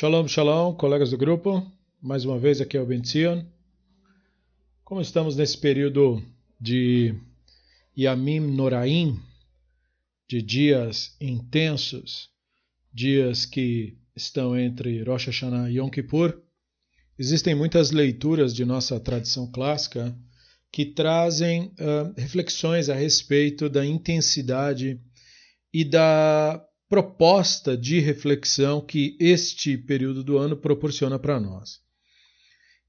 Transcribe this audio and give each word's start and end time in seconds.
Shalom, 0.00 0.26
shalom, 0.26 0.74
colegas 0.76 1.10
do 1.10 1.18
grupo. 1.18 1.70
Mais 2.00 2.24
uma 2.24 2.38
vez 2.38 2.58
aqui 2.58 2.74
é 2.74 2.80
o 2.80 2.86
Benzion. 2.86 3.44
Como 4.82 4.98
estamos 5.02 5.36
nesse 5.36 5.58
período 5.58 6.24
de 6.58 7.14
Yamim 7.94 8.40
Noraim, 8.40 9.20
de 10.26 10.40
dias 10.40 11.14
intensos, 11.20 12.30
dias 12.90 13.44
que 13.44 13.98
estão 14.16 14.58
entre 14.58 15.02
Rosh 15.02 15.26
Hashanah 15.26 15.70
e 15.70 15.76
Yom 15.76 15.90
Kippur, 15.90 16.40
existem 17.18 17.54
muitas 17.54 17.90
leituras 17.90 18.54
de 18.54 18.64
nossa 18.64 18.98
tradição 18.98 19.52
clássica 19.52 20.16
que 20.72 20.86
trazem 20.86 21.74
uh, 21.78 22.14
reflexões 22.16 22.88
a 22.88 22.94
respeito 22.94 23.68
da 23.68 23.84
intensidade 23.84 24.98
e 25.70 25.84
da 25.84 26.66
proposta 26.90 27.76
de 27.76 28.00
reflexão 28.00 28.80
que 28.80 29.16
este 29.20 29.78
período 29.78 30.24
do 30.24 30.36
ano 30.36 30.56
proporciona 30.56 31.20
para 31.20 31.38
nós. 31.38 31.80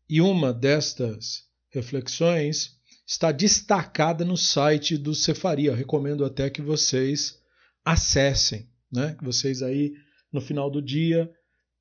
E 0.10 0.20
uma 0.20 0.52
destas 0.52 1.44
reflexões 1.70 2.80
está 3.06 3.32
destacada 3.32 4.26
no 4.26 4.36
site 4.36 4.98
do 4.98 5.14
Cefaria. 5.14 5.70
Eu 5.70 5.76
recomendo 5.76 6.26
até 6.26 6.50
que 6.50 6.64
vocês 6.64 7.40
acessem, 7.86 8.68
né? 8.92 9.16
Que 9.20 9.24
vocês 9.24 9.62
aí 9.62 9.94
no 10.34 10.42
final 10.42 10.72
do 10.72 10.82
dia 10.82 11.32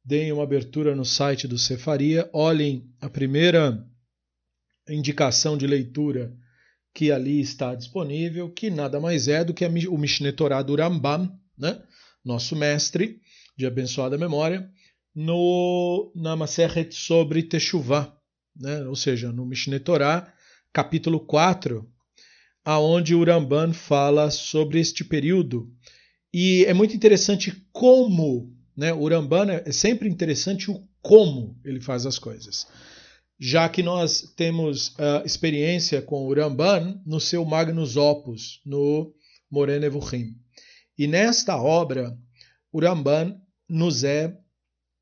deem 0.04 0.30
uma 0.30 0.42
abertura 0.42 0.95
no 0.95 1.06
site 1.06 1.48
do 1.48 1.56
Cefaria, 1.56 2.28
olhem 2.34 2.92
a 3.00 3.09
primeira 3.09 3.82
indicação 4.87 5.56
de 5.56 5.66
leitura 5.66 6.37
que 6.92 7.10
ali 7.10 7.40
está 7.40 7.74
disponível, 7.74 8.50
que 8.50 8.68
nada 8.68 9.00
mais 9.00 9.26
é 9.26 9.42
do 9.42 9.54
que 9.54 9.64
o 9.64 9.96
Mishneh 9.96 10.32
Torah 10.32 10.62
do 10.62 10.76
Rambam, 10.76 11.34
né? 11.56 11.82
Nosso 12.24 12.56
mestre 12.56 13.20
de 13.56 13.66
abençoada 13.66 14.16
memória, 14.16 14.70
no, 15.15 16.12
na 16.15 16.37
Maseret 16.37 16.95
sobre 16.95 17.43
Teshuvah, 17.43 18.16
né? 18.57 18.87
ou 18.87 18.96
seja, 18.96 19.32
no 19.32 19.45
Mishneh 19.45 19.80
Torah, 19.80 20.32
capítulo 20.73 21.21
4, 21.21 21.87
aonde 22.65 23.15
o 23.15 23.24
Ramban 23.24 23.73
fala 23.73 24.30
sobre 24.30 24.80
este 24.80 25.04
período. 25.04 25.68
E 26.32 26.65
é 26.66 26.73
muito 26.73 26.95
interessante 26.95 27.52
como, 27.73 28.57
né? 28.77 28.93
o 28.93 29.09
Ramban 29.09 29.51
é 29.51 29.73
sempre 29.73 30.09
interessante 30.09 30.71
o 30.71 30.87
como 31.02 31.59
ele 31.65 31.80
faz 31.80 32.07
as 32.07 32.18
coisas 32.18 32.66
já 33.40 33.66
que 33.71 33.82
nós 33.82 34.34
temos 34.37 34.88
uh, 34.90 35.24
experiência 35.24 36.02
com 36.02 36.27
o 36.27 36.34
Ramban 36.34 37.01
no 37.07 37.18
seu 37.18 37.43
Magnus 37.43 37.96
Opus, 37.96 38.60
no 38.66 39.15
Moreh 39.51 39.80
Nevuchim. 39.80 40.34
E 41.01 41.06
nesta 41.06 41.56
obra, 41.56 42.15
o 42.70 42.79
Ramban 42.79 43.40
nos 43.66 44.04
é 44.04 44.38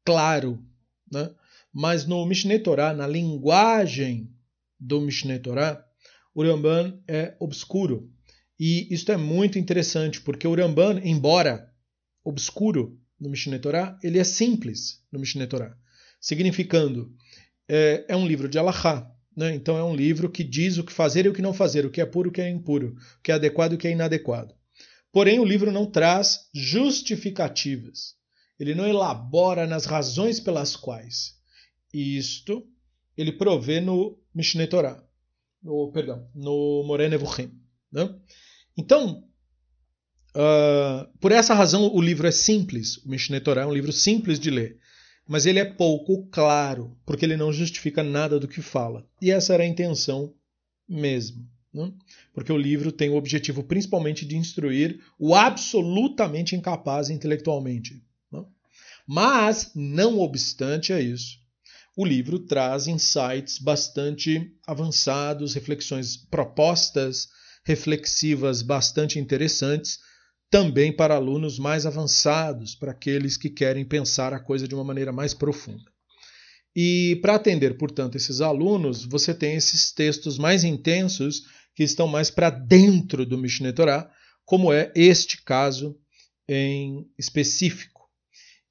claro, 0.04 0.64
né? 1.10 1.28
mas 1.72 2.06
no 2.06 2.24
Mishneh 2.24 2.60
Torah, 2.60 2.94
na 2.94 3.04
linguagem 3.04 4.32
do 4.78 5.00
Mishneh 5.00 5.40
Torah, 5.40 5.84
o 6.32 6.44
Ramban 6.44 7.02
é 7.08 7.34
obscuro. 7.40 8.08
E 8.60 8.86
isto 8.94 9.10
é 9.10 9.16
muito 9.16 9.58
interessante, 9.58 10.20
porque 10.20 10.46
o 10.46 10.54
Ramban, 10.54 11.00
embora 11.02 11.68
obscuro 12.22 12.96
no 13.18 13.28
Mishneh 13.28 13.58
Torah, 13.58 13.98
ele 14.00 14.20
é 14.20 14.24
simples 14.24 15.04
no 15.10 15.18
Mishneh 15.18 15.48
Torah, 15.48 15.76
significando 16.20 17.12
é, 17.68 18.04
é 18.06 18.14
um 18.14 18.24
livro 18.24 18.48
de 18.48 18.56
Allahá. 18.56 19.12
Né? 19.36 19.52
Então 19.52 19.76
é 19.76 19.82
um 19.82 19.96
livro 19.96 20.30
que 20.30 20.44
diz 20.44 20.78
o 20.78 20.84
que 20.84 20.92
fazer 20.92 21.26
e 21.26 21.28
o 21.28 21.34
que 21.34 21.42
não 21.42 21.52
fazer, 21.52 21.84
o 21.84 21.90
que 21.90 22.00
é 22.00 22.06
puro 22.06 22.28
e 22.28 22.30
o 22.30 22.32
que 22.32 22.40
é 22.40 22.48
impuro, 22.48 22.94
o 23.18 23.20
que 23.20 23.32
é 23.32 23.34
adequado 23.34 23.72
e 23.72 23.74
o 23.74 23.78
que 23.78 23.88
é 23.88 23.90
inadequado. 23.90 24.57
Porém, 25.12 25.38
o 25.38 25.44
livro 25.44 25.72
não 25.72 25.86
traz 25.86 26.48
justificativas. 26.54 28.14
Ele 28.58 28.74
não 28.74 28.86
elabora 28.86 29.66
nas 29.66 29.84
razões 29.84 30.40
pelas 30.40 30.76
quais. 30.76 31.36
Isto 31.92 32.66
ele 33.16 33.32
provê 33.32 33.80
no 33.80 34.18
Mishneh 34.34 34.66
Torah, 34.66 35.02
no, 35.62 35.90
perdão, 35.92 36.28
no 36.34 36.84
Moreh 36.86 37.08
Nevuchim. 37.08 37.52
Né? 37.90 38.14
Então, 38.76 39.24
uh, 40.34 41.18
por 41.18 41.32
essa 41.32 41.54
razão, 41.54 41.92
o 41.92 42.00
livro 42.00 42.26
é 42.26 42.32
simples. 42.32 42.98
O 42.98 43.08
Mishneh 43.08 43.40
Torah 43.40 43.62
é 43.62 43.66
um 43.66 43.72
livro 43.72 43.92
simples 43.92 44.38
de 44.38 44.50
ler 44.50 44.78
mas 45.28 45.44
ele 45.44 45.58
é 45.58 45.64
pouco 45.64 46.26
claro, 46.28 46.96
porque 47.04 47.26
ele 47.26 47.36
não 47.36 47.52
justifica 47.52 48.02
nada 48.02 48.40
do 48.40 48.48
que 48.48 48.62
fala. 48.62 49.06
E 49.20 49.30
essa 49.30 49.52
era 49.52 49.62
a 49.62 49.66
intenção 49.66 50.34
mesmo. 50.88 51.46
Né? 51.72 51.92
Porque 52.32 52.52
o 52.52 52.56
livro 52.56 52.90
tem 52.90 53.10
o 53.10 53.16
objetivo 53.16 53.62
principalmente 53.62 54.24
de 54.24 54.36
instruir 54.36 55.00
o 55.18 55.34
absolutamente 55.34 56.56
incapaz 56.56 57.10
intelectualmente. 57.10 58.02
Né? 58.32 58.44
Mas, 59.06 59.72
não 59.74 60.18
obstante 60.18 60.92
a 60.92 61.00
isso, 61.00 61.38
o 61.96 62.04
livro 62.04 62.38
traz 62.38 62.86
insights 62.86 63.58
bastante 63.58 64.54
avançados, 64.66 65.54
reflexões 65.54 66.16
propostas 66.16 67.28
reflexivas 67.64 68.62
bastante 68.62 69.18
interessantes 69.18 69.98
também 70.50 70.94
para 70.94 71.16
alunos 71.16 71.58
mais 71.58 71.84
avançados, 71.84 72.74
para 72.74 72.92
aqueles 72.92 73.36
que 73.36 73.50
querem 73.50 73.84
pensar 73.84 74.32
a 74.32 74.40
coisa 74.40 74.66
de 74.66 74.74
uma 74.74 74.84
maneira 74.84 75.12
mais 75.12 75.34
profunda. 75.34 75.90
E 76.80 77.16
para 77.16 77.34
atender, 77.34 77.76
portanto, 77.76 78.14
esses 78.14 78.40
alunos, 78.40 79.04
você 79.04 79.34
tem 79.34 79.56
esses 79.56 79.90
textos 79.90 80.38
mais 80.38 80.62
intensos 80.62 81.42
que 81.74 81.82
estão 81.82 82.06
mais 82.06 82.30
para 82.30 82.50
dentro 82.50 83.26
do 83.26 83.36
Mishneh 83.36 83.72
Torah, 83.72 84.08
como 84.44 84.72
é 84.72 84.92
este 84.94 85.42
caso 85.42 85.98
em 86.48 87.04
específico. 87.18 88.08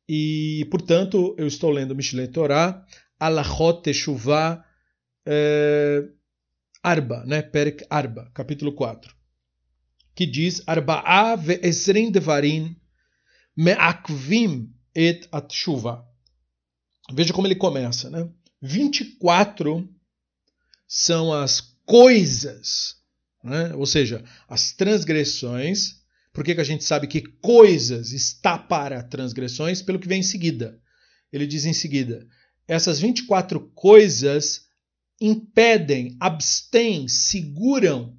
E, 0.07 0.65
portanto, 0.71 1.35
eu 1.37 1.47
estou 1.47 1.69
lendo 1.69 1.93
Mishneh 1.93 2.27
Torah, 2.27 2.81
Alachot 3.19 3.81
Teshuvah 3.81 4.63
eh, 5.25 6.03
Arba, 6.81 7.25
né? 7.25 7.41
Perek 7.41 7.85
Arba, 7.89 8.31
capítulo 8.33 8.71
4 8.73 9.17
que 10.17 10.25
diz 10.25 10.63
Arba'a 10.65 11.35
ve'esrin 11.35 12.09
devarim 12.09 12.75
me'akvim 13.55 14.73
et 14.95 15.27
atshuva. 15.31 16.06
Veja 17.11 17.33
como 17.33 17.47
ele 17.47 17.55
começa, 17.55 18.09
né? 18.09 18.29
24 18.61 19.87
são 20.87 21.33
as 21.33 21.61
coisas, 21.85 22.97
né? 23.43 23.73
ou 23.75 23.85
seja, 23.85 24.23
as 24.47 24.71
transgressões. 24.71 26.01
Por 26.33 26.43
que, 26.43 26.53
que 26.53 26.61
a 26.61 26.65
gente 26.65 26.83
sabe 26.83 27.07
que 27.07 27.21
coisas 27.21 28.11
está 28.11 28.57
para 28.57 29.03
transgressões? 29.03 29.81
Pelo 29.81 29.99
que 29.99 30.07
vem 30.07 30.19
em 30.19 30.23
seguida. 30.23 30.79
Ele 31.31 31.47
diz 31.47 31.65
em 31.65 31.73
seguida: 31.73 32.27
essas 32.67 32.99
24 32.99 33.59
coisas 33.73 34.67
impedem, 35.19 36.15
abstêm, 36.19 37.07
seguram 37.07 38.15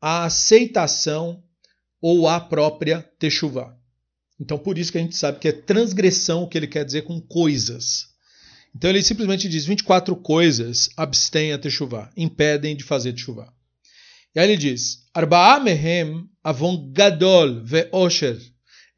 a 0.00 0.24
aceitação 0.24 1.42
ou 2.00 2.28
a 2.28 2.40
própria 2.40 3.02
techuvá. 3.18 3.77
Então, 4.40 4.58
por 4.58 4.78
isso 4.78 4.92
que 4.92 4.98
a 4.98 5.00
gente 5.00 5.16
sabe 5.16 5.38
que 5.38 5.48
é 5.48 5.52
transgressão 5.52 6.42
o 6.42 6.48
que 6.48 6.56
ele 6.56 6.66
quer 6.66 6.84
dizer 6.84 7.02
com 7.02 7.20
coisas. 7.20 8.06
Então, 8.74 8.90
ele 8.90 9.02
simplesmente 9.02 9.48
diz 9.48 9.64
24 9.64 10.14
coisas 10.16 10.90
abstêm 10.96 11.52
a 11.52 11.58
techuvá, 11.58 12.10
impedem 12.16 12.76
de 12.76 12.84
fazer 12.84 13.12
techuvá. 13.12 13.52
E 14.34 14.40
aí 14.40 14.48
ele 14.48 14.56
diz: 14.56 15.08
Arba'a 15.12 15.58
mehem 15.58 16.28
avon 16.44 16.92
gadol 16.92 17.64
ve'osher. 17.64 18.38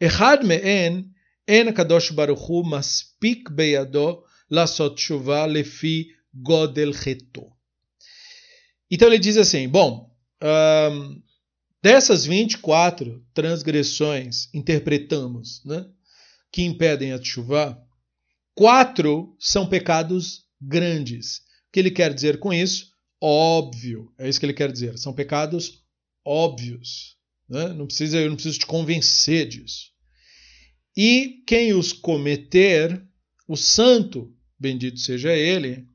Echad 0.01 0.45
me'en 0.45 1.11
en 1.47 1.73
kadosh 1.73 2.11
baruch 2.13 2.43
hu 2.49 2.65
maspik 2.65 3.51
beyado 3.51 4.23
lasot 4.51 4.97
techuvá 4.97 5.47
lefi 5.47 6.09
godel 6.35 6.93
cheto. 6.93 7.47
Então 8.91 9.09
ele 9.09 9.19
diz 9.19 9.37
assim: 9.37 9.69
bom, 9.69 10.11
um, 10.43 11.23
dessas 11.83 12.25
24 12.25 13.25
transgressões, 13.33 14.49
interpretamos, 14.55 15.65
né, 15.65 15.87
que 16.53 16.63
impedem 16.63 17.13
a 17.13 17.23
chuva, 17.23 17.81
quatro 18.55 19.35
são 19.39 19.69
pecados 19.69 20.45
grandes. 20.61 21.39
O 21.39 21.73
que 21.73 21.81
ele 21.81 21.91
quer 21.91 22.13
dizer 22.13 22.39
com 22.39 22.53
isso? 22.53 22.91
Óbvio, 23.21 24.13
é 24.19 24.29
isso 24.29 24.41
que 24.41 24.47
ele 24.47 24.53
quer 24.53 24.73
dizer. 24.73 24.99
São 24.99 25.13
pecados 25.13 25.83
óbvios. 26.25 27.17
Né? 27.49 27.69
Não 27.73 27.87
precisa, 27.87 28.19
eu 28.19 28.29
não 28.29 28.37
preciso 28.37 28.59
te 28.59 28.67
convencer 28.67 29.49
disso. 29.49 29.91
E 30.97 31.43
quem 31.47 31.73
os 31.73 31.93
cometer, 31.93 33.03
o 33.47 33.57
santo, 33.57 34.35
bendito 34.59 34.99
seja 34.99 35.33
ele, 35.33 35.87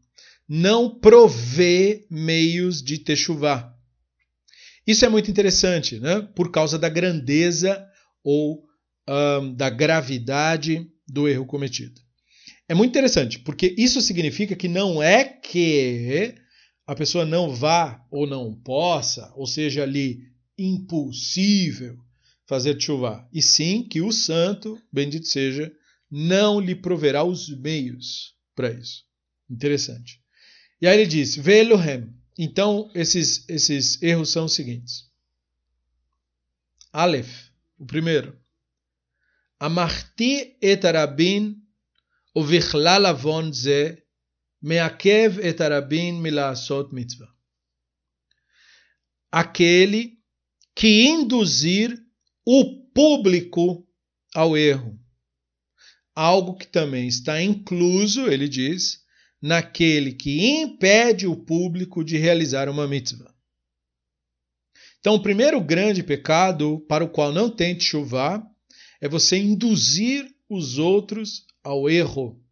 não 0.47 0.99
provê 0.99 2.05
meios 2.09 2.81
de 2.81 2.99
techuvá. 2.99 3.74
Isso 4.85 5.05
é 5.05 5.09
muito 5.09 5.31
interessante, 5.31 5.99
né? 5.99 6.21
por 6.35 6.51
causa 6.51 6.77
da 6.77 6.89
grandeza 6.89 7.85
ou 8.23 8.63
um, 9.07 9.53
da 9.53 9.69
gravidade 9.69 10.87
do 11.07 11.27
erro 11.27 11.45
cometido. 11.45 12.01
É 12.67 12.73
muito 12.73 12.89
interessante, 12.89 13.39
porque 13.39 13.75
isso 13.77 14.01
significa 14.01 14.55
que 14.55 14.67
não 14.67 15.01
é 15.01 15.23
que 15.23 16.35
a 16.87 16.95
pessoa 16.95 17.25
não 17.25 17.53
vá 17.53 18.03
ou 18.11 18.27
não 18.27 18.53
possa, 18.53 19.31
ou 19.35 19.45
seja, 19.45 19.83
ali 19.83 20.19
impossível 20.57 21.97
fazer 22.47 22.79
chuva, 22.79 23.27
e 23.33 23.41
sim 23.41 23.87
que 23.87 24.01
o 24.01 24.11
santo, 24.11 24.79
bendito 24.91 25.27
seja, 25.27 25.71
não 26.09 26.59
lhe 26.59 26.75
proverá 26.75 27.23
os 27.23 27.49
meios 27.49 28.35
para 28.55 28.71
isso. 28.71 29.03
Interessante. 29.49 30.19
E 30.81 30.87
aí 30.87 30.99
ele 30.99 31.07
diz: 31.07 31.35
Velohem. 31.35 32.13
Então, 32.38 32.90
esses, 32.94 33.48
esses 33.48 34.02
erros 34.02 34.30
são 34.30 34.46
os 34.46 34.54
seguintes. 34.54 35.10
Aleph, 36.92 37.50
o 37.78 37.86
primeiro. 37.86 38.38
Amarti 39.58 40.56
et 40.62 40.84
arabin 40.84 41.60
ובכלל 42.36 43.06
עוון 43.06 43.52
זה 43.52 43.94
מעכב 44.62 45.32
את 45.48 45.60
הרבים 45.60 46.22
מלעשות 46.22 46.92
מצווה. 46.92 47.26
Aquele 49.32 50.18
que 50.74 51.04
induzir 51.04 51.96
o 52.44 52.82
público 52.92 53.86
ao 54.34 54.56
erro. 54.56 54.98
Algo 56.14 56.56
que 56.56 56.66
também 56.66 57.06
está 57.06 57.40
incluso, 57.40 58.26
ele 58.26 58.48
diz, 58.48 59.03
naquele 59.45 60.11
que 60.11 60.59
impede 60.59 61.27
o 61.27 61.35
público 61.35 62.03
de 62.03 62.17
realizar 62.17 62.67
uma 62.67 62.87
mitzvah. 62.87 63.31
Então, 64.99 65.13
o 65.13 65.21
primeiro 65.21 65.61
grande 65.61 66.01
pecado 66.01 66.79
para 66.89 67.03
o 67.05 67.09
qual 67.09 67.31
não 67.31 67.47
tem 67.47 67.79
chuvar 67.79 68.43
é 68.99 69.07
você 69.07 69.37
induzir 69.37 70.27
os 70.49 70.79
outros 70.79 71.45
ao 71.63 71.87
erro 71.87 72.43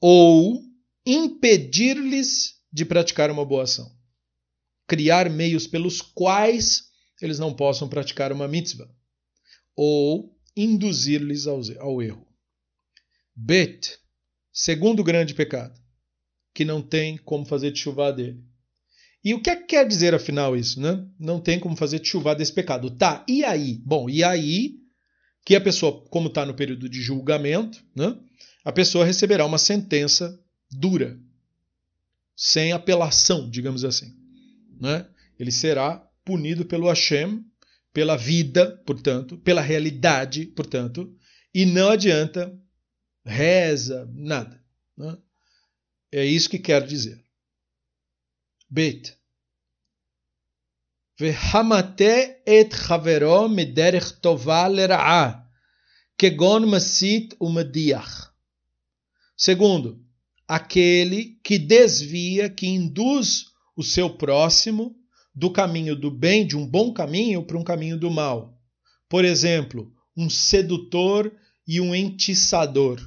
ou 0.00 0.60
impedir-lhes 1.06 2.60
de 2.72 2.84
praticar 2.84 3.30
uma 3.30 3.44
boa 3.44 3.62
ação. 3.62 3.96
Criar 4.88 5.30
meios 5.30 5.68
pelos 5.68 6.00
quais 6.00 6.90
eles 7.20 7.38
não 7.38 7.54
possam 7.54 7.88
praticar 7.88 8.32
uma 8.32 8.48
mitzvah 8.48 8.90
ou 9.76 10.36
induzir-lhes 10.56 11.46
ao 11.46 12.02
erro. 12.02 12.26
Bet, 13.36 14.01
segundo 14.52 15.02
grande 15.02 15.34
pecado, 15.34 15.78
que 16.54 16.64
não 16.64 16.82
tem 16.82 17.16
como 17.16 17.44
fazer 17.44 17.74
chuva 17.74 18.12
dele. 18.12 18.42
E 19.24 19.34
o 19.34 19.40
que, 19.40 19.50
é 19.50 19.56
que 19.56 19.64
quer 19.64 19.86
dizer 19.86 20.14
afinal 20.14 20.56
isso, 20.56 20.80
né? 20.80 21.06
Não 21.18 21.40
tem 21.40 21.58
como 21.58 21.76
fazer 21.76 22.04
chuva 22.04 22.34
desse 22.34 22.52
pecado. 22.52 22.90
Tá, 22.90 23.24
e 23.28 23.44
aí? 23.44 23.80
Bom, 23.84 24.10
e 24.10 24.24
aí 24.24 24.82
que 25.44 25.56
a 25.56 25.60
pessoa, 25.60 26.04
como 26.08 26.28
está 26.28 26.46
no 26.46 26.54
período 26.54 26.88
de 26.88 27.00
julgamento, 27.00 27.82
né, 27.94 28.16
a 28.64 28.72
pessoa 28.72 29.04
receberá 29.04 29.44
uma 29.44 29.58
sentença 29.58 30.38
dura, 30.70 31.18
sem 32.36 32.72
apelação, 32.72 33.50
digamos 33.50 33.84
assim. 33.84 34.14
Né? 34.80 35.06
Ele 35.38 35.50
será 35.50 35.96
punido 36.24 36.64
pelo 36.64 36.88
Hashem, 36.88 37.44
pela 37.92 38.16
vida, 38.16 38.80
portanto, 38.86 39.36
pela 39.38 39.60
realidade, 39.60 40.46
portanto, 40.46 41.12
e 41.54 41.66
não 41.66 41.90
adianta 41.90 42.56
reza, 43.24 44.10
nada. 44.14 44.62
Né? 44.96 45.16
É 46.10 46.24
isso 46.24 46.48
que 46.50 46.58
quer 46.58 46.86
dizer. 46.86 47.22
Beit. 48.68 49.16
Vehamate 51.18 52.40
et 52.46 52.74
havero 52.88 53.48
mederech 53.48 54.14
tova 54.20 54.68
kegon 56.18 56.66
masit 56.66 57.36
umadiach. 57.38 58.30
Segundo, 59.36 60.04
aquele 60.48 61.38
que 61.44 61.58
desvia, 61.58 62.48
que 62.48 62.66
induz 62.66 63.46
o 63.76 63.82
seu 63.82 64.10
próximo 64.16 64.96
do 65.34 65.50
caminho 65.50 65.96
do 65.96 66.10
bem, 66.10 66.46
de 66.46 66.56
um 66.56 66.66
bom 66.66 66.92
caminho, 66.92 67.44
para 67.44 67.58
um 67.58 67.64
caminho 67.64 67.98
do 67.98 68.10
mal. 68.10 68.58
Por 69.08 69.24
exemplo, 69.24 69.92
um 70.16 70.30
sedutor 70.30 71.32
e 71.66 71.80
um 71.80 71.94
entiçador. 71.94 73.00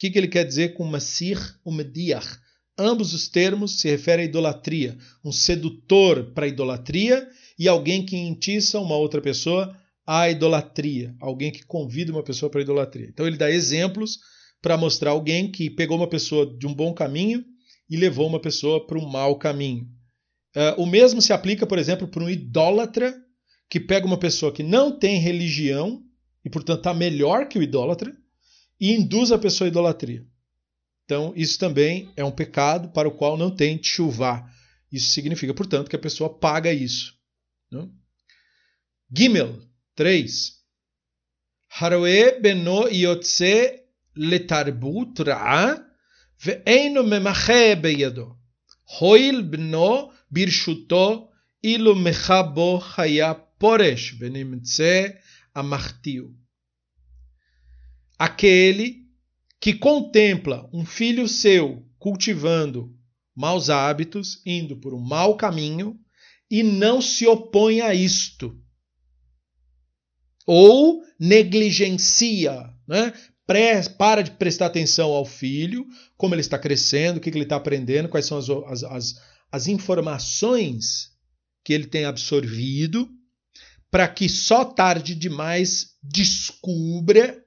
O 0.00 0.02
que, 0.02 0.08
que 0.08 0.18
ele 0.18 0.28
quer 0.28 0.46
dizer 0.46 0.72
com 0.72 0.84
masir 0.84 1.36
e 1.66 1.70
mediach? 1.70 2.38
Ambos 2.78 3.12
os 3.12 3.28
termos 3.28 3.82
se 3.82 3.90
referem 3.90 4.24
à 4.24 4.28
idolatria. 4.28 4.96
Um 5.22 5.30
sedutor 5.30 6.32
para 6.32 6.46
a 6.46 6.48
idolatria 6.48 7.28
e 7.58 7.68
alguém 7.68 8.02
que 8.06 8.16
entiça 8.16 8.80
uma 8.80 8.96
outra 8.96 9.20
pessoa 9.20 9.76
à 10.06 10.30
idolatria. 10.30 11.14
Alguém 11.20 11.52
que 11.52 11.66
convida 11.66 12.10
uma 12.10 12.22
pessoa 12.22 12.48
para 12.48 12.62
a 12.62 12.64
idolatria. 12.64 13.08
Então 13.10 13.26
ele 13.26 13.36
dá 13.36 13.50
exemplos 13.50 14.18
para 14.62 14.78
mostrar 14.78 15.10
alguém 15.10 15.52
que 15.52 15.68
pegou 15.68 15.98
uma 15.98 16.08
pessoa 16.08 16.46
de 16.46 16.66
um 16.66 16.72
bom 16.72 16.94
caminho 16.94 17.44
e 17.90 17.94
levou 17.94 18.26
uma 18.26 18.40
pessoa 18.40 18.86
para 18.86 18.98
um 18.98 19.06
mau 19.06 19.36
caminho. 19.36 19.86
Uh, 20.56 20.80
o 20.80 20.86
mesmo 20.86 21.20
se 21.20 21.34
aplica, 21.34 21.66
por 21.66 21.78
exemplo, 21.78 22.08
para 22.08 22.24
um 22.24 22.30
idólatra 22.30 23.14
que 23.68 23.78
pega 23.78 24.06
uma 24.06 24.16
pessoa 24.16 24.50
que 24.50 24.62
não 24.62 24.98
tem 24.98 25.20
religião 25.20 26.02
e, 26.42 26.48
portanto, 26.48 26.78
está 26.78 26.94
melhor 26.94 27.48
que 27.48 27.58
o 27.58 27.62
idólatra 27.62 28.18
e 28.80 28.92
induz 28.92 29.30
a 29.30 29.38
pessoa 29.38 29.68
à 29.68 29.70
idolatria. 29.70 30.24
Então, 31.04 31.32
isso 31.36 31.58
também 31.58 32.10
é 32.16 32.24
um 32.24 32.30
pecado 32.30 32.88
para 32.90 33.08
o 33.08 33.12
qual 33.12 33.36
não 33.36 33.50
tem 33.50 33.82
chuva. 33.82 34.48
Isso 34.90 35.10
significa, 35.10 35.52
portanto, 35.52 35.90
que 35.90 35.96
a 35.96 35.98
pessoa 35.98 36.32
paga 36.32 36.72
isso. 36.72 37.14
Né? 37.70 37.88
Gimel 39.14 39.60
3. 39.94 40.58
Haroe 41.68 42.40
beno 42.40 42.88
yotze 42.88 43.82
letarbut 44.16 45.22
ra'a 45.22 45.84
ve'eino 46.38 47.04
memache 47.04 47.76
beyado. 47.76 48.36
Hoil 49.00 49.42
beno 49.42 50.12
birshuto 50.30 51.28
ilu 51.62 51.94
mechabo 51.94 52.80
chaya 52.80 53.34
poresh 53.34 54.14
venimtze 54.18 55.18
amachtiu. 55.54 56.39
Aquele 58.20 59.06
que 59.58 59.72
contempla 59.72 60.68
um 60.74 60.84
filho 60.84 61.26
seu 61.26 61.82
cultivando 61.98 62.94
maus 63.34 63.70
hábitos, 63.70 64.42
indo 64.44 64.76
por 64.76 64.92
um 64.92 65.00
mau 65.00 65.38
caminho 65.38 65.98
e 66.50 66.62
não 66.62 67.00
se 67.00 67.26
opõe 67.26 67.80
a 67.80 67.94
isto. 67.94 68.54
Ou 70.46 71.02
negligencia, 71.18 72.70
né? 72.86 73.14
para 73.96 74.20
de 74.20 74.32
prestar 74.32 74.66
atenção 74.66 75.12
ao 75.12 75.24
filho, 75.24 75.86
como 76.14 76.34
ele 76.34 76.42
está 76.42 76.58
crescendo, 76.58 77.16
o 77.16 77.20
que 77.20 77.30
ele 77.30 77.44
está 77.44 77.56
aprendendo, 77.56 78.10
quais 78.10 78.26
são 78.26 78.36
as, 78.36 78.84
as, 78.84 79.14
as 79.50 79.66
informações 79.66 81.10
que 81.64 81.72
ele 81.72 81.86
tem 81.86 82.04
absorvido, 82.04 83.08
para 83.90 84.06
que 84.06 84.28
só 84.28 84.62
tarde 84.62 85.14
demais 85.14 85.96
descubra 86.02 87.39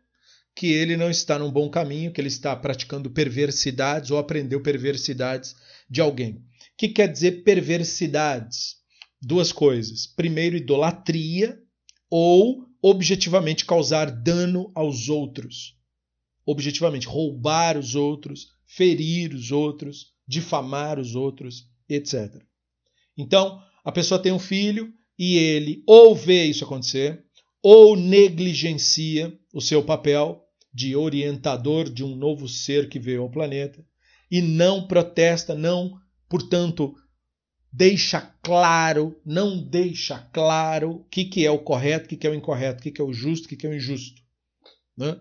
que 0.56 0.68
ele 0.68 0.96
não 0.96 1.10
está 1.10 1.40
num 1.40 1.52
bom 1.52 1.70
caminho, 1.70 2.12
que 2.12 2.22
ele 2.22 2.28
está 2.28 2.56
praticando 2.56 3.10
perversidades 3.10 4.12
ou 4.12 4.18
aprendeu 4.18 4.62
perversidades 4.62 5.56
de 5.90 6.02
alguém. 6.02 6.34
O 6.34 6.42
que 6.78 6.90
quer 6.90 7.12
dizer 7.12 7.44
perversidades? 7.44 8.78
Duas 9.22 9.52
coisas. 9.52 10.06
Primeiro, 10.06 10.58
idolatria 10.58 11.58
ou 12.10 12.68
objetivamente 12.82 13.66
causar 13.66 14.12
dano 14.12 14.72
aos 14.76 15.10
outros. 15.10 15.78
Objetivamente, 16.46 17.08
roubar 17.08 17.78
os 17.78 17.96
outros, 17.96 18.50
ferir 18.68 19.34
os 19.34 19.52
outros, 19.52 20.14
difamar 20.28 21.00
os 21.00 21.16
outros, 21.16 21.68
etc. 21.88 22.44
Então, 23.18 23.62
a 23.84 23.92
pessoa 23.92 24.22
tem 24.22 24.32
um 24.32 24.40
filho 24.40 24.94
e 25.18 25.38
ele 25.38 25.84
ou 25.88 26.16
vê 26.16 26.46
isso 26.46 26.66
acontecer, 26.66 27.24
ou 27.62 27.96
negligencia 27.96 29.38
o 29.54 29.62
seu 29.62 29.84
papel 29.84 30.43
de 30.74 30.96
orientador 30.96 31.90
de 31.90 32.04
um 32.04 32.16
novo 32.16 32.48
ser 32.48 32.90
que 32.90 32.98
veio 32.98 33.22
ao 33.22 33.30
planeta 33.30 33.86
e 34.32 34.42
não 34.42 34.88
protesta, 34.88 35.54
não, 35.54 36.00
portanto, 36.28 36.96
deixa 37.72 38.22
claro, 38.42 39.20
não 39.26 39.62
deixa 39.62 40.18
claro 40.34 40.92
o 40.92 41.04
que, 41.06 41.26
que 41.26 41.46
é 41.46 41.52
o 41.52 41.60
correto, 41.60 42.06
o 42.06 42.10
que, 42.10 42.18
que 42.18 42.26
é 42.26 42.30
o 42.30 42.36
incorreto, 42.36 42.80
o 42.80 42.84
que, 42.84 42.92
que 42.92 43.02
é 43.02 43.04
o 43.04 43.14
justo, 43.14 43.46
o 43.46 43.50
que, 43.50 43.56
que 43.56 43.68
é 43.68 43.70
o 43.70 43.76
injusto. 43.76 44.22
Né? 44.98 45.12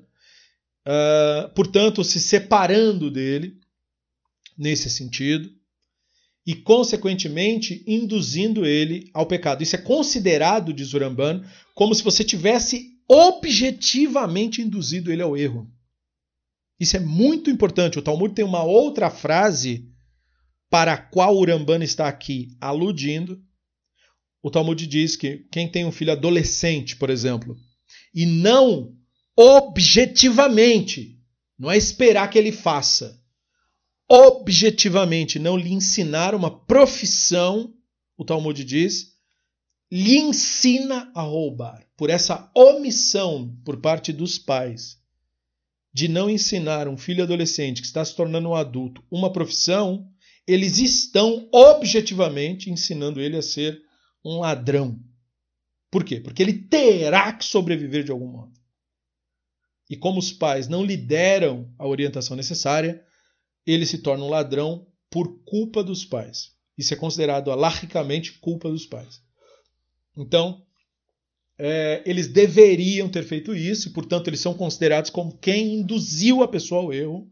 Uh, 0.86 1.48
portanto, 1.54 2.02
se 2.02 2.18
separando 2.18 3.10
dele 3.10 3.58
nesse 4.56 4.88
sentido 4.88 5.50
e, 6.46 6.54
consequentemente, 6.54 7.84
induzindo 7.86 8.66
ele 8.66 9.10
ao 9.14 9.26
pecado. 9.26 9.62
Isso 9.62 9.76
é 9.76 9.78
considerado, 9.78 10.72
diz 10.72 10.92
Urambano, 10.92 11.46
como 11.74 11.94
se 11.94 12.02
você 12.02 12.24
tivesse 12.24 12.91
objetivamente 13.12 14.62
induzido 14.62 15.12
ele 15.12 15.20
ao 15.20 15.36
erro. 15.36 15.70
Isso 16.80 16.96
é 16.96 17.00
muito 17.00 17.50
importante. 17.50 17.98
O 17.98 18.02
Talmud 18.02 18.34
tem 18.34 18.42
uma 18.42 18.64
outra 18.64 19.10
frase 19.10 19.86
para 20.70 20.94
a 20.94 20.96
qual 20.96 21.36
Urambana 21.36 21.84
está 21.84 22.08
aqui 22.08 22.56
aludindo. 22.58 23.38
O 24.42 24.50
Talmud 24.50 24.86
diz 24.86 25.14
que 25.14 25.46
quem 25.52 25.70
tem 25.70 25.84
um 25.84 25.92
filho 25.92 26.12
adolescente, 26.12 26.96
por 26.96 27.10
exemplo, 27.10 27.54
e 28.14 28.24
não 28.24 28.96
objetivamente, 29.36 31.20
não 31.58 31.70
é 31.70 31.76
esperar 31.76 32.30
que 32.30 32.38
ele 32.38 32.50
faça, 32.50 33.20
objetivamente 34.08 35.38
não 35.38 35.56
lhe 35.56 35.70
ensinar 35.70 36.34
uma 36.34 36.50
profissão, 36.64 37.74
o 38.16 38.24
Talmud 38.24 38.64
diz, 38.64 39.11
lhe 39.94 40.16
ensina 40.16 41.12
a 41.14 41.20
roubar. 41.20 41.86
Por 41.98 42.08
essa 42.08 42.50
omissão 42.54 43.54
por 43.62 43.78
parte 43.78 44.10
dos 44.10 44.38
pais 44.38 44.98
de 45.92 46.08
não 46.08 46.30
ensinar 46.30 46.88
um 46.88 46.96
filho 46.96 47.22
adolescente 47.22 47.82
que 47.82 47.86
está 47.86 48.02
se 48.02 48.16
tornando 48.16 48.48
um 48.48 48.54
adulto 48.54 49.04
uma 49.10 49.30
profissão, 49.30 50.10
eles 50.46 50.78
estão 50.78 51.46
objetivamente 51.52 52.70
ensinando 52.70 53.20
ele 53.20 53.36
a 53.36 53.42
ser 53.42 53.82
um 54.24 54.40
ladrão. 54.40 54.98
Por 55.90 56.04
quê? 56.04 56.18
Porque 56.18 56.42
ele 56.42 56.54
terá 56.54 57.30
que 57.30 57.44
sobreviver 57.44 58.02
de 58.02 58.10
algum 58.10 58.28
modo. 58.28 58.58
E 59.90 59.96
como 59.96 60.18
os 60.18 60.32
pais 60.32 60.68
não 60.68 60.82
lhe 60.82 60.96
deram 60.96 61.70
a 61.78 61.86
orientação 61.86 62.34
necessária, 62.34 63.04
ele 63.66 63.84
se 63.84 63.98
torna 63.98 64.24
um 64.24 64.30
ladrão 64.30 64.86
por 65.10 65.44
culpa 65.44 65.84
dos 65.84 66.02
pais. 66.02 66.52
Isso 66.78 66.94
é 66.94 66.96
considerado 66.96 67.50
alarricamente 67.52 68.38
culpa 68.38 68.70
dos 68.70 68.86
pais. 68.86 69.20
Então, 70.16 70.62
é, 71.58 72.02
eles 72.04 72.28
deveriam 72.28 73.08
ter 73.08 73.24
feito 73.24 73.54
isso, 73.54 73.88
e, 73.88 73.92
portanto, 73.92 74.28
eles 74.28 74.40
são 74.40 74.54
considerados 74.54 75.10
como 75.10 75.38
quem 75.38 75.80
induziu 75.80 76.42
a 76.42 76.48
pessoa 76.48 76.82
ao 76.82 76.92
erro. 76.92 77.30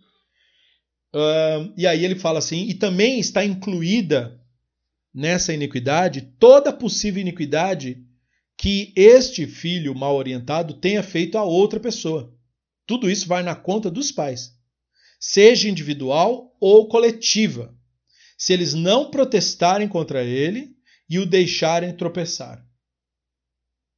Uh, 1.13 1.73
e 1.77 1.87
aí 1.87 2.05
ele 2.05 2.15
fala 2.15 2.39
assim: 2.39 2.69
e 2.69 2.75
também 2.75 3.19
está 3.19 3.45
incluída 3.45 4.41
nessa 5.13 5.53
iniquidade 5.53 6.23
toda 6.39 6.73
possível 6.73 7.21
iniquidade 7.21 8.05
que 8.57 8.93
este 8.95 9.47
filho 9.47 9.95
mal 9.95 10.15
orientado 10.15 10.75
tenha 10.75 11.03
feito 11.03 11.37
a 11.37 11.43
outra 11.43 11.81
pessoa. 11.81 12.33
Tudo 12.87 13.11
isso 13.11 13.27
vai 13.27 13.43
na 13.43 13.57
conta 13.57 13.91
dos 13.91 14.13
pais, 14.13 14.53
seja 15.19 15.69
individual 15.69 16.57
ou 16.61 16.89
coletiva, 16.89 17.75
se 18.37 18.53
eles 18.53 18.75
não 18.75 19.11
protestarem 19.11 19.89
contra 19.89 20.23
ele 20.23 20.77
e 21.09 21.19
o 21.19 21.27
deixarem 21.27 21.97
tropeçar. 21.97 22.65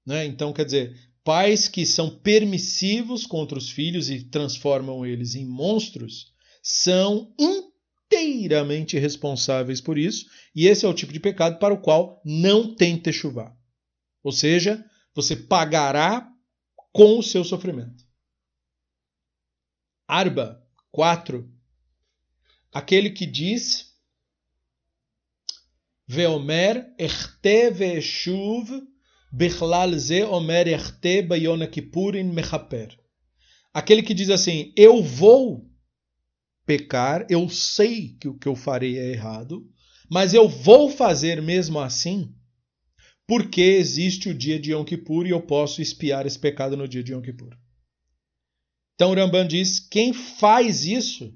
Né? 0.04 0.24
Então, 0.26 0.52
quer 0.52 0.64
dizer, 0.64 0.98
pais 1.24 1.68
que 1.68 1.86
são 1.86 2.18
permissivos 2.18 3.26
contra 3.26 3.58
os 3.58 3.70
filhos 3.70 4.10
e 4.10 4.24
transformam 4.24 5.06
eles 5.06 5.34
em 5.34 5.46
monstros 5.46 6.32
são 6.62 7.34
inteiramente 7.38 8.98
responsáveis 8.98 9.80
por 9.80 9.98
isso, 9.98 10.26
e 10.54 10.66
esse 10.66 10.84
é 10.84 10.88
o 10.88 10.94
tipo 10.94 11.12
de 11.12 11.20
pecado 11.20 11.58
para 11.58 11.74
o 11.74 11.80
qual 11.80 12.20
não 12.24 12.74
tem 12.74 12.98
techuvá. 12.98 13.56
Ou 14.22 14.30
seja, 14.30 14.84
você 15.14 15.34
pagará 15.34 16.28
com 16.92 17.18
o 17.18 17.22
seu 17.22 17.42
sofrimento. 17.42 18.04
Arba 20.06 20.62
4. 20.90 21.50
Aquele 22.72 23.10
que 23.10 23.26
diz 23.26 23.92
Veomer 26.06 26.94
erte 26.98 27.70
ve'shuv 27.70 28.91
Bechlal 29.32 29.98
ze 29.98 30.24
omer 30.24 30.68
erte 30.68 31.22
bayona 31.22 31.66
kippurin 31.66 32.30
mechaper. 32.34 32.94
Aquele 33.72 34.02
que 34.02 34.12
diz 34.12 34.28
assim, 34.28 34.74
eu 34.76 35.02
vou 35.02 35.66
pecar, 36.66 37.26
eu 37.30 37.48
sei 37.48 38.14
que 38.20 38.28
o 38.28 38.36
que 38.36 38.46
eu 38.46 38.54
farei 38.54 38.98
é 38.98 39.10
errado, 39.10 39.66
mas 40.10 40.34
eu 40.34 40.46
vou 40.46 40.90
fazer 40.90 41.40
mesmo 41.40 41.80
assim, 41.80 42.34
porque 43.26 43.62
existe 43.62 44.28
o 44.28 44.34
dia 44.34 44.60
de 44.60 44.72
Yom 44.72 44.84
Kippur 44.84 45.26
e 45.26 45.30
eu 45.30 45.40
posso 45.40 45.80
espiar 45.80 46.26
esse 46.26 46.38
pecado 46.38 46.76
no 46.76 46.86
dia 46.86 47.02
de 47.02 47.12
Yom 47.12 47.22
Kippur. 47.22 47.56
Então 48.94 49.14
Ramban 49.14 49.48
diz, 49.48 49.80
quem 49.80 50.12
faz 50.12 50.84
isso 50.84 51.34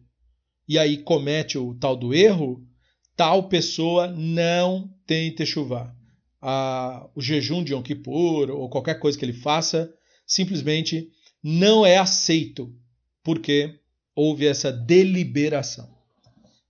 e 0.69 0.79
aí 0.79 0.99
comete 0.99 1.57
o 1.57 1.75
tal 1.75 1.97
do 1.97 2.13
erro, 2.13 2.63
tal 3.17 3.49
pessoa 3.49 4.09
não 4.09 4.95
tem 5.07 5.35
techuvá 5.35 5.97
a, 6.41 7.09
o 7.15 7.21
jejum 7.21 7.63
de 7.65 7.73
Yom 7.73 7.83
Kippur 7.83 8.51
ou 8.51 8.69
qualquer 8.69 8.99
coisa 8.99 9.19
que 9.19 9.25
ele 9.25 9.33
faça, 9.33 9.93
simplesmente 10.27 11.11
não 11.43 11.85
é 11.85 11.99
aceito, 11.99 12.75
porque 13.23 13.79
houve 14.15 14.47
essa 14.47 14.73
deliberação. 14.73 15.95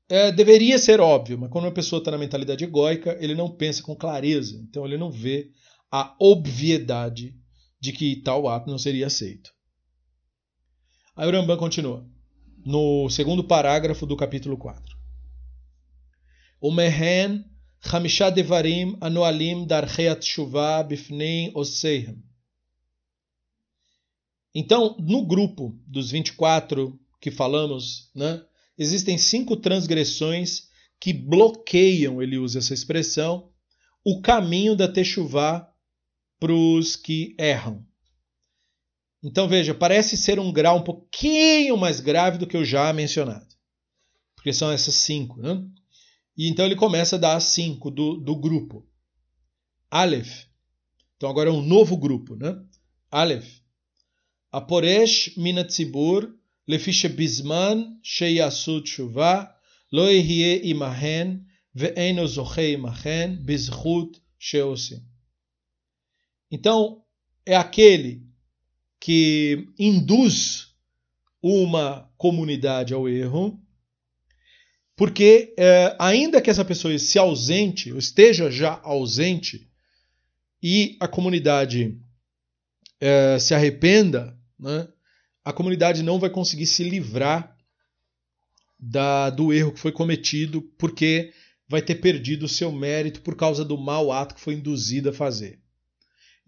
É, 0.08 0.30
deveria 0.30 0.78
ser 0.78 1.00
óbvio, 1.00 1.38
mas 1.38 1.50
quando 1.50 1.64
uma 1.64 1.72
pessoa 1.72 1.98
está 1.98 2.10
na 2.10 2.18
mentalidade 2.18 2.62
egóica, 2.62 3.16
ele 3.20 3.34
não 3.34 3.50
pensa 3.50 3.82
com 3.82 3.96
clareza, 3.96 4.60
então 4.68 4.84
ele 4.84 4.96
não 4.96 5.10
vê 5.10 5.50
a 5.90 6.14
obviedade 6.18 7.34
de 7.80 7.92
que 7.92 8.16
tal 8.16 8.48
ato 8.48 8.70
não 8.70 8.78
seria 8.78 9.06
aceito. 9.06 9.50
Aí 11.16 11.28
o 11.28 11.56
continua, 11.56 12.06
no 12.64 13.08
segundo 13.08 13.42
parágrafo 13.42 14.04
do 14.06 14.16
capítulo 14.16 14.56
4. 14.56 14.96
O 16.60 16.70
mehen 16.70 17.44
חמישה 17.81 18.29
דברים 18.29 18.95
הנועלים 19.01 19.65
דרכי 19.65 20.09
התשובה 20.09 20.83
בפני 20.83 21.51
עושיהם. 21.53 22.31
Então, 24.53 24.97
no 24.99 25.25
grupo 25.25 25.73
dos 25.87 26.11
24 26.11 26.99
que 27.21 27.31
falamos, 27.31 28.09
né, 28.13 28.43
existem 28.77 29.17
cinco 29.17 29.55
transgressões 29.55 30.67
que 30.99 31.13
bloqueiam, 31.13 32.21
ele 32.21 32.37
usa 32.37 32.59
essa 32.59 32.73
expressão, 32.73 33.49
o 34.03 34.21
caminho 34.21 34.75
da 34.75 34.87
Techuvá 34.87 35.71
para 36.39 36.53
os 36.53 36.95
que 36.95 37.35
erram. 37.39 37.85
Então 39.23 39.47
veja, 39.47 39.73
parece 39.73 40.17
ser 40.17 40.39
um 40.39 40.51
grau 40.51 40.79
um 40.79 40.83
pouquinho 40.83 41.77
mais 41.77 41.99
grave 41.99 42.37
do 42.39 42.47
que 42.47 42.57
o 42.57 42.65
já 42.65 42.91
mencionado. 42.91 43.47
Porque 44.35 44.51
são 44.51 44.71
essas 44.71 44.95
cinco. 44.95 45.39
Né? 45.39 45.63
E 46.36 46.48
então 46.48 46.64
ele 46.64 46.76
começa 46.76 47.16
a 47.16 47.18
dar 47.18 47.40
cinco 47.40 47.90
do, 47.90 48.16
do 48.16 48.36
grupo. 48.36 48.86
Aleph. 49.90 50.44
Então 51.16 51.30
agora 51.30 51.48
é 51.48 51.52
um 51.52 51.62
novo 51.62 51.96
grupo, 51.96 52.36
né? 52.36 52.60
Aleph. 53.10 53.60
Aporesh 54.52 55.36
minatzibur 55.36 56.34
lefishe 56.66 57.08
bisman 57.08 57.98
sheyasu 58.02 58.82
tshuva 58.82 59.54
lo 59.92 60.10
yehye 60.10 60.60
imahen 60.64 61.46
ve'eno 61.74 62.26
zoche 62.26 62.72
imahen 62.72 63.36
bizchut 63.44 64.20
sheosim. 64.38 65.02
Então 66.50 67.02
é 67.44 67.56
aquele 67.56 68.26
que 69.00 69.68
induz 69.78 70.74
uma 71.42 72.10
comunidade 72.16 72.92
ao 72.92 73.08
erro 73.08 73.60
porque, 74.96 75.54
é, 75.58 75.94
ainda 75.98 76.40
que 76.40 76.48
essa 76.48 76.64
pessoa 76.64 76.98
se 76.98 77.18
ausente, 77.18 77.92
ou 77.92 77.98
esteja 77.98 78.50
já 78.50 78.80
ausente, 78.82 79.70
e 80.62 80.96
a 80.98 81.06
comunidade 81.06 82.00
é, 82.98 83.38
se 83.38 83.54
arrependa, 83.54 84.36
né, 84.58 84.88
a 85.44 85.52
comunidade 85.52 86.02
não 86.02 86.18
vai 86.18 86.30
conseguir 86.30 86.66
se 86.66 86.82
livrar 86.82 87.54
da, 88.80 89.28
do 89.28 89.52
erro 89.52 89.72
que 89.72 89.78
foi 89.78 89.92
cometido, 89.92 90.62
porque 90.78 91.32
vai 91.68 91.82
ter 91.82 91.96
perdido 91.96 92.46
o 92.46 92.48
seu 92.48 92.72
mérito 92.72 93.20
por 93.20 93.36
causa 93.36 93.64
do 93.64 93.76
mau 93.76 94.10
ato 94.10 94.34
que 94.34 94.40
foi 94.40 94.54
induzido 94.54 95.10
a 95.10 95.12
fazer. 95.12 95.60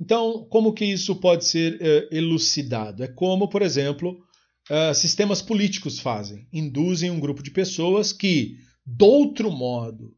Então, 0.00 0.46
como 0.48 0.72
que 0.72 0.84
isso 0.84 1.16
pode 1.16 1.44
ser 1.44 1.76
é, 1.80 2.08
elucidado? 2.16 3.02
É 3.02 3.08
como, 3.08 3.48
por 3.48 3.62
exemplo, 3.62 4.24
uh, 4.70 4.94
sistemas 4.94 5.42
políticos 5.42 5.98
fazem. 5.98 6.46
Induzem 6.52 7.10
um 7.10 7.20
grupo 7.20 7.42
de 7.42 7.50
pessoas 7.50 8.12
que, 8.12 8.58
de 8.86 9.04
outro 9.04 9.50
modo, 9.50 10.16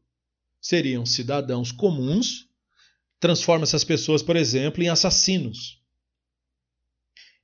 seriam 0.61 1.05
cidadãos 1.05 1.71
comuns, 1.71 2.47
transforma 3.19 3.63
essas 3.63 3.83
pessoas, 3.83 4.21
por 4.21 4.35
exemplo, 4.35 4.83
em 4.83 4.89
assassinos. 4.89 5.81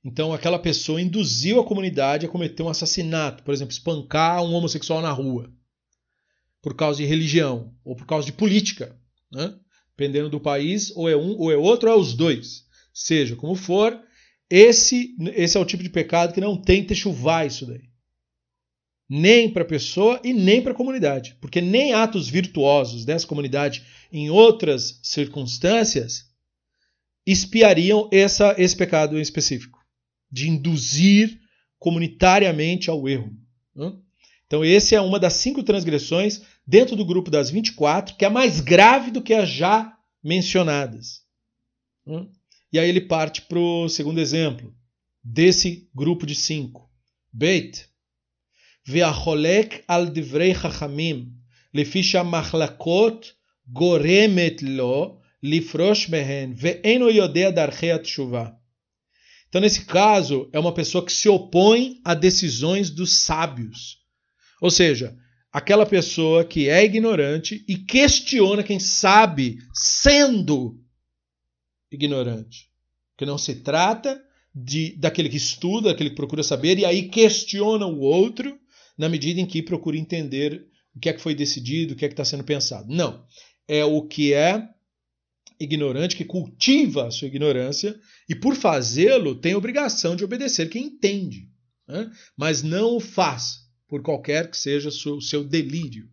Então, 0.04 0.32
aquela 0.32 0.58
pessoa 0.58 1.02
induziu 1.02 1.60
a 1.60 1.64
comunidade 1.64 2.24
a 2.24 2.28
cometer 2.28 2.62
um 2.62 2.68
assassinato, 2.68 3.42
por 3.42 3.52
exemplo, 3.52 3.72
espancar 3.72 4.42
um 4.42 4.54
homossexual 4.54 5.02
na 5.02 5.10
rua, 5.10 5.52
por 6.62 6.74
causa 6.74 6.98
de 6.98 7.04
religião 7.04 7.74
ou 7.84 7.96
por 7.96 8.06
causa 8.06 8.26
de 8.26 8.32
política. 8.32 8.96
Né? 9.30 9.54
Dependendo 9.90 10.30
do 10.30 10.40
país, 10.40 10.92
ou 10.96 11.08
é 11.08 11.16
um 11.16 11.36
ou 11.36 11.50
é 11.50 11.56
outro, 11.56 11.90
ou 11.90 11.96
é 11.96 11.98
os 11.98 12.14
dois. 12.14 12.64
Seja 12.94 13.36
como 13.36 13.54
for, 13.54 14.00
esse, 14.50 15.14
esse 15.34 15.56
é 15.56 15.60
o 15.60 15.64
tipo 15.64 15.82
de 15.82 15.90
pecado 15.90 16.32
que 16.32 16.40
não 16.40 16.56
tem 16.60 16.84
techuvá 16.84 17.44
isso 17.44 17.66
daí. 17.66 17.88
Nem 19.08 19.50
para 19.50 19.62
a 19.62 19.66
pessoa 19.66 20.20
e 20.22 20.32
nem 20.32 20.62
para 20.62 20.72
a 20.72 20.76
comunidade. 20.76 21.36
Porque 21.40 21.60
nem 21.60 21.92
atos 21.92 22.28
virtuosos 22.28 23.04
dessa 23.04 23.26
comunidade 23.26 23.84
em 24.12 24.30
outras 24.30 25.00
circunstâncias 25.02 26.26
espiariam 27.26 28.08
essa, 28.12 28.54
esse 28.58 28.76
pecado 28.76 29.18
em 29.18 29.22
específico. 29.22 29.78
De 30.30 30.48
induzir 30.48 31.40
comunitariamente 31.78 32.90
ao 32.90 33.08
erro. 33.08 33.32
Então, 34.46 34.64
esse 34.64 34.94
é 34.94 35.00
uma 35.00 35.20
das 35.20 35.34
cinco 35.34 35.62
transgressões 35.62 36.42
dentro 36.66 36.96
do 36.96 37.04
grupo 37.04 37.30
das 37.30 37.50
24, 37.50 38.16
que 38.16 38.24
é 38.24 38.30
mais 38.30 38.60
grave 38.60 39.10
do 39.10 39.22
que 39.22 39.34
as 39.34 39.48
já 39.48 39.94
mencionadas. 40.22 41.22
E 42.72 42.78
aí 42.78 42.88
ele 42.88 43.00
parte 43.00 43.42
para 43.42 43.58
o 43.58 43.88
segundo 43.88 44.20
exemplo, 44.20 44.74
desse 45.22 45.88
grupo 45.94 46.26
de 46.26 46.34
cinco. 46.34 46.90
Beit. 47.32 47.86
Ve'acholek 48.86 49.84
al 49.86 50.10
divrei 50.10 50.54
chachamim, 50.54 51.32
lefi 51.72 52.02
machlakot 52.24 53.34
goremet 53.66 54.62
lo 54.62 55.20
lifrosh 55.42 56.08
mehen, 56.08 56.54
ve'eno 56.54 57.10
yodea 57.10 57.50
darchei 57.52 57.92
atshuva. 57.92 58.56
Então, 59.48 59.60
nesse 59.60 59.84
caso, 59.84 60.48
é 60.52 60.58
uma 60.58 60.74
pessoa 60.74 61.04
que 61.04 61.12
se 61.12 61.28
opõe 61.28 62.00
a 62.04 62.14
decisões 62.14 62.90
dos 62.90 63.12
sábios. 63.12 63.98
Ou 64.60 64.70
seja, 64.70 65.16
aquela 65.50 65.86
pessoa 65.86 66.44
que 66.44 66.68
é 66.68 66.84
ignorante 66.84 67.64
e 67.66 67.76
questiona 67.76 68.62
quem 68.62 68.78
sabe, 68.78 69.58
sendo 69.72 70.78
ignorante. 71.90 72.68
Que 73.16 73.26
não 73.26 73.38
se 73.38 73.56
trata 73.56 74.22
de, 74.54 74.96
daquele 74.96 75.28
que 75.28 75.36
estuda, 75.36 75.90
daquele 75.90 76.10
que 76.10 76.16
procura 76.16 76.42
saber, 76.42 76.78
e 76.78 76.84
aí 76.84 77.08
questiona 77.08 77.86
o 77.86 78.00
outro 78.00 78.58
na 78.96 79.08
medida 79.08 79.40
em 79.40 79.46
que 79.46 79.62
procura 79.62 79.96
entender 79.96 80.66
o 80.94 81.00
que 81.00 81.08
é 81.08 81.12
que 81.12 81.20
foi 81.20 81.34
decidido, 81.34 81.94
o 81.94 81.96
que 81.96 82.04
é 82.04 82.08
que 82.08 82.14
está 82.14 82.24
sendo 82.24 82.44
pensado. 82.44 82.92
Não. 82.92 83.24
É 83.66 83.84
o 83.84 84.02
que 84.02 84.32
é 84.32 84.68
ignorante, 85.60 86.16
que 86.16 86.24
cultiva 86.24 87.06
a 87.06 87.10
sua 87.10 87.28
ignorância, 87.28 87.98
e 88.28 88.34
por 88.34 88.54
fazê-lo 88.54 89.34
tem 89.34 89.54
obrigação 89.54 90.14
de 90.14 90.24
obedecer 90.24 90.68
quem 90.68 90.84
entende, 90.84 91.48
né? 91.86 92.10
mas 92.36 92.62
não 92.62 92.96
o 92.96 93.00
faz, 93.00 93.60
por 93.88 94.02
qualquer 94.02 94.50
que 94.50 94.56
seja 94.56 94.88
o 94.88 95.20
seu 95.20 95.42
delírio. 95.42 96.08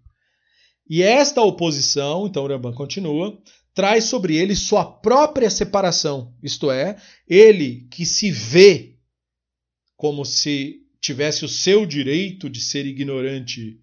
E 0.89 1.01
esta 1.01 1.41
oposição, 1.41 2.27
então 2.27 2.43
o 2.43 2.47
Ramban 2.47 2.73
continua, 2.73 3.39
traz 3.75 4.05
sobre 4.05 4.37
ele 4.37 4.55
sua 4.55 4.85
própria 4.85 5.49
separação, 5.49 6.33
isto 6.41 6.71
é, 6.71 6.95
ele 7.27 7.87
que 7.91 8.05
se 8.05 8.31
vê 8.31 8.95
como 9.97 10.25
se 10.25 10.81
tivesse 11.01 11.45
o 11.45 11.49
seu 11.49 11.85
direito 11.85 12.49
de 12.49 12.61
ser 12.61 12.85
ignorante 12.85 13.79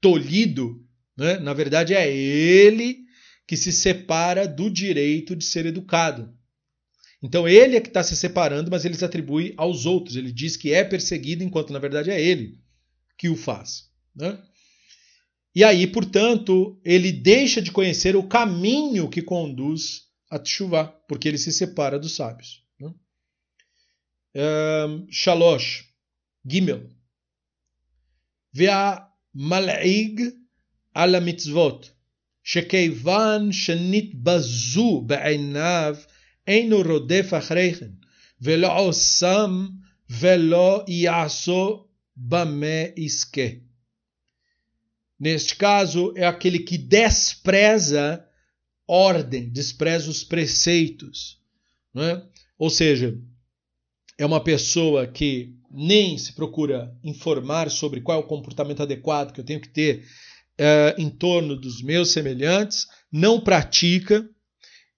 tolhido, 0.00 0.84
né? 1.16 1.38
na 1.38 1.52
verdade 1.54 1.94
é 1.94 2.08
ele 2.08 3.00
que 3.46 3.56
se 3.56 3.72
separa 3.72 4.46
do 4.46 4.70
direito 4.70 5.34
de 5.34 5.44
ser 5.44 5.66
educado. 5.66 6.32
Então 7.22 7.48
ele 7.48 7.76
é 7.76 7.80
que 7.80 7.88
está 7.88 8.02
se 8.02 8.16
separando, 8.16 8.70
mas 8.70 8.84
ele 8.84 8.94
se 8.94 9.04
atribui 9.04 9.52
aos 9.56 9.84
outros. 9.84 10.16
Ele 10.16 10.32
diz 10.32 10.56
que 10.56 10.72
é 10.72 10.84
perseguido, 10.84 11.42
enquanto 11.42 11.72
na 11.72 11.78
verdade 11.78 12.10
é 12.10 12.20
ele 12.20 12.58
que 13.18 13.28
o 13.28 13.36
faz. 13.36 13.90
Né? 14.14 14.38
E 15.55 15.63
aí, 15.63 15.87
portanto, 15.87 16.79
ele 16.83 17.11
deixa 17.11 17.61
de 17.61 17.71
conhecer 17.71 18.15
o 18.15 18.27
caminho 18.27 19.09
que 19.09 19.21
conduz 19.21 20.03
a 20.29 20.37
Teshuvah, 20.37 20.87
porque 21.07 21.27
ele 21.27 21.37
se 21.37 21.51
separa 21.51 21.97
dos 21.97 22.15
sábios. 22.15 22.63
Né? 22.79 22.93
Um, 24.35 25.07
Shalosh, 25.09 25.85
Gimel. 26.45 26.89
והמלעיג 28.53 30.21
על 30.93 31.15
המצוות, 31.15 31.91
שכיוון 32.43 33.51
שנתבזו 33.51 35.01
בעיניו, 35.01 35.95
אינו 36.47 36.81
רודף 36.81 37.29
אחריכן, 37.37 37.91
ולא 38.41 38.79
עושם 38.79 39.67
ולא 40.09 40.85
יעשו 40.87 41.85
bamé 42.17 42.93
isque. 42.95 43.61
Neste 45.20 45.54
caso, 45.54 46.14
é 46.16 46.26
aquele 46.26 46.60
que 46.60 46.78
despreza 46.78 48.24
ordem, 48.88 49.50
despreza 49.50 50.10
os 50.10 50.24
preceitos. 50.24 51.38
É? 51.94 52.22
Ou 52.58 52.70
seja, 52.70 53.14
é 54.16 54.24
uma 54.24 54.42
pessoa 54.42 55.06
que 55.06 55.54
nem 55.70 56.16
se 56.16 56.32
procura 56.32 56.96
informar 57.04 57.70
sobre 57.70 58.00
qual 58.00 58.18
é 58.18 58.24
o 58.24 58.26
comportamento 58.26 58.82
adequado 58.82 59.32
que 59.32 59.40
eu 59.40 59.44
tenho 59.44 59.60
que 59.60 59.68
ter 59.68 60.04
uh, 60.58 61.00
em 61.00 61.10
torno 61.10 61.54
dos 61.54 61.82
meus 61.82 62.10
semelhantes, 62.10 62.86
não 63.12 63.40
pratica 63.40 64.26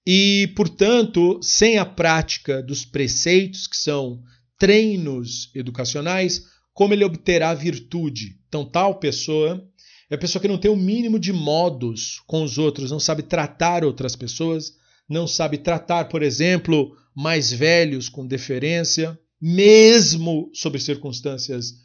e, 0.07 0.53
portanto, 0.57 1.41
sem 1.43 1.79
a 1.79 1.85
prática 1.85 2.63
dos 2.63 2.85
preceitos, 2.85 3.67
que 3.67 3.77
são 3.77 4.23
treinos 4.59 5.51
educacionais, 5.55 6.45
como 6.73 6.95
ele 6.95 7.05
obterá 7.05 7.53
virtude? 7.55 8.39
Então, 8.49 8.65
tal 8.65 8.99
pessoa 8.99 9.69
é 10.13 10.17
a 10.17 10.19
pessoa 10.19 10.43
que 10.43 10.49
não 10.49 10.59
tem 10.59 10.71
o 10.71 10.77
mínimo 10.77 11.19
de 11.19 11.33
modos 11.33 12.21
com 12.27 12.43
os 12.43 12.59
outros, 12.59 12.91
não 12.91 13.01
sabe 13.01 13.23
tratar 13.23 13.83
outras 13.83 14.15
pessoas, 14.15 14.75
não 15.09 15.27
sabe 15.27 15.57
tratar, 15.57 16.05
por 16.11 16.23
exemplo, 16.23 16.95
mais 17.15 17.51
velhos 17.51 18.11
com 18.11 18.27
deferência, 18.27 19.19
mesmo 19.41 20.51
sob 20.53 20.79
circunstâncias 20.79 21.77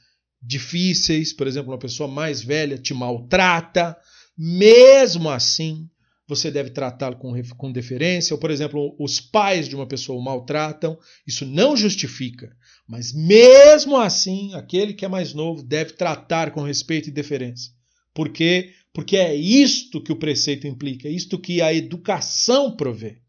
difíceis, 0.42 1.32
por 1.32 1.48
exemplo, 1.48 1.72
uma 1.72 1.80
pessoa 1.80 2.10
mais 2.10 2.42
velha 2.42 2.78
te 2.78 2.94
maltrata, 2.94 3.98
mesmo 4.38 5.30
assim 5.30 5.90
você 6.28 6.52
deve 6.52 6.72
tratá-lo 6.72 7.16
com, 7.16 7.34
com 7.56 7.72
deferência, 7.72 8.34
ou, 8.34 8.40
por 8.42 8.52
exemplo, 8.52 8.94
os 9.00 9.22
pais 9.22 9.70
de 9.70 9.76
uma 9.78 9.88
pessoa 9.88 10.20
o 10.20 10.22
maltratam, 10.22 11.00
isso 11.26 11.46
não 11.46 11.78
justifica, 11.78 12.54
mas 12.86 13.14
mesmo 13.14 13.96
assim, 13.96 14.54
aquele 14.54 14.94
que 14.94 15.06
é 15.06 15.08
mais 15.08 15.34
novo 15.34 15.64
deve 15.64 15.94
tratar 15.94 16.52
com 16.52 16.62
respeito 16.62 17.08
e 17.08 17.14
deferência. 17.14 17.77
Por 18.18 18.30
quê? 18.30 18.74
Porque 18.92 19.16
é 19.16 19.36
isto 19.36 20.02
que 20.02 20.12
o 20.12 20.16
preceito 20.16 20.66
implica, 20.66 21.08
é 21.08 21.12
isto 21.12 21.38
que 21.38 21.62
a 21.62 21.72
educação 21.72 22.76
provê. 22.76 23.22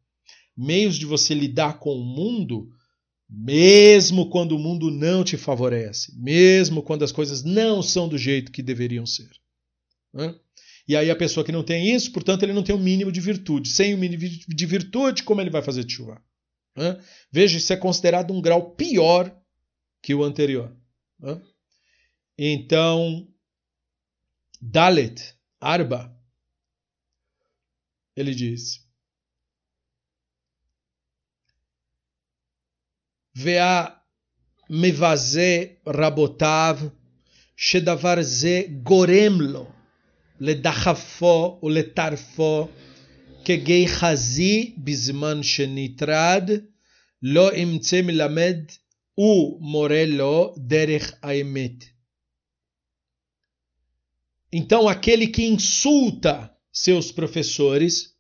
Meios 0.57 0.97
de 0.97 1.05
você 1.05 1.35
lidar 1.35 1.79
com 1.79 1.93
o 1.93 2.03
mundo, 2.03 2.71
mesmo 3.29 4.31
quando 4.31 4.53
o 4.53 4.59
mundo 4.59 4.91
não 4.91 5.23
te 5.23 5.37
favorece, 5.37 6.19
mesmo 6.19 6.83
quando 6.83 7.03
as 7.03 7.13
coisas 7.13 7.45
não 7.45 7.83
são 7.83 8.09
do 8.09 8.17
jeito 8.17 8.51
que 8.51 8.63
deveriam 8.63 9.05
ser. 9.05 9.29
E 10.89 10.97
aí 10.97 11.11
a 11.11 11.17
pessoa 11.17 11.45
que 11.45 11.53
não 11.53 11.63
tem 11.63 11.95
isso, 11.95 12.11
portanto, 12.11 12.45
ele 12.45 12.55
não 12.55 12.63
tem 12.63 12.75
o 12.75 12.79
um 12.79 12.83
mínimo 12.83 13.13
de 13.13 13.21
virtude. 13.21 13.69
Sem 13.69 13.93
o 13.95 13.99
mínimo 13.99 14.23
de 14.23 14.65
virtude, 14.67 15.23
como 15.23 15.43
ele 15.43 15.51
vai 15.51 15.61
fazer 15.61 15.85
chuva? 15.87 16.19
Veja, 17.31 17.59
isso 17.59 17.75
é 17.75 17.77
considerado 17.77 18.33
um 18.33 18.41
grau 18.41 18.71
pior 18.71 19.39
que 20.03 20.15
o 20.15 20.25
anterior. 20.25 20.75
Então, 22.39 23.29
Dalet, 24.61 25.37
Arba, 25.61 26.13
ele 28.17 28.35
diz: 28.35 28.89
Vea 33.35 33.99
רבותיו, 35.87 36.79
שדבר 37.57 38.15
זה 38.21 38.63
גורם 38.83 39.41
לו 39.41 39.67
לדחפו 40.41 41.61
ולטרפו 41.63 42.69
כגיחזי 43.45 44.75
בזמן 44.79 45.43
שנטרד, 45.43 46.51
לא 47.23 47.55
ימצא 47.57 48.03
מלמד 48.03 48.57
ומורה 49.19 50.05
לו 50.07 50.55
דרך 50.59 51.13
האמת. 51.23 51.98
Então, 54.53 54.89
aquele 54.89 55.27
que 55.27 55.45
insulta 55.45 56.55
seus 56.73 57.13
professores 57.13 58.15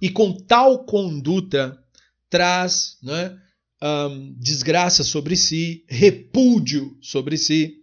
e 0.00 0.10
com 0.10 0.32
tal 0.32 0.84
conduta 0.84 1.78
traz 2.30 2.98
né, 3.02 3.38
um, 3.82 4.34
desgraça 4.34 5.04
sobre 5.04 5.36
si, 5.36 5.84
repúdio 5.88 6.96
sobre 7.00 7.36
si, 7.36 7.76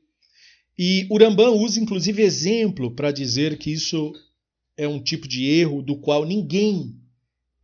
e 0.78 1.08
Urambã 1.10 1.50
usa 1.52 1.80
inclusive 1.80 2.22
exemplo 2.22 2.94
para 2.94 3.12
dizer 3.12 3.58
que 3.58 3.72
isso 3.72 4.12
é 4.76 4.88
um 4.88 5.02
tipo 5.02 5.28
de 5.28 5.46
erro 5.46 5.82
do 5.82 5.98
qual 5.98 6.26
ninguém 6.26 7.00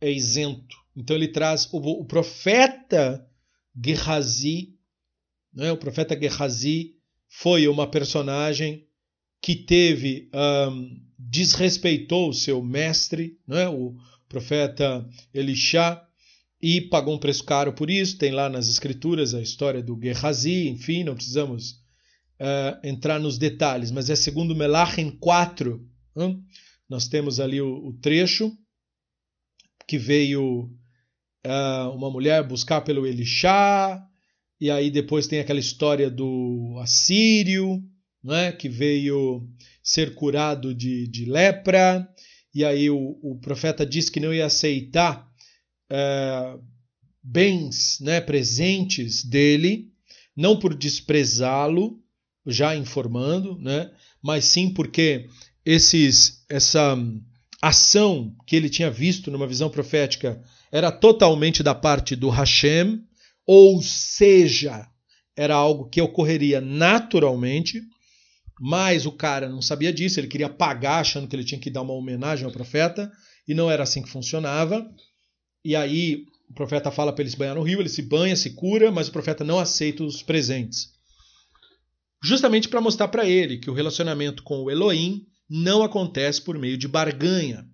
é 0.00 0.10
isento. 0.10 0.76
Então 0.96 1.14
ele 1.14 1.28
traz 1.28 1.68
o, 1.72 1.78
o 1.78 2.04
profeta 2.06 3.26
Gehazi, 3.84 4.74
né? 5.52 5.70
o 5.70 5.76
profeta 5.76 6.18
Gehazi 6.18 6.96
foi 7.28 7.68
uma 7.68 7.86
personagem 7.86 8.86
que 9.42 9.56
teve 9.56 10.30
um, 10.32 11.02
desrespeitou 11.18 12.30
o 12.30 12.34
seu 12.34 12.62
mestre, 12.62 13.36
né? 13.46 13.68
o 13.68 13.96
profeta 14.28 15.06
Elisha, 15.34 16.00
e 16.60 16.80
pagou 16.80 17.16
um 17.16 17.18
preço 17.18 17.42
caro 17.42 17.72
por 17.72 17.90
isso. 17.90 18.16
Tem 18.16 18.30
lá 18.30 18.48
nas 18.48 18.68
escrituras 18.68 19.34
a 19.34 19.42
história 19.42 19.82
do 19.82 19.98
Gehazi, 20.00 20.68
enfim, 20.68 21.02
não 21.02 21.16
precisamos 21.16 21.72
uh, 22.40 22.86
entrar 22.86 23.18
nos 23.18 23.36
detalhes, 23.36 23.90
mas 23.90 24.08
é 24.08 24.14
segundo 24.14 24.54
Melachim 24.54 25.10
4. 25.10 25.84
Hum? 26.16 26.40
Nós 26.88 27.08
temos 27.08 27.40
ali 27.40 27.60
o, 27.60 27.88
o 27.88 27.92
trecho 27.94 28.56
que 29.88 29.98
veio 29.98 30.70
uh, 31.44 31.90
uma 31.92 32.08
mulher 32.10 32.46
buscar 32.46 32.82
pelo 32.82 33.04
Elixá, 33.04 34.00
e 34.60 34.70
aí 34.70 34.88
depois 34.88 35.26
tem 35.26 35.40
aquela 35.40 35.58
história 35.58 36.08
do 36.08 36.78
Assírio, 36.80 37.82
né, 38.22 38.52
que 38.52 38.68
veio 38.68 39.48
ser 39.82 40.14
curado 40.14 40.74
de, 40.74 41.06
de 41.08 41.24
lepra, 41.24 42.08
e 42.54 42.64
aí 42.64 42.90
o, 42.90 43.18
o 43.22 43.38
profeta 43.40 43.84
disse 43.84 44.10
que 44.10 44.20
não 44.20 44.32
ia 44.32 44.46
aceitar 44.46 45.28
uh, 45.90 46.62
bens, 47.22 47.98
né, 48.00 48.20
presentes 48.20 49.24
dele, 49.24 49.90
não 50.36 50.58
por 50.58 50.74
desprezá-lo, 50.74 52.02
já 52.46 52.74
informando, 52.76 53.58
né? 53.58 53.90
mas 54.22 54.44
sim 54.44 54.72
porque 54.72 55.28
esses, 55.64 56.44
essa 56.48 56.96
ação 57.60 58.34
que 58.46 58.56
ele 58.56 58.68
tinha 58.68 58.90
visto 58.90 59.30
numa 59.30 59.46
visão 59.46 59.70
profética 59.70 60.42
era 60.70 60.90
totalmente 60.90 61.62
da 61.62 61.74
parte 61.74 62.16
do 62.16 62.28
Hashem, 62.28 63.04
ou 63.46 63.82
seja, 63.82 64.88
era 65.36 65.54
algo 65.54 65.88
que 65.88 66.00
ocorreria 66.00 66.60
naturalmente, 66.60 67.82
mas 68.64 69.06
o 69.06 69.10
cara 69.10 69.48
não 69.48 69.60
sabia 69.60 69.92
disso, 69.92 70.20
ele 70.20 70.28
queria 70.28 70.48
pagar 70.48 71.00
achando 71.00 71.26
que 71.26 71.34
ele 71.34 71.42
tinha 71.42 71.60
que 71.60 71.68
dar 71.68 71.82
uma 71.82 71.94
homenagem 71.94 72.44
ao 72.44 72.52
profeta, 72.52 73.10
e 73.48 73.54
não 73.54 73.68
era 73.68 73.82
assim 73.82 74.00
que 74.00 74.08
funcionava. 74.08 74.88
E 75.64 75.74
aí 75.74 76.26
o 76.48 76.54
profeta 76.54 76.88
fala 76.88 77.12
para 77.12 77.22
ele 77.22 77.30
se 77.32 77.36
banhar 77.36 77.56
no 77.56 77.64
rio, 77.64 77.80
ele 77.80 77.88
se 77.88 78.02
banha, 78.02 78.36
se 78.36 78.50
cura, 78.50 78.92
mas 78.92 79.08
o 79.08 79.12
profeta 79.12 79.42
não 79.42 79.58
aceita 79.58 80.04
os 80.04 80.22
presentes. 80.22 80.92
Justamente 82.22 82.68
para 82.68 82.80
mostrar 82.80 83.08
para 83.08 83.28
ele 83.28 83.58
que 83.58 83.68
o 83.68 83.74
relacionamento 83.74 84.44
com 84.44 84.62
o 84.62 84.70
Elohim 84.70 85.26
não 85.50 85.82
acontece 85.82 86.40
por 86.40 86.56
meio 86.56 86.78
de 86.78 86.86
barganha. 86.86 87.66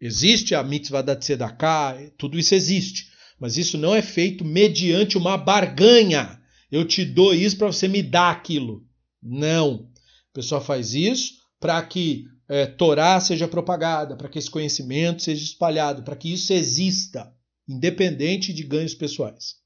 Existe 0.00 0.56
a 0.56 0.64
mitzvah 0.64 1.02
da 1.02 1.14
tzedakah, 1.14 1.96
tudo 2.18 2.36
isso 2.36 2.52
existe, 2.52 3.12
mas 3.38 3.56
isso 3.56 3.78
não 3.78 3.94
é 3.94 4.02
feito 4.02 4.44
mediante 4.44 5.16
uma 5.16 5.38
barganha. 5.38 6.40
Eu 6.68 6.84
te 6.84 7.04
dou 7.04 7.32
isso 7.32 7.56
para 7.56 7.68
você 7.68 7.86
me 7.86 8.02
dar 8.02 8.32
aquilo. 8.32 8.84
Não. 9.24 9.88
A 10.30 10.34
pessoa 10.34 10.60
faz 10.60 10.94
isso 10.94 11.34
para 11.58 11.82
que 11.82 12.26
é, 12.48 12.66
Torá 12.66 13.18
seja 13.20 13.48
propagada, 13.48 14.16
para 14.16 14.28
que 14.28 14.38
esse 14.38 14.50
conhecimento 14.50 15.22
seja 15.22 15.42
espalhado, 15.42 16.02
para 16.02 16.16
que 16.16 16.32
isso 16.32 16.52
exista, 16.52 17.32
independente 17.66 18.52
de 18.52 18.62
ganhos 18.62 18.94
pessoais. 18.94 19.56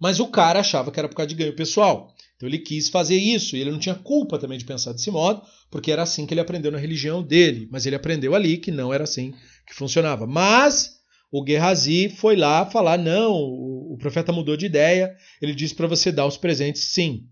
Mas 0.00 0.18
o 0.18 0.26
cara 0.28 0.60
achava 0.60 0.90
que 0.90 0.98
era 0.98 1.08
por 1.08 1.14
causa 1.14 1.28
de 1.28 1.34
ganho 1.34 1.54
pessoal. 1.54 2.14
Então 2.34 2.48
ele 2.48 2.58
quis 2.58 2.88
fazer 2.88 3.16
isso, 3.16 3.54
e 3.54 3.60
ele 3.60 3.70
não 3.70 3.78
tinha 3.78 3.94
culpa 3.94 4.38
também 4.38 4.58
de 4.58 4.64
pensar 4.64 4.92
desse 4.92 5.10
modo, 5.10 5.42
porque 5.70 5.92
era 5.92 6.02
assim 6.02 6.26
que 6.26 6.32
ele 6.32 6.40
aprendeu 6.40 6.72
na 6.72 6.78
religião 6.78 7.22
dele. 7.22 7.68
Mas 7.70 7.84
ele 7.84 7.96
aprendeu 7.96 8.34
ali 8.34 8.56
que 8.56 8.70
não 8.70 8.94
era 8.94 9.04
assim 9.04 9.34
que 9.66 9.74
funcionava. 9.74 10.26
Mas 10.26 11.00
o 11.30 11.44
Gehazi 11.46 12.08
foi 12.08 12.36
lá 12.36 12.64
falar: 12.64 12.98
não, 12.98 13.34
o 13.34 13.96
profeta 13.98 14.32
mudou 14.32 14.56
de 14.56 14.66
ideia, 14.66 15.14
ele 15.40 15.54
disse 15.54 15.74
para 15.74 15.86
você 15.86 16.10
dar 16.10 16.26
os 16.26 16.38
presentes 16.38 16.84
sim. 16.84 17.28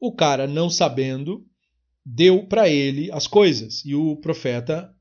O 0.00 0.12
cara, 0.12 0.46
não 0.46 0.70
sabendo, 0.70 1.46
deu 2.04 2.46
para 2.46 2.68
ele 2.68 3.12
as 3.12 3.26
coisas. 3.26 3.84
E 3.84 3.94
o 3.94 4.16
profeta 4.16 4.92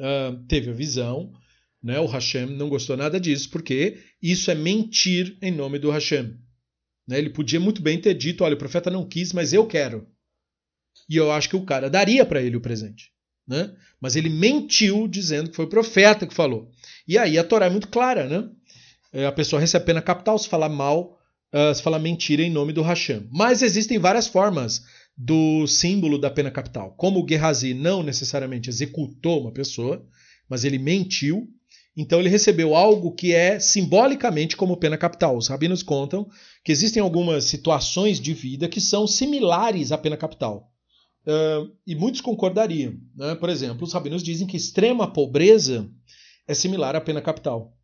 uh, 0.00 0.36
teve 0.46 0.70
a 0.70 0.74
visão, 0.74 1.32
né? 1.82 2.00
o 2.00 2.06
Hashem 2.06 2.46
não 2.46 2.68
gostou 2.68 2.96
nada 2.96 3.20
disso, 3.20 3.48
porque 3.50 3.98
isso 4.20 4.50
é 4.50 4.54
mentir 4.54 5.38
em 5.40 5.52
nome 5.52 5.78
do 5.78 5.90
Hashem. 5.90 6.36
Né? 7.06 7.18
Ele 7.18 7.30
podia 7.30 7.60
muito 7.60 7.80
bem 7.80 8.00
ter 8.00 8.14
dito: 8.14 8.44
olha, 8.44 8.54
o 8.54 8.58
profeta 8.58 8.90
não 8.90 9.08
quis, 9.08 9.32
mas 9.32 9.52
eu 9.52 9.66
quero. 9.66 10.06
E 11.08 11.16
eu 11.16 11.30
acho 11.30 11.48
que 11.48 11.56
o 11.56 11.64
cara 11.64 11.88
daria 11.88 12.24
para 12.26 12.42
ele 12.42 12.56
o 12.56 12.60
presente. 12.60 13.12
Né? 13.46 13.74
Mas 14.00 14.14
ele 14.14 14.28
mentiu 14.28 15.08
dizendo 15.08 15.48
que 15.48 15.56
foi 15.56 15.64
o 15.64 15.70
profeta 15.70 16.26
que 16.26 16.34
falou. 16.34 16.70
E 17.06 17.16
aí 17.16 17.38
a 17.38 17.44
Torá 17.44 17.66
é 17.66 17.70
muito 17.70 17.88
clara, 17.88 18.28
né? 18.28 18.50
É, 19.10 19.24
a 19.24 19.32
pessoa 19.32 19.58
recebe 19.58 19.86
pena 19.86 20.02
capital 20.02 20.38
se 20.38 20.48
falar 20.48 20.68
mal, 20.68 21.17
uh, 21.52 21.74
se 21.74 21.82
falar 21.82 21.98
mentira 21.98 22.42
em 22.42 22.50
nome 22.50 22.72
do 22.72 22.82
Hashem. 22.82 23.28
Mas 23.30 23.62
existem 23.62 23.98
várias 23.98 24.26
formas 24.26 24.82
do 25.16 25.66
símbolo 25.66 26.18
da 26.18 26.30
pena 26.30 26.50
capital. 26.50 26.94
Como 26.96 27.22
o 27.22 27.28
Gehazi 27.28 27.74
não 27.74 28.02
necessariamente 28.02 28.70
executou 28.70 29.40
uma 29.40 29.52
pessoa, 29.52 30.06
mas 30.48 30.64
ele 30.64 30.78
mentiu, 30.78 31.48
então 31.96 32.20
ele 32.20 32.28
recebeu 32.28 32.76
algo 32.76 33.12
que 33.12 33.34
é 33.34 33.58
simbolicamente 33.58 34.56
como 34.56 34.76
pena 34.76 34.96
capital. 34.96 35.36
Os 35.36 35.48
rabinos 35.48 35.82
contam 35.82 36.28
que 36.64 36.70
existem 36.70 37.02
algumas 37.02 37.44
situações 37.44 38.20
de 38.20 38.32
vida 38.32 38.68
que 38.68 38.80
são 38.80 39.06
similares 39.06 39.90
à 39.90 39.98
pena 39.98 40.16
capital. 40.16 40.70
Uh, 41.26 41.70
e 41.86 41.94
muitos 41.94 42.20
concordariam. 42.20 42.94
Né? 43.16 43.34
Por 43.34 43.50
exemplo, 43.50 43.84
os 43.84 43.92
rabinos 43.92 44.22
dizem 44.22 44.46
que 44.46 44.56
extrema 44.56 45.12
pobreza 45.12 45.90
é 46.46 46.54
similar 46.54 46.94
à 46.94 47.00
pena 47.00 47.20
capital. 47.20 47.76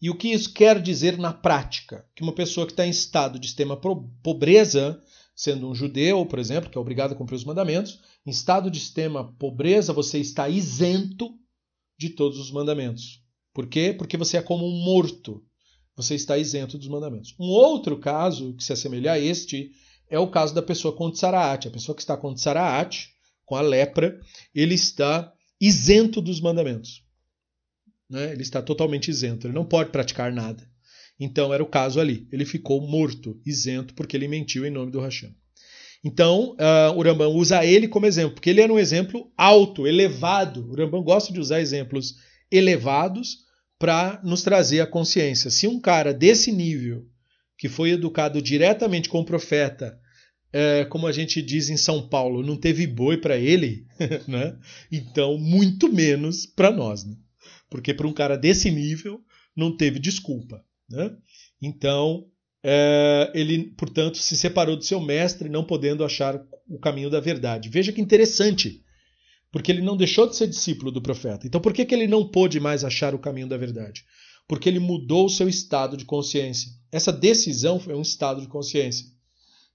E 0.00 0.10
o 0.10 0.16
que 0.16 0.28
isso 0.28 0.52
quer 0.52 0.80
dizer 0.80 1.18
na 1.18 1.32
prática? 1.32 2.06
Que 2.14 2.22
uma 2.22 2.34
pessoa 2.34 2.66
que 2.66 2.72
está 2.72 2.86
em 2.86 2.90
estado 2.90 3.38
de 3.38 3.46
extrema 3.46 3.76
pobreza 4.22 5.02
sendo 5.38 5.68
um 5.68 5.74
judeu, 5.74 6.26
por 6.26 6.40
exemplo, 6.40 6.68
que 6.68 6.76
é 6.76 6.80
obrigado 6.80 7.12
a 7.12 7.14
cumprir 7.14 7.36
os 7.36 7.44
mandamentos, 7.44 8.00
em 8.26 8.30
estado 8.30 8.68
de 8.68 8.78
extrema 8.78 9.32
pobreza, 9.38 9.92
você 9.92 10.18
está 10.18 10.48
isento 10.48 11.32
de 11.96 12.10
todos 12.10 12.40
os 12.40 12.50
mandamentos. 12.50 13.22
Por 13.54 13.68
quê? 13.68 13.94
Porque 13.96 14.16
você 14.16 14.36
é 14.36 14.42
como 14.42 14.66
um 14.66 14.82
morto. 14.82 15.40
Você 15.96 16.16
está 16.16 16.36
isento 16.36 16.76
dos 16.76 16.88
mandamentos. 16.88 17.36
Um 17.38 17.46
outro 17.46 17.98
caso 17.98 18.52
que 18.54 18.64
se 18.64 18.72
assemelha 18.72 19.12
a 19.12 19.18
este 19.18 19.70
é 20.10 20.18
o 20.18 20.28
caso 20.28 20.52
da 20.52 20.62
pessoa 20.62 20.94
com 20.94 21.08
tsaraat. 21.08 21.68
A 21.68 21.70
pessoa 21.70 21.94
que 21.94 22.02
está 22.02 22.16
com 22.16 22.34
tsaraat, 22.34 23.08
com 23.46 23.54
a 23.54 23.60
lepra, 23.60 24.20
ele 24.52 24.74
está 24.74 25.32
isento 25.60 26.20
dos 26.20 26.40
mandamentos. 26.40 27.04
Né? 28.08 28.32
Ele 28.32 28.42
está 28.42 28.62
totalmente 28.62 29.08
isento. 29.08 29.46
Ele 29.46 29.54
não 29.54 29.64
pode 29.64 29.90
praticar 29.90 30.32
nada. 30.32 30.66
Então 31.18 31.52
era 31.52 31.62
o 31.62 31.66
caso 31.66 32.00
ali. 32.00 32.26
Ele 32.32 32.44
ficou 32.44 32.80
morto, 32.80 33.40
isento, 33.44 33.94
porque 33.94 34.16
ele 34.16 34.28
mentiu 34.28 34.64
em 34.64 34.70
nome 34.70 34.90
do 34.90 35.00
Hashem. 35.00 35.34
Então, 36.04 36.52
uh, 36.52 36.96
o 36.96 37.02
Rambam 37.02 37.32
usa 37.32 37.64
ele 37.64 37.88
como 37.88 38.06
exemplo, 38.06 38.34
porque 38.34 38.50
ele 38.50 38.60
era 38.60 38.72
um 38.72 38.78
exemplo 38.78 39.32
alto, 39.36 39.86
elevado. 39.86 40.70
O 40.70 40.76
Rambam 40.76 41.02
gosta 41.02 41.32
de 41.32 41.40
usar 41.40 41.60
exemplos 41.60 42.14
elevados 42.50 43.48
para 43.78 44.20
nos 44.24 44.42
trazer 44.42 44.80
a 44.80 44.86
consciência. 44.86 45.50
Se 45.50 45.66
um 45.66 45.80
cara 45.80 46.14
desse 46.14 46.52
nível, 46.52 47.04
que 47.56 47.68
foi 47.68 47.90
educado 47.90 48.40
diretamente 48.40 49.08
com 49.08 49.20
o 49.20 49.24
profeta, 49.24 49.98
é, 50.52 50.84
como 50.84 51.06
a 51.06 51.12
gente 51.12 51.42
diz 51.42 51.68
em 51.68 51.76
São 51.76 52.08
Paulo, 52.08 52.42
não 52.42 52.56
teve 52.56 52.86
boi 52.86 53.18
para 53.18 53.36
ele, 53.36 53.84
né? 54.26 54.56
então 54.90 55.36
muito 55.36 55.92
menos 55.92 56.46
para 56.46 56.70
nós. 56.70 57.04
Né? 57.04 57.14
Porque 57.70 57.92
para 57.92 58.06
um 58.06 58.12
cara 58.12 58.36
desse 58.36 58.70
nível, 58.70 59.20
não 59.56 59.76
teve 59.76 59.98
desculpa. 59.98 60.64
Né? 60.88 61.14
Então, 61.60 62.26
é, 62.62 63.30
ele, 63.34 63.70
portanto, 63.76 64.18
se 64.18 64.36
separou 64.36 64.76
do 64.76 64.84
seu 64.84 65.00
mestre, 65.00 65.48
não 65.48 65.64
podendo 65.64 66.04
achar 66.04 66.40
o 66.68 66.78
caminho 66.78 67.10
da 67.10 67.20
verdade. 67.20 67.68
Veja 67.68 67.92
que 67.92 68.00
interessante, 68.00 68.82
porque 69.50 69.70
ele 69.70 69.82
não 69.82 69.96
deixou 69.96 70.26
de 70.26 70.36
ser 70.36 70.46
discípulo 70.46 70.90
do 70.90 71.02
profeta. 71.02 71.46
Então, 71.46 71.60
por 71.60 71.72
que, 71.72 71.84
que 71.84 71.94
ele 71.94 72.06
não 72.06 72.28
pôde 72.28 72.60
mais 72.60 72.84
achar 72.84 73.14
o 73.14 73.18
caminho 73.18 73.48
da 73.48 73.56
verdade? 73.56 74.04
Porque 74.46 74.68
ele 74.68 74.78
mudou 74.78 75.26
o 75.26 75.30
seu 75.30 75.48
estado 75.48 75.96
de 75.96 76.04
consciência. 76.04 76.70
Essa 76.90 77.12
decisão 77.12 77.78
foi 77.78 77.94
um 77.94 78.02
estado 78.02 78.40
de 78.40 78.48
consciência. 78.48 79.06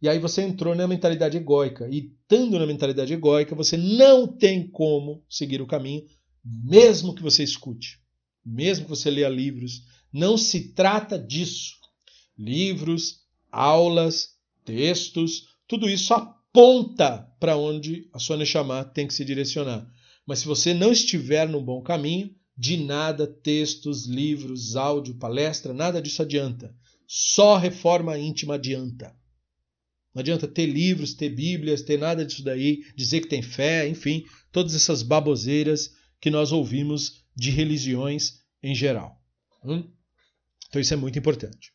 E 0.02 0.10
aí 0.10 0.20
você 0.20 0.42
entrou 0.42 0.76
na 0.76 0.88
mentalidade 0.88 1.38
egóica. 1.38 1.88
E 1.90 2.12
estando 2.12 2.60
na 2.60 2.66
mentalidade 2.66 3.14
egóica, 3.14 3.56
você 3.56 3.78
não 3.78 4.28
tem 4.28 4.68
como 4.68 5.24
seguir 5.30 5.62
o 5.62 5.68
caminho, 5.68 6.04
mesmo 6.44 7.16
que 7.16 7.22
você 7.24 7.44
escute, 7.44 8.00
mesmo 8.46 8.86
que 8.86 8.90
você 8.90 9.10
leia 9.10 9.30
livros, 9.30 9.84
não 10.12 10.38
se 10.38 10.74
trata 10.74 11.18
disso. 11.18 11.76
Livros, 12.38 13.22
aulas, 13.52 14.36
textos, 14.66 15.48
tudo 15.68 15.90
isso 15.90 16.14
aponta 16.14 17.28
para 17.40 17.58
onde 17.58 18.10
a 18.14 18.20
sua 18.20 18.38
Neshama 18.38 18.84
tem 18.84 19.08
que 19.08 19.14
se 19.14 19.24
direcionar. 19.24 19.88
Mas 20.26 20.40
se 20.40 20.46
você 20.46 20.74
não 20.74 20.92
estiver 20.92 21.48
no 21.48 21.62
bom 21.62 21.82
caminho, 21.82 22.34
de 22.58 22.78
nada 22.78 23.26
textos, 23.26 24.06
livros, 24.06 24.76
áudio, 24.76 25.16
palestra, 25.16 25.74
nada 25.74 26.02
disso 26.02 26.22
adianta. 26.22 26.76
Só 27.08 27.58
reforma 27.58 28.18
íntima 28.18 28.56
adianta. 28.56 29.16
Não 30.14 30.20
adianta 30.20 30.48
ter 30.48 30.68
livros, 30.68 31.16
ter 31.16 31.30
bíblias, 31.30 31.82
ter 31.82 31.98
nada 31.98 32.24
disso 32.24 32.44
daí, 32.44 32.84
dizer 32.96 33.22
que 33.22 33.28
tem 33.28 33.42
fé, 33.42 33.88
enfim, 33.88 34.24
todas 34.52 34.76
essas 34.76 35.02
baboseiras 35.02 35.92
que 36.23 36.31
nós 36.31 36.53
ouvimos 36.53 37.25
de 37.37 37.51
religiões 37.51 38.43
em 38.63 38.75
geral. 38.75 39.21
Hum? 39.65 39.89
Então 40.69 40.81
isso 40.81 40.95
é 40.95 40.97
muito 40.97 41.19
importante. 41.19 41.73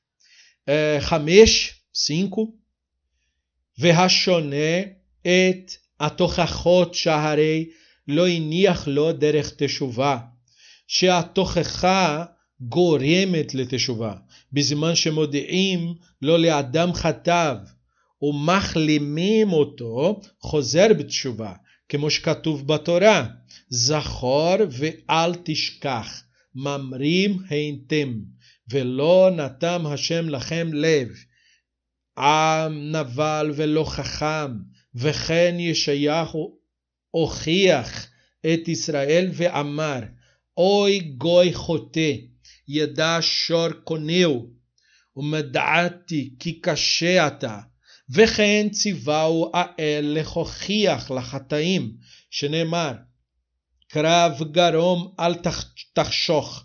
É, 0.66 1.00
Hamesh, 1.10 1.82
5. 1.92 2.54
Vehashone 3.78 4.96
et 5.24 5.80
atochachot 5.98 6.94
shaharei 6.94 7.72
lo 8.08 8.28
iniach 8.28 8.88
lo 8.88 9.14
derech 9.14 9.56
teshuva. 9.58 10.34
שהתוכחה 10.88 12.26
גורמת 12.62 13.56
לתשובה, 13.56 14.14
בזמן 14.52 14.96
שמודיעים 14.96 15.94
לו 16.22 16.38
לאדם 16.38 16.94
חטב 16.94 17.56
ומחלימים 18.22 19.54
אותו, 19.54 20.22
חוזר 20.40 20.88
בתשובה, 21.00 21.54
כמו 21.89 22.11
שכתוב 22.11 22.67
בתורה, 22.67 23.27
זכור 23.69 24.57
ואל 24.71 25.35
תשכח, 25.45 26.23
ממרים 26.55 27.39
הייתם. 27.51 28.15
ולא 28.71 29.31
נתם 29.37 29.87
השם 29.87 30.29
לכם 30.29 30.71
לב, 30.73 31.09
עם 32.19 32.97
נבל 32.97 33.53
ולא 33.57 33.85
חכם, 33.85 34.51
וכן 34.95 35.57
ישעיהו 35.59 36.59
הוכיח 37.11 38.07
את 38.41 38.69
ישראל 38.69 39.31
ואמר, 39.33 40.01
אוי 40.57 41.01
גוי 41.01 41.55
חוטא, 41.55 42.13
ידע 42.69 43.19
שור 43.21 43.69
קונהו, 43.85 44.51
ומדעתי 45.17 46.35
כי 46.39 46.61
קשה 46.61 47.27
אתה. 47.27 47.61
וכן 48.11 48.69
ציווהו 48.73 49.51
האל 49.55 50.05
להוכיח 50.19 51.11
לחטאים, 51.11 51.93
שנאמר, 52.31 52.93
קרב 53.89 54.43
גרום 54.53 55.13
אל 55.21 55.35
תחשוך. 55.93 56.65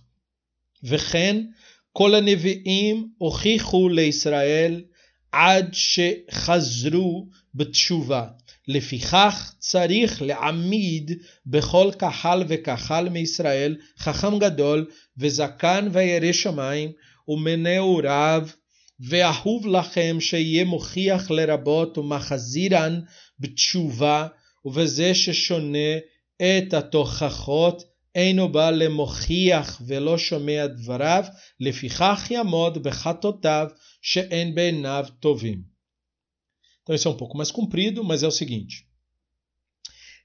וכן 0.84 1.44
כל 1.92 2.16
הנביאים 2.16 3.10
הוכיחו 3.18 3.90
לישראל 3.90 4.84
עד 5.32 5.70
שחזרו 5.74 7.28
בתשובה. 7.56 8.28
לפיכך 8.68 9.54
צריך 9.60 10.22
להעמיד 10.22 11.12
בכל 11.46 11.92
קהל 11.98 12.44
וקהל 12.48 13.10
מישראל 13.10 13.78
חכם 14.00 14.40
גדול 14.40 14.86
וזקן 15.18 15.88
וירא 15.92 16.32
שמיים 16.32 16.92
ומנעוריו 17.28 18.48
ואהוב 19.01 19.67
לכם 19.67 20.17
שיהיה 20.21 20.65
מוכיח 20.65 21.31
לרבות 21.31 21.99
ומחזירן 21.99 23.01
בתשובה 23.39 24.27
ובזה 24.65 25.15
ששונה 25.15 25.99
את 26.37 26.75
התוכחות 26.75 27.83
אינו 28.15 28.53
בא 28.53 28.71
למוכיח 28.71 29.83
ולא 29.87 30.19
שומע 30.19 30.67
דבריו, 30.67 31.25
לפיכך 31.61 32.27
יעמוד 32.31 32.83
בחטאותיו 32.83 33.69
שאין 34.03 34.55
בעיניו 34.55 35.07
טובים. 35.21 35.79
Então 36.83 36.95
esse 36.95 37.07
é 37.07 37.11
um 37.11 37.17
pouco 37.17 37.37
mais 37.37 37.51
comprido, 37.51 38.03
mas 38.03 38.23
é 38.23 38.27
o 38.27 38.31
seguinte. 38.31 38.89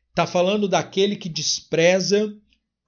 Está 0.09 0.25
falando 0.25 0.65
daquele 0.67 1.17
que 1.17 1.27
despreza 1.27 2.33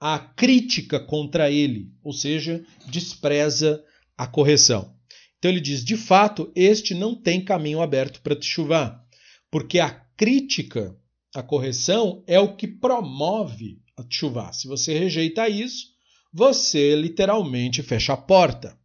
a 0.00 0.18
crítica 0.18 0.98
contra 0.98 1.50
ele, 1.50 1.92
ou 2.02 2.12
seja, 2.12 2.64
despreza 2.88 3.84
a 4.16 4.26
correção. 4.26 4.96
Então 5.41 5.49
ele 5.49 5.59
diz: 5.59 5.83
de 5.83 5.97
fato, 5.97 6.51
este 6.55 6.93
não 6.93 7.15
tem 7.15 7.43
caminho 7.43 7.81
aberto 7.81 8.21
para 8.21 8.35
te 8.35 8.45
chuvar, 8.45 9.03
porque 9.49 9.79
a 9.79 9.89
crítica, 9.89 10.95
a 11.33 11.41
correção, 11.41 12.23
é 12.27 12.39
o 12.39 12.55
que 12.55 12.67
promove 12.67 13.81
a 13.97 14.05
chuva. 14.07 14.53
Se 14.53 14.67
você 14.67 14.95
rejeita 14.97 15.49
isso, 15.49 15.87
você 16.31 16.95
literalmente 16.95 17.81
fecha 17.81 18.13
a 18.13 18.17
porta. 18.17 18.79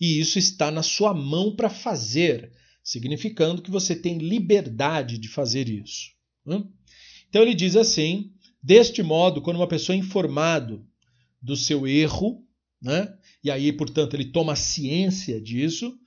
E 0.00 0.18
isso 0.18 0.40
está 0.40 0.72
na 0.72 0.82
sua 0.82 1.14
mão 1.14 1.54
para 1.54 1.70
fazer, 1.70 2.52
significando 2.82 3.62
que 3.62 3.70
você 3.70 3.94
tem 3.94 4.18
liberdade 4.18 5.18
de 5.18 5.28
fazer 5.28 5.68
isso. 5.68 6.10
Então 7.28 7.42
ele 7.42 7.54
diz 7.54 7.76
assim: 7.76 8.32
deste 8.60 9.04
modo, 9.04 9.40
quando 9.40 9.56
uma 9.56 9.68
pessoa 9.68 9.94
é 9.94 10.00
informado 10.00 10.84
do 11.40 11.56
seu 11.56 11.86
erro, 11.86 12.43
né? 12.84 13.16
e 13.42 13.50
aí, 13.50 13.72
portanto, 13.72 14.14
ele 14.14 14.26
toma 14.26 14.54
ciência 14.54 15.40
disso, 15.40 15.98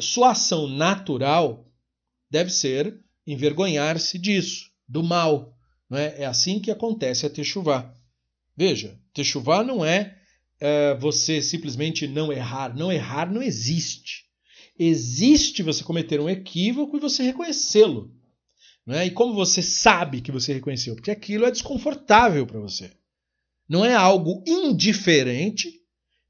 sua 0.00 0.30
ação 0.30 0.68
natural 0.68 1.68
deve 2.30 2.50
ser 2.50 2.98
envergonhar-se 3.26 4.18
disso, 4.18 4.70
do 4.88 5.02
mal, 5.02 5.58
não 5.90 5.98
é? 5.98 6.24
assim 6.24 6.60
que 6.60 6.70
acontece 6.70 7.26
a 7.26 7.30
Techuvá. 7.30 7.92
Veja, 8.56 8.98
Techuvá 9.12 9.62
não 9.62 9.84
é, 9.84 10.16
é 10.60 10.94
você 10.94 11.42
simplesmente 11.42 12.06
não 12.06 12.32
errar. 12.32 12.76
Não 12.76 12.92
errar 12.92 13.32
não 13.32 13.42
existe. 13.42 14.24
Existe 14.78 15.62
você 15.62 15.82
cometer 15.82 16.20
um 16.20 16.28
equívoco 16.28 16.96
e 16.96 17.00
você 17.00 17.22
reconhecê-lo. 17.22 18.14
É? 18.88 19.04
E 19.04 19.10
como 19.10 19.34
você 19.34 19.60
sabe 19.60 20.22
que 20.22 20.32
você 20.32 20.54
reconheceu? 20.54 20.94
Porque 20.94 21.10
aquilo 21.10 21.44
é 21.44 21.50
desconfortável 21.50 22.46
para 22.46 22.58
você. 22.58 22.90
Não 23.68 23.84
é 23.84 23.94
algo 23.94 24.42
indiferente, 24.46 25.70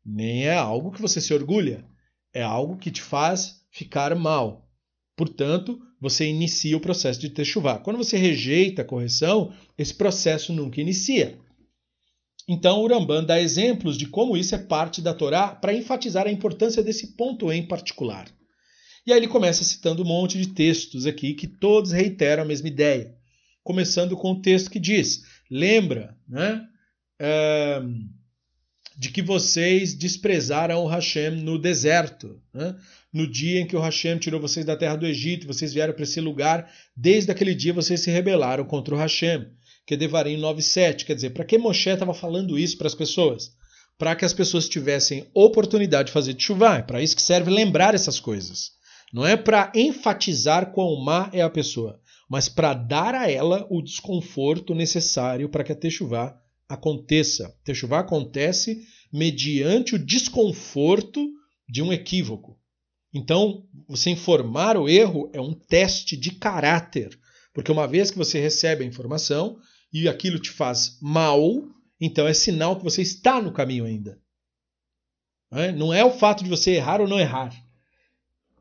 nem 0.09 0.47
é 0.47 0.55
algo 0.55 0.90
que 0.90 1.03
você 1.03 1.21
se 1.21 1.35
orgulha. 1.35 1.85
É 2.33 2.42
algo 2.42 2.79
que 2.79 2.90
te 2.90 3.03
faz 3.03 3.61
ficar 3.71 4.14
mal. 4.16 4.66
Portanto, 5.14 5.79
você 6.01 6.27
inicia 6.27 6.77
o 6.77 6.81
processo 6.81 7.21
de 7.21 7.29
techuvá. 7.29 7.79
Quando 7.79 7.99
você 7.99 8.16
rejeita 8.16 8.83
a 8.83 8.85
correção, 8.85 9.53
esse 9.77 9.92
processo 9.92 10.53
nunca 10.53 10.81
inicia. 10.81 11.38
Então, 12.49 12.81
o 12.81 12.87
Ramban 12.87 13.25
dá 13.25 13.38
exemplos 13.38 13.99
de 13.99 14.07
como 14.07 14.37
isso 14.37 14.55
é 14.55 14.59
parte 14.59 15.03
da 15.03 15.12
Torá 15.12 15.49
para 15.49 15.75
enfatizar 15.75 16.27
a 16.27 16.33
importância 16.33 16.83
desse 16.83 17.09
ponto 17.14 17.53
em 17.53 17.66
particular. 17.66 18.33
E 19.07 19.12
aí 19.12 19.18
ele 19.18 19.29
começa 19.29 19.64
citando 19.64 20.03
um 20.03 20.07
monte 20.07 20.38
de 20.38 20.49
textos 20.49 21.05
aqui 21.05 21.35
que 21.35 21.47
todos 21.47 21.92
reiteram 21.92 22.44
a 22.44 22.47
mesma 22.47 22.68
ideia. 22.68 23.14
Começando 23.62 24.16
com 24.16 24.33
o 24.33 24.40
texto 24.40 24.71
que 24.71 24.81
diz: 24.81 25.23
lembra 25.51 26.16
né, 26.27 26.66
é, 27.21 27.83
de 28.99 29.11
que 29.11 29.23
vocês 29.23 29.95
desprezaram 29.95 30.83
o 30.83 30.89
Hashem 30.89 31.31
no 31.31 31.59
deserto. 31.59 32.43
Né? 32.53 32.75
no 33.13 33.27
dia 33.27 33.61
em 33.61 33.67
que 33.67 33.77
o 33.77 33.81
Hashem 33.81 34.19
tirou 34.19 34.41
vocês 34.41 34.67
da 34.67 34.77
terra 34.77 34.97
do 34.97 35.07
Egito, 35.07 35.47
vocês 35.47 35.73
vieram 35.73 35.95
para 35.95 36.03
esse 36.03 36.21
lugar, 36.21 36.71
desde 36.97 37.31
aquele 37.31 37.55
dia 37.55 37.73
vocês 37.73 38.01
se 38.01 38.11
rebelaram 38.11 38.65
contra 38.65 38.95
o 38.95 38.99
Hashem. 38.99 39.47
Que 39.87 39.95
é 39.95 39.97
Devarim 39.97 40.39
9.7. 40.39 41.07
Quer 41.07 41.15
dizer, 41.15 41.31
para 41.31 41.45
que 41.45 41.57
Moshe 41.57 41.89
estava 41.89 42.13
falando 42.13 42.59
isso 42.59 42.77
para 42.77 42.87
as 42.87 42.95
pessoas? 42.95 43.53
Para 43.97 44.15
que 44.15 44.25
as 44.25 44.35
pessoas 44.35 44.69
tivessem 44.69 45.27
oportunidade 45.33 46.09
de 46.09 46.13
fazer 46.13 46.37
chuva. 46.39 46.77
É 46.77 46.83
para 46.83 47.03
isso 47.03 47.17
que 47.17 47.23
serve 47.23 47.51
lembrar 47.51 47.95
essas 47.95 48.21
coisas. 48.21 48.73
Não 49.13 49.27
é 49.27 49.35
para 49.35 49.73
enfatizar 49.75 50.73
quão 50.73 51.03
má 51.03 51.31
é 51.33 51.41
a 51.41 51.49
pessoa, 51.49 51.99
mas 52.29 52.51
para 52.51 52.75
dar 52.75 53.15
a 53.15 53.31
ela 53.31 53.67
o 53.71 53.81
desconforto 53.81 54.75
necessário 54.75 55.49
para 55.49 55.65
que 55.65 55.73
a 55.73 55.77
techuvá 55.77 56.39
aconteça. 56.69 57.57
Techuvá 57.65 58.01
acontece 58.01 58.87
mediante 59.13 59.95
o 59.95 59.99
desconforto 59.99 61.27
de 61.69 61.83
um 61.83 61.93
equívoco. 61.93 62.59
Então, 63.13 63.67
você 63.89 64.11
informar 64.11 64.77
o 64.77 64.89
erro 64.89 65.31
é 65.33 65.41
um 65.41 65.55
teste 65.55 66.17
de 66.17 66.33
caráter, 66.33 67.19
porque 67.55 67.73
uma 67.73 67.89
vez 67.89 68.11
que 68.11 68.19
você 68.19 68.39
recebe 68.39 68.85
a 68.85 68.87
informação 68.87 69.59
e 69.93 70.09
aquilo 70.09 70.39
te 70.39 70.51
faz 70.51 70.99
mal, 71.01 71.41
então 72.01 72.29
é 72.29 72.35
sinal 72.35 72.77
que 72.77 72.85
você 72.85 73.01
está 73.03 73.41
no 73.41 73.53
caminho 73.53 73.85
ainda. 73.85 74.21
Não 75.77 75.95
é 75.95 76.05
o 76.05 76.11
fato 76.11 76.45
de 76.45 76.51
você 76.51 76.73
errar 76.73 77.01
ou 77.01 77.09
não 77.09 77.19
errar. 77.19 77.51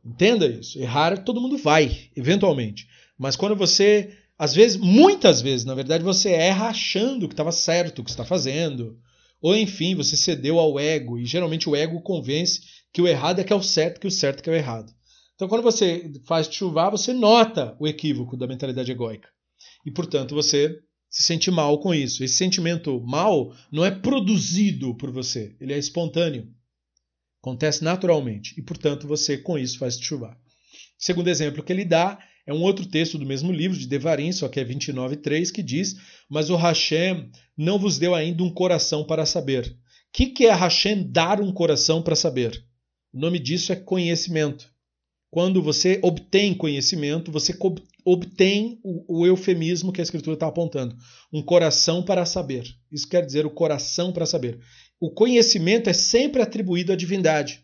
Entenda 0.04 0.48
isso. 0.48 0.80
Errar 0.80 1.24
todo 1.24 1.42
mundo 1.42 1.58
vai, 1.58 2.10
eventualmente. 2.16 2.88
Mas 3.18 3.36
quando 3.36 3.58
você, 3.58 4.17
às 4.38 4.54
vezes, 4.54 4.78
muitas 4.78 5.42
vezes, 5.42 5.66
na 5.66 5.74
verdade, 5.74 6.04
você 6.04 6.30
erra 6.30 6.68
achando 6.68 7.28
que 7.28 7.34
estava 7.34 7.52
certo 7.52 8.00
o 8.00 8.04
que 8.04 8.10
está 8.10 8.24
fazendo. 8.24 9.00
Ou 9.42 9.56
enfim, 9.56 9.96
você 9.96 10.16
cedeu 10.16 10.60
ao 10.60 10.80
ego. 10.80 11.18
E 11.18 11.26
geralmente 11.26 11.68
o 11.68 11.76
ego 11.76 12.02
convence 12.02 12.62
que 12.94 13.02
o 13.02 13.08
errado 13.08 13.40
é 13.40 13.44
que 13.44 13.52
é 13.52 13.56
o 13.56 13.64
certo, 13.64 14.00
que 14.00 14.08
o 14.08 14.12
certo 14.12 14.40
é 14.40 14.42
que 14.44 14.50
é 14.50 14.54
o 14.54 14.56
errado. 14.56 14.94
Então, 15.36 15.48
quando 15.48 15.64
você 15.64 16.12
faz 16.26 16.48
chuva, 16.52 16.90
você 16.90 17.14
nota 17.14 17.76
o 17.80 17.88
equívoco 17.88 18.36
da 18.36 18.48
mentalidade 18.48 18.92
egóica. 18.92 19.30
E, 19.86 19.92
portanto, 19.92 20.34
você 20.34 20.80
se 21.10 21.24
sente 21.24 21.50
mal 21.50 21.80
com 21.80 21.94
isso. 21.94 22.24
Esse 22.24 22.36
sentimento 22.36 23.00
mal 23.02 23.54
não 23.72 23.86
é 23.86 23.92
produzido 23.92 24.96
por 24.96 25.12
você, 25.12 25.56
ele 25.60 25.74
é 25.74 25.78
espontâneo. 25.78 26.48
Acontece 27.42 27.84
naturalmente. 27.84 28.60
E, 28.60 28.64
portanto, 28.64 29.08
você 29.08 29.38
com 29.38 29.58
isso 29.58 29.78
faz 29.78 30.00
chuva. 30.00 30.36
Segundo 30.98 31.28
exemplo 31.28 31.64
que 31.64 31.72
ele 31.72 31.86
dá 31.86 32.20
é 32.48 32.54
um 32.54 32.62
outro 32.62 32.86
texto 32.86 33.18
do 33.18 33.26
mesmo 33.26 33.52
livro, 33.52 33.78
de 33.78 33.86
Devarim, 33.86 34.32
só 34.32 34.48
que 34.48 34.58
é 34.58 34.64
29.3, 34.64 35.52
que 35.52 35.62
diz: 35.62 35.98
Mas 36.30 36.50
o 36.50 36.56
Hashem 36.56 37.30
não 37.58 37.78
vos 37.78 38.00
deu 38.00 38.16
ainda 38.16 38.42
um 38.42 38.50
coração 38.50 39.04
para 39.04 39.26
saber. 39.26 39.68
O 39.68 39.76
que, 40.14 40.28
que 40.28 40.46
é 40.46 40.54
Hashem 40.54 41.12
dar 41.12 41.42
um 41.42 41.52
coração 41.52 42.02
para 42.02 42.16
saber? 42.16 42.64
O 43.14 43.20
nome 43.20 43.38
disso 43.38 43.74
é 43.74 43.76
conhecimento. 43.76 44.72
Quando 45.30 45.62
você 45.62 46.00
obtém 46.02 46.54
conhecimento, 46.54 47.34
você 47.34 47.54
obtém 48.06 48.80
o, 48.82 49.20
o 49.20 49.28
eufemismo 49.28 49.92
que 49.92 50.00
a 50.00 50.04
Escritura 50.04 50.36
está 50.36 50.48
apontando. 50.48 50.96
Um 51.34 51.42
coração 51.42 52.02
para 52.02 52.26
saber. 52.26 52.64
Isso 52.90 53.10
quer 53.10 53.26
dizer 53.26 53.46
o 53.46 53.52
coração 53.52 54.14
para 54.14 54.26
saber. 54.26 54.58
O 55.02 55.12
conhecimento 55.12 55.90
é 55.90 55.94
sempre 55.94 56.42
atribuído 56.42 56.94
à 56.94 56.96
divindade. 56.96 57.62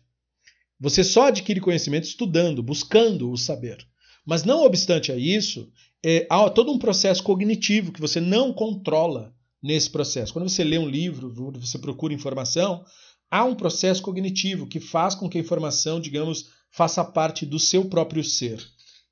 Você 0.78 1.02
só 1.02 1.28
adquire 1.28 1.58
conhecimento 1.58 2.04
estudando, 2.04 2.62
buscando 2.62 3.30
o 3.30 3.36
saber. 3.38 3.78
Mas 4.24 4.44
não 4.44 4.64
obstante 4.64 5.12
a 5.12 5.16
isso, 5.16 5.70
é, 6.04 6.26
há 6.30 6.48
todo 6.50 6.72
um 6.72 6.78
processo 6.78 7.22
cognitivo 7.22 7.92
que 7.92 8.00
você 8.00 8.20
não 8.20 8.52
controla 8.52 9.34
nesse 9.62 9.90
processo. 9.90 10.32
Quando 10.32 10.48
você 10.48 10.62
lê 10.62 10.78
um 10.78 10.88
livro, 10.88 11.32
você 11.58 11.78
procura 11.78 12.12
informação, 12.12 12.84
há 13.30 13.44
um 13.44 13.54
processo 13.54 14.02
cognitivo 14.02 14.66
que 14.66 14.80
faz 14.80 15.14
com 15.14 15.28
que 15.28 15.38
a 15.38 15.40
informação, 15.40 16.00
digamos, 16.00 16.50
faça 16.70 17.04
parte 17.04 17.46
do 17.46 17.58
seu 17.58 17.86
próprio 17.86 18.22
ser. 18.22 18.62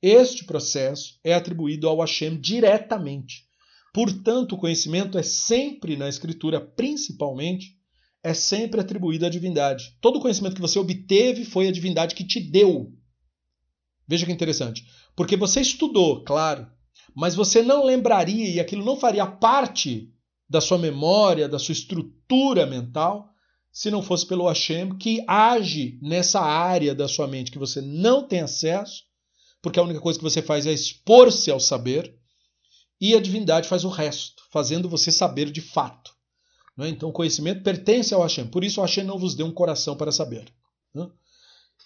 Este 0.03 0.44
processo 0.44 1.18
é 1.22 1.33
atribuído 1.33 1.88
ao 1.88 2.01
Hashem 2.01 2.38
diretamente. 2.40 3.44
Portanto, 3.94 4.55
o 4.55 4.59
conhecimento 4.59 5.16
é 5.16 5.22
sempre, 5.22 5.96
na 5.96 6.09
Escritura 6.09 6.61
principalmente, 6.61 7.77
é 8.22 8.35
sempre 8.35 8.81
atribuído 8.81 9.27
à 9.27 9.29
divindade. 9.29 9.96
Todo 10.01 10.16
o 10.16 10.20
conhecimento 10.20 10.55
que 10.55 10.61
você 10.61 10.79
obteve 10.79 11.44
foi 11.44 11.68
a 11.68 11.72
divindade 11.72 12.14
que 12.14 12.25
te 12.25 12.40
deu. 12.40 12.92
Veja 14.07 14.27
que 14.27 14.33
interessante. 14.33 14.85
Porque 15.14 15.37
você 15.37 15.61
estudou, 15.61 16.22
claro, 16.25 16.66
mas 17.14 17.35
você 17.35 17.62
não 17.62 17.85
lembraria 17.85 18.48
e 18.51 18.61
aquilo 18.61 18.85
não 18.85 18.96
faria 18.96 19.27
parte 19.27 20.11
da 20.48 20.61
sua 20.61 20.79
memória, 20.79 21.48
da 21.48 21.59
sua 21.59 21.72
estrutura 21.72 22.66
mental, 22.66 23.29
se 23.70 23.90
não 23.90 24.03
fosse 24.03 24.27
pelo 24.27 24.46
Hashem 24.46 24.96
que 24.98 25.25
age 25.27 25.98
nessa 26.03 26.40
área 26.40 26.94
da 26.94 27.09
sua 27.09 27.27
mente 27.27 27.51
que 27.51 27.59
você 27.59 27.81
não 27.81 28.27
tem 28.27 28.40
acesso, 28.40 29.05
porque 29.62 29.79
a 29.79 29.83
única 29.83 30.01
coisa 30.01 30.18
que 30.18 30.25
você 30.25 30.42
faz 30.42 30.66
é 30.66 30.72
expor-se 30.72 31.51
ao 31.51 31.61
saber, 31.61 32.14
e 33.01 33.14
a 33.14 33.20
divindade 33.20 33.66
faz 33.66 33.85
o 33.85 33.88
resto, 33.88 34.44
fazendo 34.51 34.88
você 34.88 35.11
saber 35.11 35.51
de 35.51 35.61
fato. 35.61 36.12
Né? 36.77 36.88
Então 36.88 37.09
o 37.09 37.12
conhecimento 37.12 37.62
pertence 37.62 38.14
ao 38.14 38.22
Hashem. 38.22 38.46
Por 38.46 38.62
isso 38.62 38.81
o 38.81 38.85
Hashem 38.85 39.05
não 39.05 39.18
vos 39.18 39.35
deu 39.35 39.46
um 39.46 39.53
coração 39.53 39.96
para 39.96 40.12
saber. 40.12 40.53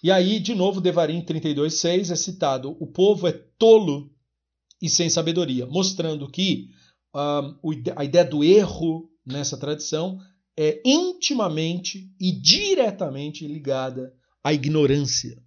E 0.03 0.11
aí, 0.11 0.39
de 0.39 0.53
novo, 0.53 0.79
Devarim 0.79 1.21
32,6 1.21 2.11
é 2.11 2.15
citado: 2.15 2.77
o 2.79 2.87
povo 2.87 3.27
é 3.27 3.31
tolo 3.31 4.11
e 4.81 4.89
sem 4.89 5.09
sabedoria, 5.09 5.65
mostrando 5.65 6.29
que 6.29 6.69
a 7.95 8.05
ideia 8.05 8.25
do 8.25 8.43
erro 8.43 9.09
nessa 9.25 9.57
tradição 9.57 10.19
é 10.55 10.81
intimamente 10.85 12.11
e 12.19 12.31
diretamente 12.31 13.47
ligada 13.47 14.13
à 14.43 14.53
ignorância. 14.53 15.41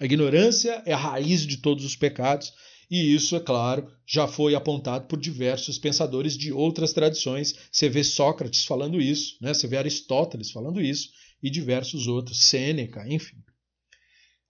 A 0.00 0.04
ignorância 0.04 0.82
é 0.86 0.92
a 0.92 0.96
raiz 0.96 1.46
de 1.46 1.58
todos 1.58 1.84
os 1.84 1.96
pecados, 1.96 2.52
e 2.90 3.14
isso, 3.14 3.36
é 3.36 3.40
claro, 3.40 3.88
já 4.06 4.26
foi 4.26 4.54
apontado 4.54 5.06
por 5.06 5.20
diversos 5.20 5.78
pensadores 5.78 6.36
de 6.36 6.52
outras 6.52 6.92
tradições. 6.92 7.54
Você 7.70 7.88
vê 7.88 8.02
Sócrates 8.02 8.64
falando 8.64 9.00
isso, 9.00 9.36
né? 9.40 9.54
você 9.54 9.68
vê 9.68 9.76
Aristóteles 9.76 10.50
falando 10.50 10.80
isso, 10.80 11.10
e 11.42 11.48
diversos 11.48 12.06
outros, 12.06 12.44
Sêneca, 12.44 13.06
enfim. 13.06 13.36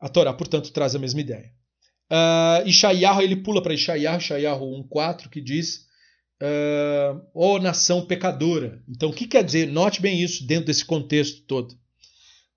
A 0.00 0.08
Torá, 0.08 0.32
portanto, 0.32 0.72
traz 0.72 0.94
a 0.94 0.98
mesma 0.98 1.20
ideia. 1.20 1.50
Uh, 2.10 2.66
Ishayahu, 2.66 3.22
ele 3.22 3.36
pula 3.36 3.62
para 3.62 3.74
Ishayahu, 3.74 4.18
Ishayahu 4.18 4.84
1.4, 4.88 5.28
que 5.28 5.40
diz 5.40 5.86
uh, 6.42 7.20
ó 7.34 7.56
oh, 7.56 7.58
nação 7.58 8.04
pecadora. 8.04 8.82
Então, 8.88 9.10
o 9.10 9.12
que 9.12 9.26
quer 9.26 9.44
dizer? 9.44 9.68
Note 9.68 10.00
bem 10.00 10.20
isso 10.20 10.46
dentro 10.46 10.66
desse 10.66 10.84
contexto 10.84 11.42
todo. 11.46 11.72
O 11.72 11.76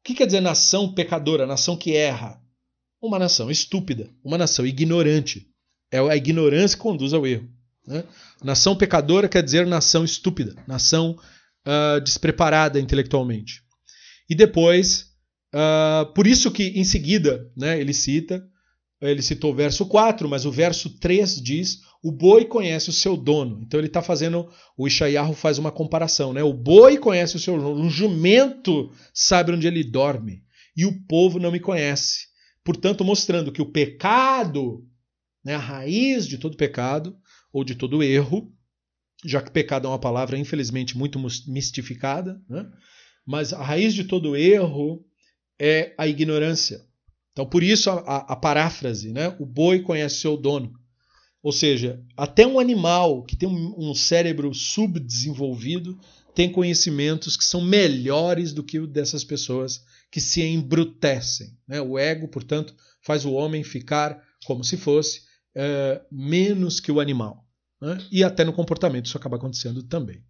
que 0.03 0.15
quer 0.15 0.25
dizer 0.25 0.41
nação 0.41 0.93
pecadora, 0.93 1.45
nação 1.45 1.77
que 1.77 1.95
erra? 1.95 2.41
Uma 3.01 3.19
nação 3.19 3.51
estúpida, 3.51 4.09
uma 4.23 4.37
nação 4.37 4.65
ignorante. 4.65 5.47
É 5.91 5.99
a 5.99 6.15
ignorância 6.15 6.77
que 6.77 6.83
conduz 6.83 7.13
ao 7.13 7.27
erro. 7.27 7.47
Né? 7.85 8.03
Nação 8.41 8.75
pecadora 8.75 9.29
quer 9.29 9.43
dizer 9.43 9.67
nação 9.67 10.03
estúpida, 10.03 10.55
nação 10.67 11.17
uh, 11.67 12.01
despreparada 12.01 12.79
intelectualmente. 12.79 13.61
E 14.29 14.35
depois, 14.35 15.12
uh, 15.53 16.13
por 16.13 16.27
isso 16.27 16.51
que 16.51 16.63
em 16.75 16.83
seguida 16.83 17.49
né, 17.55 17.79
ele 17.79 17.93
cita, 17.93 18.43
ele 19.01 19.21
citou 19.21 19.51
o 19.51 19.55
verso 19.55 19.85
4, 19.85 20.27
mas 20.29 20.45
o 20.45 20.51
verso 20.51 20.97
3 20.99 21.41
diz: 21.41 21.81
o 22.01 22.11
boi 22.11 22.45
conhece 22.45 22.89
o 22.89 22.93
seu 22.93 23.17
dono. 23.17 23.61
Então 23.61 23.79
ele 23.79 23.87
está 23.87 24.01
fazendo, 24.01 24.49
o 24.77 24.87
Ishayahu 24.87 25.33
faz 25.33 25.57
uma 25.57 25.71
comparação, 25.71 26.33
né? 26.33 26.43
O 26.43 26.53
boi 26.53 26.97
conhece 26.97 27.35
o 27.35 27.39
seu 27.39 27.57
dono, 27.57 27.81
um 27.81 27.89
jumento 27.89 28.91
sabe 29.13 29.51
onde 29.51 29.67
ele 29.67 29.83
dorme, 29.83 30.43
e 30.75 30.85
o 30.85 31.05
povo 31.05 31.39
não 31.39 31.51
me 31.51 31.59
conhece. 31.59 32.27
Portanto, 32.63 33.03
mostrando 33.03 33.51
que 33.51 33.61
o 33.61 33.71
pecado 33.71 34.87
né, 35.43 35.55
a 35.55 35.59
raiz 35.59 36.27
de 36.27 36.37
todo 36.37 36.55
pecado 36.55 37.17
ou 37.51 37.63
de 37.63 37.75
todo 37.75 38.01
erro, 38.01 38.51
já 39.25 39.41
que 39.41 39.51
pecado 39.51 39.87
é 39.87 39.89
uma 39.89 39.99
palavra 39.99 40.37
infelizmente 40.37 40.97
muito 40.97 41.19
mistificada, 41.47 42.41
né? 42.49 42.65
mas 43.25 43.53
a 43.53 43.61
raiz 43.61 43.93
de 43.93 44.05
todo 44.05 44.35
erro 44.35 45.05
é 45.59 45.93
a 45.97 46.07
ignorância. 46.07 46.81
Então, 47.31 47.45
por 47.45 47.63
isso 47.63 47.89
a, 47.89 47.95
a, 47.99 48.17
a 48.33 48.35
paráfrase, 48.35 49.11
né? 49.11 49.35
o 49.39 49.45
boi 49.45 49.81
conhece 49.81 50.17
seu 50.17 50.37
dono. 50.37 50.73
Ou 51.41 51.51
seja, 51.51 52.01
até 52.15 52.47
um 52.47 52.59
animal 52.59 53.23
que 53.23 53.35
tem 53.35 53.49
um, 53.49 53.75
um 53.77 53.93
cérebro 53.93 54.53
subdesenvolvido 54.53 55.99
tem 56.33 56.51
conhecimentos 56.51 57.35
que 57.35 57.43
são 57.43 57.61
melhores 57.61 58.53
do 58.53 58.63
que 58.63 58.79
o 58.79 58.87
dessas 58.87 59.23
pessoas 59.23 59.83
que 60.09 60.21
se 60.21 60.41
embrutecem. 60.41 61.55
Né? 61.67 61.81
O 61.81 61.97
ego, 61.97 62.27
portanto, 62.27 62.73
faz 63.01 63.25
o 63.25 63.33
homem 63.33 63.63
ficar 63.63 64.21
como 64.45 64.63
se 64.63 64.77
fosse 64.77 65.23
é, 65.55 66.01
menos 66.11 66.79
que 66.79 66.91
o 66.91 66.99
animal. 66.99 67.45
Né? 67.81 67.97
E 68.11 68.23
até 68.23 68.43
no 68.43 68.53
comportamento 68.53 69.07
isso 69.07 69.17
acaba 69.17 69.37
acontecendo 69.37 69.83
também. 69.83 70.23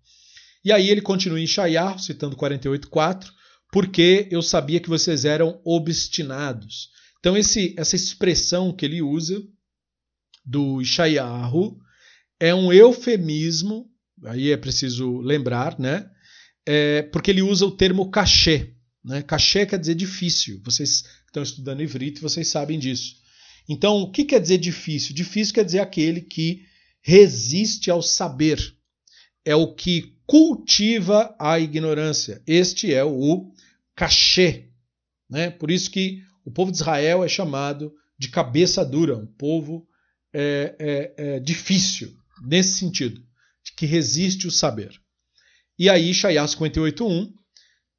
E 0.65 0.71
aí 0.71 0.89
ele 0.89 1.01
continua 1.01 1.39
em 1.39 1.47
Shaiar, 1.47 1.99
citando 1.99 2.35
48.4, 2.37 3.29
porque 3.73 4.27
eu 4.29 4.43
sabia 4.43 4.79
que 4.79 4.87
vocês 4.87 5.25
eram 5.25 5.59
obstinados. 5.65 6.91
Então 7.19 7.35
esse, 7.35 7.73
essa 7.75 7.95
expressão 7.95 8.71
que 8.71 8.85
ele 8.85 9.01
usa 9.01 9.41
do 10.45 10.79
Ishayahu 10.79 11.79
é 12.39 12.53
um 12.53 12.71
eufemismo, 12.71 13.89
aí 14.25 14.51
é 14.51 14.57
preciso 14.57 15.17
lembrar, 15.21 15.79
né? 15.79 16.07
É, 16.67 17.01
porque 17.01 17.31
ele 17.31 17.41
usa 17.41 17.65
o 17.65 17.75
termo 17.75 18.11
cachê. 18.11 18.75
Né? 19.03 19.23
Cachê 19.23 19.65
quer 19.65 19.79
dizer 19.79 19.95
difícil. 19.95 20.61
Vocês 20.63 21.05
estão 21.25 21.41
estudando 21.41 21.81
Ivrito, 21.81 22.21
vocês 22.21 22.47
sabem 22.49 22.77
disso. 22.77 23.15
Então, 23.67 24.01
o 24.01 24.11
que 24.11 24.23
quer 24.23 24.39
dizer 24.39 24.59
difícil? 24.59 25.15
Difícil 25.15 25.55
quer 25.55 25.65
dizer 25.65 25.79
aquele 25.79 26.21
que 26.21 26.63
resiste 27.01 27.89
ao 27.89 28.03
saber. 28.03 28.59
É 29.43 29.55
o 29.55 29.73
que 29.73 30.13
cultiva 30.25 31.35
a 31.39 31.59
ignorância. 31.59 32.41
Este 32.47 32.93
é 32.93 33.03
o 33.03 33.52
cachê. 33.95 34.69
Né? 35.29 35.49
Por 35.49 35.71
isso 35.71 35.89
que 35.89 36.21
o 36.45 36.51
povo 36.51 36.71
de 36.71 36.77
Israel 36.77 37.23
é 37.23 37.27
chamado 37.27 37.93
de 38.17 38.29
cabeça 38.29 38.85
dura, 38.85 39.17
um 39.17 39.25
povo 39.25 39.87
é, 40.33 40.75
é, 40.79 41.35
é 41.35 41.39
difícil, 41.39 42.13
nesse 42.45 42.79
sentido, 42.79 43.21
de 43.63 43.73
que 43.75 43.85
resiste 43.85 44.47
o 44.47 44.51
saber. 44.51 44.91
E 45.77 45.89
aí, 45.89 46.13
Shaiah 46.13 46.45
58.1, 46.45 47.31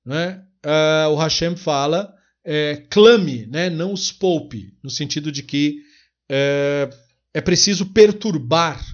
né, 0.04 0.44
uh, 0.64 1.10
o 1.10 1.16
Hashem 1.16 1.56
fala 1.56 2.14
é, 2.44 2.76
clame, 2.90 3.46
né, 3.46 3.70
não 3.70 3.92
os 3.92 4.12
poupe, 4.12 4.76
no 4.82 4.90
sentido 4.90 5.32
de 5.32 5.42
que 5.42 5.82
é, 6.30 6.88
é 7.32 7.40
preciso 7.40 7.86
perturbar. 7.86 8.84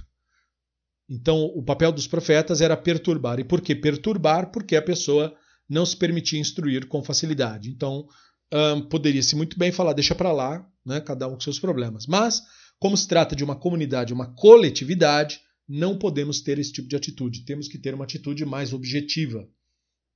Então, 1.09 1.43
o 1.43 1.61
papel 1.61 1.91
dos 1.91 2.07
profetas 2.07 2.61
era 2.61 2.77
perturbar. 2.77 3.39
E 3.39 3.43
por 3.43 3.61
que 3.61 3.75
perturbar? 3.75 4.51
Porque 4.51 4.75
a 4.75 4.81
pessoa 4.81 5.35
não 5.71 5.85
se 5.85 5.95
permitia 5.95 6.37
instruir 6.37 6.85
com 6.87 7.01
facilidade. 7.01 7.69
Então, 7.69 8.05
um, 8.53 8.81
poderia-se 8.81 9.37
muito 9.37 9.57
bem 9.57 9.71
falar, 9.71 9.93
deixa 9.93 10.13
para 10.13 10.33
lá, 10.33 10.69
né, 10.85 10.99
cada 10.99 11.29
um 11.29 11.35
com 11.35 11.39
seus 11.39 11.59
problemas. 11.59 12.05
Mas, 12.05 12.41
como 12.77 12.97
se 12.97 13.07
trata 13.07 13.37
de 13.37 13.43
uma 13.43 13.55
comunidade, 13.55 14.13
uma 14.13 14.35
coletividade, 14.35 15.39
não 15.65 15.97
podemos 15.97 16.41
ter 16.41 16.59
esse 16.59 16.73
tipo 16.73 16.89
de 16.89 16.97
atitude. 16.97 17.45
Temos 17.45 17.69
que 17.69 17.77
ter 17.77 17.93
uma 17.93 18.03
atitude 18.03 18.45
mais 18.45 18.73
objetiva. 18.73 19.47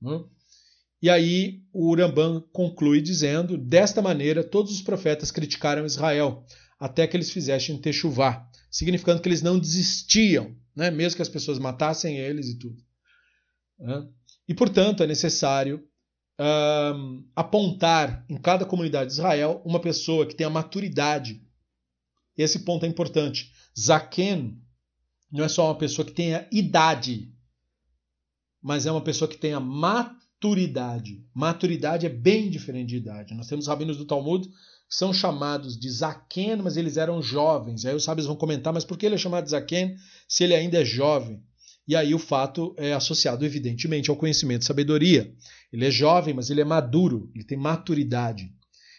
Né? 0.02 0.22
E 1.00 1.08
aí 1.08 1.62
o 1.72 1.88
Urambam 1.88 2.46
conclui 2.52 3.00
dizendo: 3.00 3.56
desta 3.56 4.02
maneira 4.02 4.44
todos 4.44 4.72
os 4.72 4.82
profetas 4.82 5.30
criticaram 5.30 5.86
Israel, 5.86 6.44
até 6.78 7.06
que 7.06 7.16
eles 7.16 7.30
fizessem 7.30 7.78
techuvá, 7.78 8.46
significando 8.70 9.22
que 9.22 9.28
eles 9.28 9.40
não 9.40 9.58
desistiam, 9.58 10.54
né? 10.76 10.90
mesmo 10.90 11.16
que 11.16 11.22
as 11.22 11.30
pessoas 11.30 11.58
matassem 11.58 12.18
eles 12.18 12.48
e 12.48 12.58
tudo. 12.58 12.76
Né? 13.78 14.06
E 14.48 14.54
portanto 14.54 15.02
é 15.02 15.06
necessário 15.06 15.82
um, 16.38 17.28
apontar 17.34 18.24
em 18.28 18.36
cada 18.36 18.64
comunidade 18.64 19.08
de 19.08 19.14
Israel 19.14 19.62
uma 19.64 19.80
pessoa 19.80 20.26
que 20.26 20.34
tenha 20.34 20.50
maturidade. 20.50 21.42
Esse 22.36 22.60
ponto 22.60 22.84
é 22.84 22.88
importante. 22.88 23.52
Zaken 23.78 24.60
não 25.32 25.44
é 25.44 25.48
só 25.48 25.66
uma 25.66 25.78
pessoa 25.78 26.04
que 26.04 26.12
tenha 26.12 26.46
idade, 26.52 27.32
mas 28.62 28.86
é 28.86 28.92
uma 28.92 29.00
pessoa 29.00 29.28
que 29.28 29.36
tenha 29.36 29.58
maturidade 29.58 30.16
maturidade. 31.34 32.06
É 32.06 32.08
bem 32.08 32.50
diferente 32.50 32.90
de 32.90 32.96
idade. 32.96 33.34
Nós 33.34 33.48
temos 33.48 33.66
rabinos 33.66 33.96
do 33.96 34.04
Talmud 34.04 34.46
que 34.88 34.94
são 34.94 35.12
chamados 35.12 35.76
de 35.76 35.90
Zaken, 35.90 36.56
mas 36.56 36.76
eles 36.76 36.96
eram 36.96 37.20
jovens. 37.20 37.84
Aí 37.84 37.94
os 37.94 38.04
sábios 38.04 38.26
vão 38.26 38.36
comentar, 38.36 38.72
mas 38.72 38.84
por 38.84 38.96
que 38.96 39.06
ele 39.06 39.16
é 39.16 39.18
chamado 39.18 39.44
de 39.44 39.50
Zaken 39.50 39.96
se 40.28 40.44
ele 40.44 40.54
ainda 40.54 40.80
é 40.80 40.84
jovem? 40.84 41.42
E 41.86 41.94
aí 41.94 42.14
o 42.14 42.18
fato 42.18 42.74
é 42.76 42.92
associado, 42.92 43.44
evidentemente, 43.44 44.10
ao 44.10 44.16
conhecimento 44.16 44.62
e 44.62 44.66
sabedoria. 44.66 45.32
Ele 45.72 45.86
é 45.86 45.90
jovem, 45.90 46.34
mas 46.34 46.50
ele 46.50 46.60
é 46.60 46.64
maduro, 46.64 47.30
ele 47.34 47.44
tem 47.44 47.56
maturidade. 47.56 48.50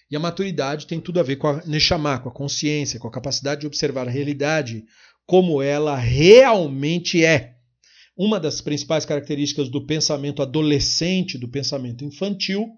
E 0.10 0.15
a 0.15 0.19
maturidade 0.19 0.88
tem 0.88 1.02
tudo 1.02 1.19
a 1.19 1.23
ver 1.23 1.36
com 1.36 1.47
a 1.47 1.65
Neshama, 1.65 2.17
com 2.19 2.30
a 2.30 2.34
consciência, 2.34 3.00
com 3.00 3.08
a 3.08 3.12
capacidade 3.12 3.62
de 3.62 3.67
observar 3.67 4.08
a 4.08 4.12
realidade 4.12 4.86
como 5.26 5.62
ela 5.62 5.97
realmente 5.97 7.23
é. 7.23 7.56
Uma 8.15 8.39
das 8.39 8.62
principais 8.62 9.06
características 9.06 9.69
do 9.69 9.86
pensamento 9.86 10.42
adolescente, 10.42 11.38
do 11.38 11.50
pensamento 11.50 12.06
infantil, 12.06 12.69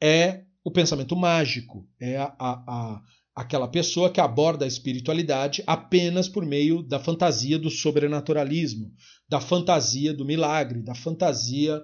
é 0.00 0.42
o 0.62 0.70
pensamento 0.70 1.16
mágico. 1.16 1.88
É 1.98 2.18
a, 2.18 2.34
a, 2.38 2.52
a, 2.68 3.02
aquela 3.38 3.68
pessoa 3.68 4.10
que 4.10 4.20
aborda 4.20 4.64
a 4.64 4.68
espiritualidade 4.68 5.62
apenas 5.64 6.28
por 6.28 6.44
meio 6.44 6.82
da 6.82 6.98
fantasia 6.98 7.56
do 7.56 7.70
sobrenaturalismo, 7.70 8.92
da 9.28 9.40
fantasia 9.40 10.12
do 10.12 10.24
milagre, 10.24 10.82
da 10.82 10.92
fantasia 10.92 11.80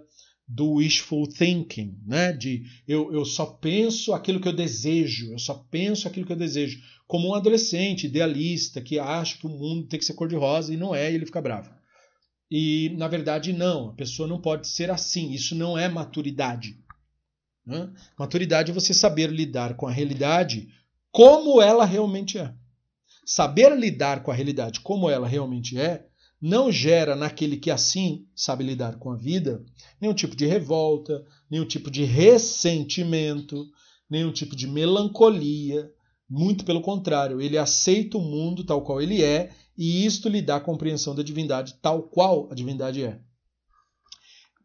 do 0.48 0.72
wishful 0.72 1.28
thinking, 1.28 1.96
né? 2.05 2.32
De 2.32 2.64
eu, 2.88 3.14
eu 3.14 3.24
só 3.24 3.46
penso 3.46 4.12
aquilo 4.12 4.40
que 4.40 4.48
eu 4.48 4.52
desejo, 4.52 5.30
eu 5.30 5.38
só 5.38 5.55
penso 5.70 6.09
aquilo 6.09 6.26
que 6.26 6.32
eu 6.32 6.36
desejo, 6.36 6.82
como 7.07 7.28
um 7.28 7.34
adolescente 7.34 8.09
idealista 8.09 8.80
que 8.80 8.98
acha 8.98 9.38
que 9.38 9.46
o 9.46 9.50
mundo 9.50 9.86
tem 9.86 10.00
que 10.00 10.05
ser 10.05 10.14
cor-de-rosa 10.14 10.74
e 10.74 10.76
não 10.76 10.92
é, 10.92 11.12
e 11.12 11.14
ele 11.14 11.24
fica 11.24 11.40
bravo. 11.40 11.70
E, 12.50 12.92
na 12.98 13.07
verdade, 13.07 13.52
não, 13.52 13.90
a 13.90 13.92
pessoa 13.92 14.26
não 14.26 14.40
pode 14.40 14.66
ser 14.66 14.90
assim. 14.90 15.30
Isso 15.30 15.55
não 15.55 15.78
é 15.78 15.88
maturidade. 15.88 16.76
Né? 17.64 17.92
Maturidade 18.18 18.72
é 18.72 18.74
você 18.74 18.92
saber 18.92 19.30
lidar 19.30 19.76
com 19.76 19.86
a 19.86 19.92
realidade 19.92 20.68
como 21.14 21.62
ela 21.62 21.84
realmente 21.84 22.38
é. 22.38 22.52
Saber 23.24 23.78
lidar 23.78 24.24
com 24.24 24.32
a 24.32 24.34
realidade 24.34 24.80
como 24.80 25.08
ela 25.08 25.28
realmente 25.28 25.78
é 25.78 26.06
não 26.42 26.72
gera 26.72 27.14
naquele 27.14 27.56
que 27.56 27.70
assim 27.70 28.26
sabe 28.34 28.64
lidar 28.64 28.98
com 28.98 29.12
a 29.12 29.16
vida 29.16 29.64
nenhum 30.00 30.12
tipo 30.12 30.34
de 30.34 30.44
revolta, 30.44 31.24
nenhum 31.48 31.64
tipo 31.64 31.88
de 31.88 32.02
ressentimento, 32.02 33.64
nenhum 34.10 34.32
tipo 34.32 34.56
de 34.56 34.66
melancolia. 34.66 35.88
Muito 36.28 36.64
pelo 36.64 36.80
contrário, 36.80 37.40
ele 37.40 37.56
aceita 37.56 38.18
o 38.18 38.20
mundo 38.20 38.64
tal 38.64 38.82
qual 38.82 39.00
ele 39.00 39.22
é 39.22 39.52
e 39.78 40.04
isto 40.04 40.28
lhe 40.28 40.42
dá 40.42 40.56
a 40.56 40.60
compreensão 40.60 41.14
da 41.14 41.22
divindade 41.22 41.78
tal 41.80 42.02
qual 42.02 42.48
a 42.50 42.56
divindade 42.56 43.04
é. 43.04 43.20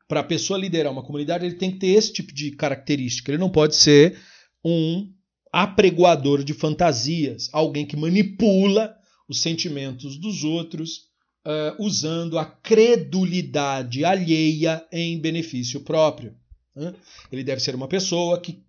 Para 0.07 0.21
a 0.21 0.23
pessoa 0.23 0.57
liderar 0.57 0.91
uma 0.91 1.03
comunidade, 1.03 1.45
ele 1.45 1.55
tem 1.55 1.71
que 1.71 1.77
ter 1.77 1.89
esse 1.89 2.11
tipo 2.11 2.33
de 2.33 2.55
característica. 2.55 3.29
Ele 3.29 3.37
não 3.37 3.51
pode 3.51 3.75
ser 3.75 4.19
um 4.65 5.13
apregoador 5.51 6.43
de 6.43 6.53
fantasias, 6.53 7.49
alguém 7.51 7.85
que 7.85 7.97
manipula 7.97 8.95
os 9.27 9.41
sentimentos 9.41 10.17
dos 10.17 10.43
outros 10.43 11.09
uh, 11.45 11.83
usando 11.83 12.37
a 12.37 12.45
credulidade 12.45 14.05
alheia 14.05 14.85
em 14.91 15.19
benefício 15.19 15.81
próprio. 15.81 16.35
Né? 16.75 16.93
Ele 17.31 17.43
deve 17.43 17.61
ser 17.61 17.75
uma 17.75 17.87
pessoa 17.87 18.39
que, 18.39 18.63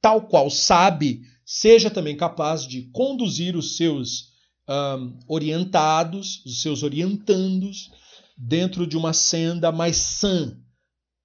tal 0.00 0.22
qual 0.22 0.50
sabe, 0.50 1.22
seja 1.44 1.90
também 1.90 2.16
capaz 2.16 2.66
de 2.66 2.82
conduzir 2.92 3.56
os 3.56 3.76
seus 3.76 4.28
um, 4.68 5.18
orientados, 5.26 6.44
os 6.44 6.60
seus 6.60 6.82
orientandos, 6.82 7.90
dentro 8.36 8.86
de 8.86 8.96
uma 8.96 9.12
senda 9.12 9.72
mais 9.72 9.96
sã, 9.96 10.56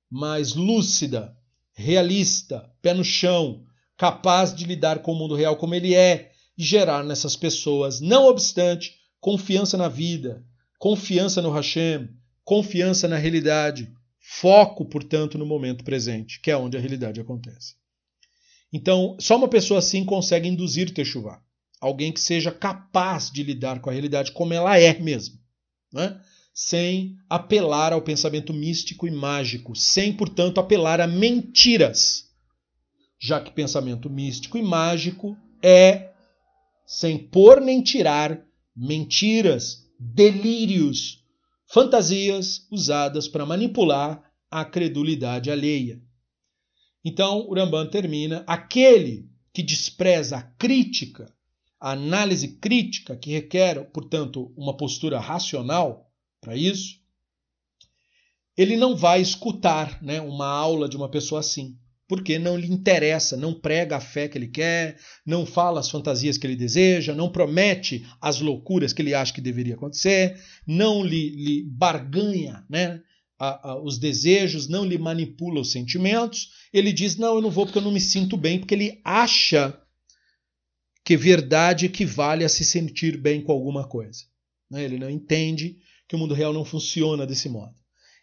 mais 0.09 0.55
lúcida, 0.55 1.35
realista, 1.73 2.71
pé 2.81 2.93
no 2.93 3.03
chão, 3.03 3.63
capaz 3.97 4.53
de 4.53 4.65
lidar 4.65 4.99
com 4.99 5.13
o 5.13 5.15
mundo 5.15 5.35
real 5.35 5.55
como 5.55 5.75
ele 5.75 5.93
é 5.95 6.31
e 6.57 6.63
gerar 6.63 7.03
nessas 7.03 7.35
pessoas, 7.35 7.99
não 7.99 8.27
obstante, 8.27 8.95
confiança 9.19 9.77
na 9.77 9.87
vida, 9.87 10.43
confiança 10.77 11.41
no 11.41 11.51
Hashem, 11.51 12.09
confiança 12.43 13.07
na 13.07 13.17
realidade, 13.17 13.91
foco, 14.19 14.85
portanto, 14.85 15.37
no 15.37 15.45
momento 15.45 15.83
presente, 15.83 16.39
que 16.39 16.51
é 16.51 16.57
onde 16.57 16.77
a 16.77 16.79
realidade 16.79 17.19
acontece. 17.19 17.75
Então, 18.71 19.15
só 19.19 19.37
uma 19.37 19.47
pessoa 19.47 19.79
assim 19.79 20.03
consegue 20.03 20.49
induzir 20.49 20.91
Teshuvah. 20.91 21.39
Alguém 21.79 22.11
que 22.11 22.19
seja 22.19 22.51
capaz 22.51 23.29
de 23.29 23.43
lidar 23.43 23.79
com 23.79 23.89
a 23.89 23.93
realidade 23.93 24.31
como 24.31 24.53
ela 24.53 24.79
é 24.79 24.97
mesmo. 24.99 25.37
Né? 25.91 26.19
Sem 26.53 27.17
apelar 27.29 27.93
ao 27.93 28.01
pensamento 28.01 28.53
místico 28.53 29.07
e 29.07 29.11
mágico, 29.11 29.75
sem, 29.75 30.13
portanto, 30.13 30.59
apelar 30.59 30.99
a 30.99 31.07
mentiras. 31.07 32.32
Já 33.25 33.39
que 33.39 33.53
pensamento 33.53 34.09
místico 34.09 34.57
e 34.57 34.61
mágico 34.61 35.37
é, 35.61 36.11
sem 36.85 37.17
pôr 37.17 37.61
nem 37.61 37.81
tirar, 37.81 38.45
mentiras, 38.75 39.89
delírios, 39.97 41.23
fantasias 41.65 42.67
usadas 42.69 43.29
para 43.29 43.45
manipular 43.45 44.29
a 44.51 44.65
credulidade 44.65 45.49
alheia. 45.49 46.01
Então, 47.01 47.47
o 47.47 47.53
Ramban 47.55 47.87
termina: 47.87 48.43
aquele 48.45 49.29
que 49.53 49.63
despreza 49.63 50.39
a 50.39 50.41
crítica, 50.41 51.33
a 51.79 51.91
análise 51.91 52.57
crítica, 52.57 53.15
que 53.15 53.31
requer, 53.31 53.89
portanto, 53.91 54.51
uma 54.57 54.75
postura 54.75 55.17
racional 55.17 56.11
para 56.41 56.57
isso, 56.57 56.99
ele 58.57 58.75
não 58.75 58.97
vai 58.97 59.21
escutar 59.21 60.03
né, 60.03 60.19
uma 60.19 60.45
aula 60.45 60.89
de 60.89 60.97
uma 60.97 61.07
pessoa 61.07 61.39
assim 61.39 61.79
porque 62.13 62.37
não 62.37 62.55
lhe 62.55 62.71
interessa, 62.71 63.35
não 63.35 63.55
prega 63.55 63.97
a 63.97 63.99
fé 63.99 64.27
que 64.27 64.37
ele 64.37 64.47
quer, 64.47 64.99
não 65.25 65.47
fala 65.47 65.79
as 65.79 65.89
fantasias 65.89 66.37
que 66.37 66.45
ele 66.45 66.55
deseja, 66.55 67.15
não 67.15 67.31
promete 67.31 68.05
as 68.21 68.39
loucuras 68.39 68.93
que 68.93 69.01
ele 69.01 69.15
acha 69.15 69.33
que 69.33 69.41
deveria 69.41 69.73
acontecer, 69.73 70.39
não 70.67 71.03
lhe, 71.03 71.31
lhe 71.31 71.63
barganha 71.63 72.63
né, 72.69 73.01
a, 73.39 73.71
a, 73.71 73.81
os 73.81 73.97
desejos, 73.97 74.67
não 74.67 74.85
lhe 74.85 74.95
manipula 74.95 75.59
os 75.59 75.71
sentimentos. 75.71 76.49
Ele 76.71 76.93
diz: 76.93 77.17
Não, 77.17 77.33
eu 77.33 77.41
não 77.41 77.49
vou 77.49 77.65
porque 77.65 77.79
eu 77.79 77.83
não 77.83 77.91
me 77.91 77.99
sinto 77.99 78.37
bem, 78.37 78.59
porque 78.59 78.75
ele 78.75 79.01
acha 79.03 79.75
que 81.03 81.17
verdade 81.17 81.87
equivale 81.87 82.45
a 82.45 82.49
se 82.49 82.63
sentir 82.63 83.17
bem 83.17 83.41
com 83.41 83.51
alguma 83.51 83.87
coisa. 83.87 84.23
Né? 84.69 84.83
Ele 84.83 84.99
não 84.99 85.09
entende 85.09 85.77
que 86.07 86.15
o 86.15 86.19
mundo 86.19 86.35
real 86.35 86.53
não 86.53 86.63
funciona 86.63 87.25
desse 87.25 87.49
modo. 87.49 87.73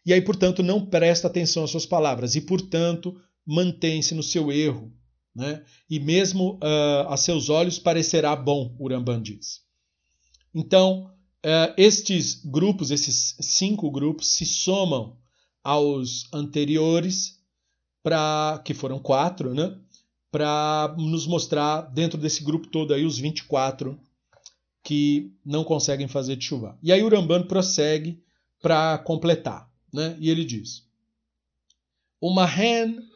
E 0.06 0.12
aí, 0.12 0.22
portanto, 0.22 0.62
não 0.62 0.86
presta 0.86 1.26
atenção 1.26 1.64
às 1.64 1.72
suas 1.72 1.84
palavras 1.84 2.36
e, 2.36 2.40
portanto, 2.40 3.20
mantém-se 3.50 4.14
no 4.14 4.22
seu 4.22 4.52
erro, 4.52 4.92
né? 5.34 5.64
e 5.88 5.98
mesmo 5.98 6.54
uh, 6.62 7.08
a 7.08 7.16
seus 7.16 7.48
olhos 7.48 7.80
parecerá 7.80 8.36
bom, 8.36 8.76
Uramban 8.78 9.20
diz. 9.20 9.62
Então, 10.54 11.10
uh, 11.44 11.74
estes 11.76 12.44
grupos, 12.44 12.92
esses 12.92 13.34
cinco 13.40 13.90
grupos, 13.90 14.28
se 14.28 14.46
somam 14.46 15.18
aos 15.64 16.32
anteriores, 16.32 17.40
para 18.04 18.62
que 18.64 18.72
foram 18.72 19.00
quatro, 19.00 19.52
né? 19.52 19.76
para 20.30 20.94
nos 20.96 21.26
mostrar 21.26 21.80
dentro 21.92 22.16
desse 22.16 22.44
grupo 22.44 22.68
todo 22.68 22.94
aí 22.94 23.04
os 23.04 23.18
24 23.18 23.98
que 24.84 25.34
não 25.44 25.64
conseguem 25.64 26.06
fazer 26.06 26.36
de 26.36 26.44
chuva. 26.44 26.78
E 26.80 26.92
aí 26.92 27.02
o 27.02 27.06
Uramban 27.06 27.42
prossegue 27.42 28.22
para 28.62 28.96
completar, 28.98 29.68
né? 29.92 30.16
E 30.20 30.30
ele 30.30 30.44
diz: 30.44 30.86
Uma 32.20 32.46
hen 32.46 33.09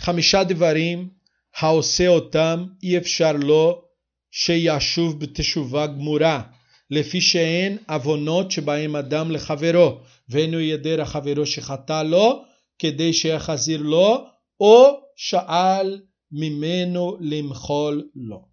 חמישה 0.00 0.44
דברים 0.44 1.08
העושה 1.56 2.08
אותם 2.08 2.64
אי 2.82 2.98
אפשר 2.98 3.32
לו 3.32 3.82
שישוב 4.30 5.20
בתשובה 5.20 5.86
גמורה, 5.86 6.42
לפי 6.90 7.20
שאין 7.20 7.78
עוונות 7.88 8.50
שבהם 8.50 8.96
אדם 8.96 9.30
לחברו, 9.30 9.98
ואין 10.28 10.54
הוא 10.54 10.60
ידע 10.60 11.04
חברו 11.04 11.46
שחטא 11.46 12.02
לו, 12.02 12.44
כדי 12.78 13.12
שיחזיר 13.12 13.82
לו, 13.82 14.24
או 14.60 15.00
שאל 15.16 16.00
ממנו 16.32 17.16
למחול 17.20 18.08
לו. 18.14 18.52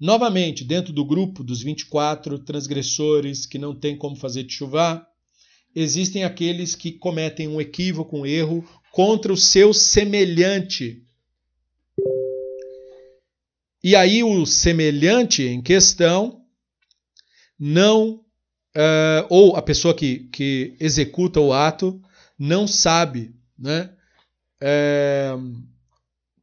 Novamente, 0.00 0.62
dentro 0.62 0.92
do 0.92 1.04
grupo 1.04 1.42
dos 1.42 1.60
24 1.62 2.38
transgressores 2.38 3.44
que 3.44 3.58
não 3.58 3.74
tem 3.74 3.96
como 3.96 4.14
fazer 4.14 4.46
chuva, 4.48 5.04
existem 5.74 6.22
aqueles 6.22 6.76
que 6.76 6.92
cometem 6.92 7.48
um 7.48 7.60
equívoco, 7.60 8.16
um 8.16 8.24
erro 8.24 8.64
contra 8.93 9.33
o 9.33 9.37
seu 9.37 9.73
semelhante. 9.73 11.01
E 13.83 13.95
aí 13.95 14.23
o 14.23 14.45
semelhante 14.45 15.41
em 15.41 15.63
questão 15.63 16.45
não 17.57 18.17
uh, 18.77 19.25
ou 19.29 19.55
a 19.55 19.63
pessoa 19.63 19.95
que, 19.95 20.29
que 20.31 20.77
executa 20.79 21.39
o 21.39 21.51
ato 21.51 21.99
não 22.37 22.67
sabe, 22.67 23.33
né, 23.57 23.89
uh, 24.61 25.63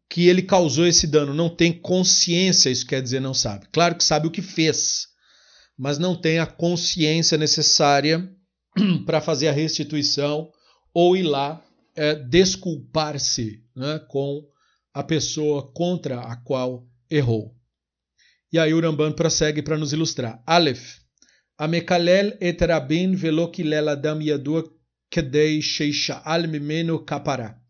que 0.08 0.26
ele 0.26 0.42
causou 0.42 0.88
esse 0.88 1.06
dano, 1.06 1.32
não 1.32 1.48
tem 1.48 1.72
consciência, 1.72 2.68
isso 2.68 2.84
quer 2.84 3.00
dizer 3.00 3.20
não 3.20 3.32
sabe. 3.32 3.68
Claro 3.70 3.94
que 3.94 4.02
sabe 4.02 4.26
o 4.26 4.30
que 4.30 4.42
fez, 4.42 5.06
mas 5.78 6.00
não 6.00 6.20
tem 6.20 6.40
a 6.40 6.46
consciência 6.46 7.38
necessária 7.38 8.28
para 9.06 9.20
fazer 9.20 9.46
a 9.46 9.52
restituição 9.52 10.50
ou 10.92 11.16
ir 11.16 11.22
lá 11.22 11.64
é, 11.94 12.14
desculpar-se 12.14 13.64
né, 13.74 13.98
com 14.08 14.46
a 14.92 15.02
pessoa 15.02 15.70
contra 15.72 16.20
a 16.20 16.36
qual 16.36 16.86
errou. 17.10 17.54
E 18.52 18.58
aí 18.58 18.74
o 18.74 18.80
Ramban 18.80 19.12
prossegue 19.12 19.62
para 19.62 19.78
nos 19.78 19.92
ilustrar. 19.92 20.42
Aleph. 20.46 20.98
Amekalel 21.56 22.36
et 22.40 22.60
rabin 22.62 23.14
velo 23.14 23.50
kilel 23.50 23.90
adam 23.90 24.20
yadua 24.22 24.64
kedei 25.10 25.60
sheisha'al 25.60 26.48
mimeno 26.48 27.04
kapara. 27.04 27.60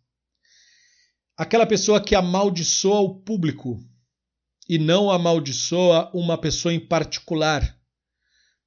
Aquela 1.36 1.66
pessoa 1.66 2.00
que 2.00 2.14
amaldiçoa 2.14 3.00
o 3.00 3.20
público 3.20 3.82
e 4.68 4.78
não 4.78 5.10
amaldiçoa 5.10 6.10
uma 6.14 6.38
pessoa 6.38 6.72
em 6.72 6.78
particular 6.78 7.76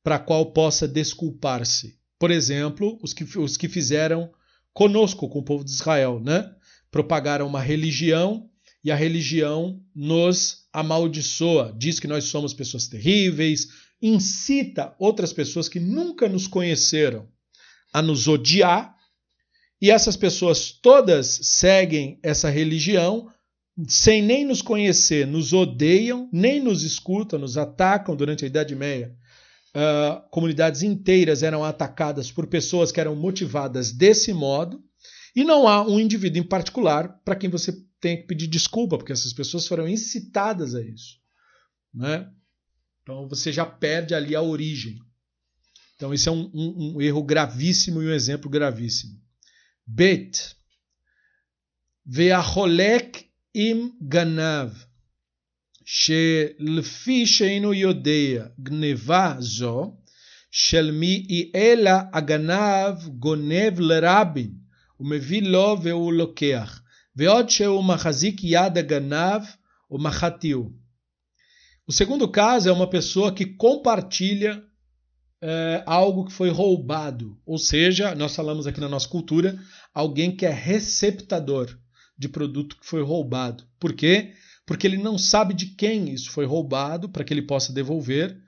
para 0.04 0.16
a 0.16 0.20
qual 0.20 0.52
possa 0.52 0.88
desculpar-se. 0.88 1.98
Por 2.20 2.30
exemplo, 2.30 3.00
os 3.02 3.14
que, 3.14 3.24
os 3.38 3.56
que 3.56 3.70
fizeram 3.70 4.30
conosco, 4.74 5.30
com 5.30 5.40
o 5.40 5.44
povo 5.44 5.64
de 5.64 5.72
Israel, 5.72 6.20
né? 6.20 6.54
Propagaram 6.92 7.48
uma 7.48 7.62
religião 7.62 8.50
e 8.84 8.92
a 8.92 8.96
religião 8.96 9.82
nos 9.96 10.68
amaldiçoa, 10.74 11.74
diz 11.78 12.00
que 12.00 12.08
nós 12.08 12.26
somos 12.26 12.54
pessoas 12.54 12.88
terríveis, 12.88 13.70
incita 14.02 14.94
outras 15.00 15.32
pessoas 15.32 15.70
que 15.70 15.80
nunca 15.80 16.28
nos 16.28 16.48
conheceram 16.48 17.28
a 17.94 18.02
nos 18.02 18.28
odiar, 18.28 18.94
e 19.82 19.92
essas 19.92 20.18
pessoas 20.18 20.72
todas 20.72 21.28
seguem 21.44 22.20
essa 22.24 22.50
religião 22.50 23.30
sem 23.88 24.22
nem 24.22 24.46
nos 24.46 24.62
conhecer, 24.62 25.26
nos 25.26 25.52
odeiam, 25.52 26.30
nem 26.32 26.62
nos 26.62 26.84
escutam, 26.84 27.40
nos 27.40 27.58
atacam 27.58 28.16
durante 28.16 28.44
a 28.44 28.48
Idade 28.48 28.76
Média 28.76 29.16
uh, 29.76 30.28
comunidades 30.30 30.84
inteiras 30.84 31.44
eram 31.44 31.64
atacadas 31.64 32.32
por 32.32 32.48
pessoas 32.48 32.92
que 32.92 33.00
eram 33.00 33.16
motivadas 33.16 33.92
desse 33.92 34.34
modo, 34.34 34.84
e 35.36 35.44
não 35.44 35.68
há 35.68 35.88
um 35.88 36.00
indivíduo 36.00 36.40
em 36.40 36.48
particular 36.48 37.20
para 37.26 37.36
quem 37.36 37.50
você 37.50 37.74
tem 38.00 38.18
que 38.18 38.28
pedir 38.28 38.48
desculpa, 38.48 38.98
porque 38.98 39.14
essas 39.14 39.34
pessoas 39.34 39.68
foram 39.68 39.88
incitadas 39.88 40.76
a 40.76 40.82
isso. 40.82 41.18
Né? 41.94 42.30
Então 43.02 43.28
você 43.28 43.52
já 43.52 43.66
perde 43.66 44.14
ali 44.14 44.36
a 44.36 44.42
origem. 44.42 45.00
Então, 45.96 46.14
isso 46.14 46.28
é 46.28 46.32
um, 46.32 46.52
um, 46.54 46.96
um 46.96 47.02
erro 47.02 47.24
gravíssimo 47.24 48.02
e 48.02 48.08
um 48.08 48.12
exemplo 48.12 48.50
gravíssimo. 48.50 49.22
Bet. 49.86 50.56
Ve'acholek 52.06 53.28
im 53.56 53.96
ganav. 54.02 54.76
שלפי 55.85 57.27
שאינו 57.27 57.75
יודע 57.75 58.47
גנבה 58.61 59.35
זו, 59.39 59.97
של 60.51 60.91
מי 60.91 61.27
היא 61.29 61.53
אלא 61.55 61.91
הגנב 62.13 63.09
גונב 63.09 63.81
לרבין, 63.81 64.51
ומביא 65.01 65.43
לו 65.43 65.77
והוא 65.83 66.13
לוקח, 66.13 66.83
ועוד 67.17 67.51
שהוא 67.51 67.85
מחזיק 67.85 68.41
יד 68.43 68.79
הגנב, 68.79 69.43
ומחתיהו. 69.91 70.71
O 71.89 71.93
segundo 71.93 72.29
caso 72.29 72.69
é 72.69 72.73
uma 72.73 72.87
pessoa 72.87 73.33
que 73.33 73.47
compartilha 73.47 74.63
é, 75.41 75.83
algo 75.87 76.27
que 76.27 76.33
foi 76.33 76.51
roubado. 76.51 77.41
Ou 77.47 77.57
seja, 77.57 78.15
nós 78.15 78.37
falamos 78.37 78.67
aqui 78.67 78.79
na 78.79 78.91
nossa 78.91 79.09
cultura, 79.09 79.59
alguém 79.95 80.37
que 80.37 80.45
é 80.45 80.51
receptador 80.51 81.75
de 82.19 82.29
produto 82.29 82.77
que 82.79 82.87
foi 82.87 83.03
roubado. 83.03 83.65
Por 83.81 83.95
quê? 83.95 84.17
Porque 84.25 84.39
ele 84.88 84.98
não 84.98 85.18
sabe 85.18 85.54
de 85.54 85.68
quem 85.68 86.14
isso 86.14 86.32
foi 86.32 86.46
roubado 86.46 87.10
para 87.10 87.24
que 87.24 87.34
ele 87.34 87.42
possa 87.42 87.74
devolver. 87.74 88.42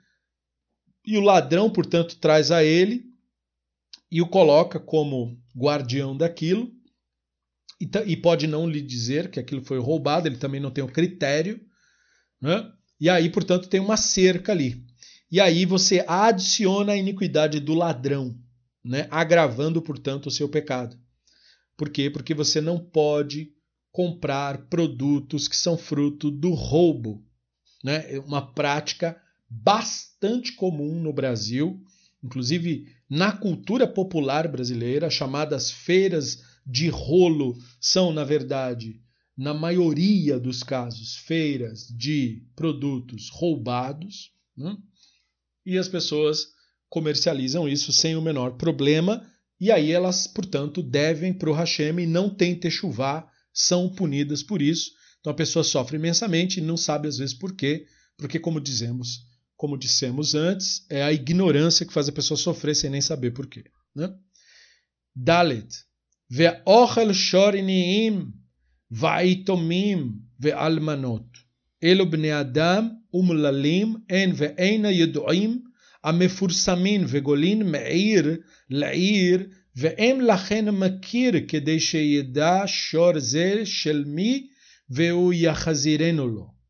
E 1.04 1.16
o 1.16 1.20
ladrão, 1.20 1.70
portanto, 1.70 2.16
traz 2.16 2.50
a 2.50 2.64
ele 2.64 3.04
e 4.10 4.22
o 4.22 4.26
coloca 4.26 4.80
como 4.80 5.38
guardião 5.56 6.16
daquilo. 6.16 6.72
E, 7.80 7.88
e 8.06 8.16
pode 8.16 8.46
não 8.46 8.68
lhe 8.68 8.80
dizer 8.80 9.30
que 9.30 9.38
aquilo 9.38 9.62
foi 9.62 9.78
roubado, 9.78 10.26
ele 10.26 10.38
também 10.38 10.60
não 10.60 10.70
tem 10.70 10.82
o 10.82 10.88
critério. 10.90 11.60
Né? 12.40 12.70
E 12.98 13.10
aí, 13.10 13.30
portanto, 13.30 13.68
tem 13.68 13.80
uma 13.80 13.96
cerca 13.96 14.52
ali. 14.52 14.84
E 15.30 15.40
aí 15.40 15.66
você 15.66 16.04
adiciona 16.06 16.92
a 16.92 16.96
iniquidade 16.96 17.60
do 17.60 17.74
ladrão, 17.74 18.38
né? 18.82 19.06
agravando, 19.10 19.82
portanto, 19.82 20.26
o 20.26 20.30
seu 20.30 20.48
pecado. 20.48 20.98
Por 21.76 21.90
quê? 21.90 22.08
Porque 22.08 22.32
você 22.32 22.60
não 22.60 22.78
pode 22.78 23.52
comprar 23.96 24.68
produtos 24.68 25.48
que 25.48 25.56
são 25.56 25.78
fruto 25.78 26.30
do 26.30 26.52
roubo. 26.52 27.24
Né? 27.82 28.16
É 28.16 28.18
uma 28.18 28.52
prática 28.52 29.18
bastante 29.48 30.52
comum 30.52 31.00
no 31.00 31.14
Brasil, 31.14 31.82
inclusive 32.22 32.92
na 33.08 33.32
cultura 33.32 33.88
popular 33.88 34.48
brasileira, 34.48 35.08
chamadas 35.08 35.70
feiras 35.70 36.42
de 36.66 36.90
rolo 36.90 37.56
são, 37.80 38.12
na 38.12 38.22
verdade, 38.22 39.00
na 39.34 39.54
maioria 39.54 40.38
dos 40.38 40.62
casos, 40.62 41.16
feiras 41.16 41.88
de 41.88 42.42
produtos 42.54 43.30
roubados, 43.30 44.30
né? 44.54 44.76
e 45.64 45.78
as 45.78 45.88
pessoas 45.88 46.48
comercializam 46.90 47.66
isso 47.66 47.94
sem 47.94 48.14
o 48.14 48.20
menor 48.20 48.58
problema, 48.58 49.26
e 49.58 49.72
aí 49.72 49.90
elas, 49.90 50.26
portanto, 50.26 50.82
devem 50.82 51.32
para 51.32 51.48
o 51.48 51.54
Hashem 51.54 51.98
e 52.00 52.06
não 52.06 52.28
tem 52.28 52.54
techuvá, 52.54 53.26
são 53.55 53.89
punidas 53.89 54.43
por 54.43 54.61
isso. 54.61 54.91
Então 55.19 55.31
a 55.31 55.35
pessoa 55.35 55.63
sofre 55.63 55.97
imensamente 55.97 56.59
e 56.59 56.63
não 56.63 56.77
sabe 56.77 57.07
às 57.07 57.17
vezes 57.17 57.33
por 57.33 57.55
quê, 57.55 57.85
porque 58.17 58.39
como 58.39 58.59
dizemos, 58.59 59.25
como 59.55 59.77
dissemos 59.77 60.33
antes, 60.35 60.85
é 60.89 61.03
a 61.03 61.13
ignorância 61.13 61.85
que 61.85 61.93
faz 61.93 62.07
a 62.09 62.11
pessoa 62.11 62.37
sofrer 62.37 62.75
sem 62.75 62.89
nem 62.89 63.01
saber 63.01 63.31
por 63.31 63.47
quê. 63.47 63.65
Né? 63.95 64.13
Dalet. 65.15 65.67
Ve'ochel 66.31 67.13
shoriniim 67.13 68.31
והיתומים 68.91 70.13
ואלמנות. 70.39 71.37
אלו 71.83 72.09
בני 72.09 72.39
אדם 72.39 72.89
אומללים 73.13 73.95
הן 74.09 74.31
ואין 74.35 74.85
הידועים 74.85 75.63
המפורסמים 76.03 77.05
וגולין 77.07 77.71
מעיר 77.71 78.37
לעיר 78.69 79.47
ואין 79.75 80.25
לכן 80.25 80.69
מכיר 80.69 81.33
כדי 81.47 81.79
שידע 81.79 82.63
שור 82.65 83.19
זה 83.19 83.65
של 83.65 84.03
מי 84.07 84.47
והוא 84.89 85.33
יחזירנו 85.33 86.27
לו. 86.27 86.61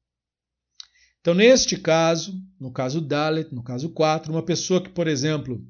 Então, 1.21 1.35
neste 1.35 1.77
caso, 1.77 2.33
no 2.59 2.71
caso 2.71 2.99
Dalet, 2.99 3.53
no 3.53 3.61
caso 3.61 3.91
4, 3.91 4.31
uma 4.31 4.43
pessoa 4.43 4.81
que, 4.81 4.89
por 4.89 5.07
exemplo, 5.07 5.63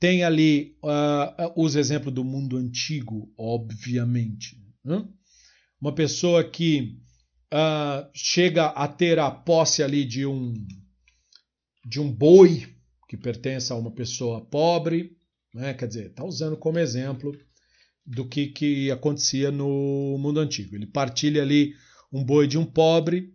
tem 0.00 0.24
ali, 0.24 0.76
uh, 0.82 1.52
os 1.54 1.76
exemplos 1.76 2.12
do 2.12 2.24
mundo 2.24 2.56
antigo, 2.56 3.32
obviamente, 3.38 4.60
uma 5.80 5.94
pessoa 5.94 6.42
que 6.42 6.98
uh, 7.54 8.10
chega 8.12 8.66
a 8.66 8.88
ter 8.88 9.20
a 9.20 9.30
posse 9.30 9.82
ali 9.82 10.04
de 10.04 10.26
um 10.26 10.54
de 11.84 12.00
um 12.00 12.12
boi 12.12 12.66
que 13.08 13.16
pertence 13.16 13.72
a 13.72 13.76
uma 13.76 13.90
pessoa 13.90 14.44
pobre, 14.44 15.16
né? 15.55 15.73
quer 15.73 15.87
dizer, 15.87 16.07
está 16.07 16.23
usando 16.23 16.57
como 16.57 16.77
exemplo 16.77 17.31
do 18.05 18.27
que, 18.27 18.47
que 18.47 18.91
acontecia 18.91 19.49
no 19.49 20.17
mundo 20.19 20.39
antigo. 20.39 20.75
Ele 20.75 20.85
partilha 20.85 21.41
ali 21.41 21.73
um 22.11 22.23
boi 22.23 22.45
de 22.45 22.57
um 22.57 22.65
pobre 22.65 23.33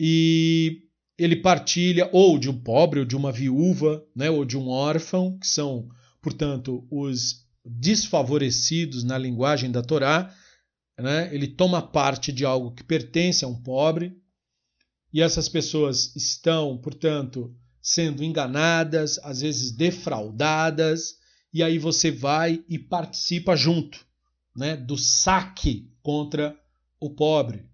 e 0.00 0.88
ele 1.16 1.36
partilha 1.36 2.08
ou 2.12 2.38
de 2.38 2.50
um 2.50 2.58
pobre 2.58 3.00
ou 3.00 3.06
de 3.06 3.14
uma 3.14 3.30
viúva, 3.30 4.04
né, 4.16 4.30
ou 4.30 4.44
de 4.44 4.56
um 4.56 4.68
órfão, 4.68 5.38
que 5.38 5.46
são, 5.46 5.88
portanto, 6.20 6.84
os 6.90 7.46
desfavorecidos 7.64 9.04
na 9.04 9.16
linguagem 9.16 9.70
da 9.70 9.82
Torá, 9.82 10.34
né? 10.98 11.32
ele 11.32 11.46
toma 11.46 11.80
parte 11.80 12.32
de 12.32 12.44
algo 12.44 12.72
que 12.72 12.82
pertence 12.82 13.44
a 13.44 13.48
um 13.48 13.62
pobre, 13.62 14.16
e 15.12 15.22
essas 15.22 15.48
pessoas 15.48 16.14
estão, 16.16 16.76
portanto, 16.78 17.54
sendo 17.80 18.24
enganadas, 18.24 19.18
às 19.22 19.40
vezes 19.40 19.70
defraudadas, 19.70 21.16
e 21.54 21.62
aí 21.62 21.78
você 21.78 22.10
vai 22.10 22.64
e 22.68 22.78
participa 22.78 23.54
junto 23.54 24.04
né, 24.56 24.76
do 24.76 24.98
saque 24.98 25.88
contra 26.02 26.58
o 27.00 27.08
pobre. 27.08 27.64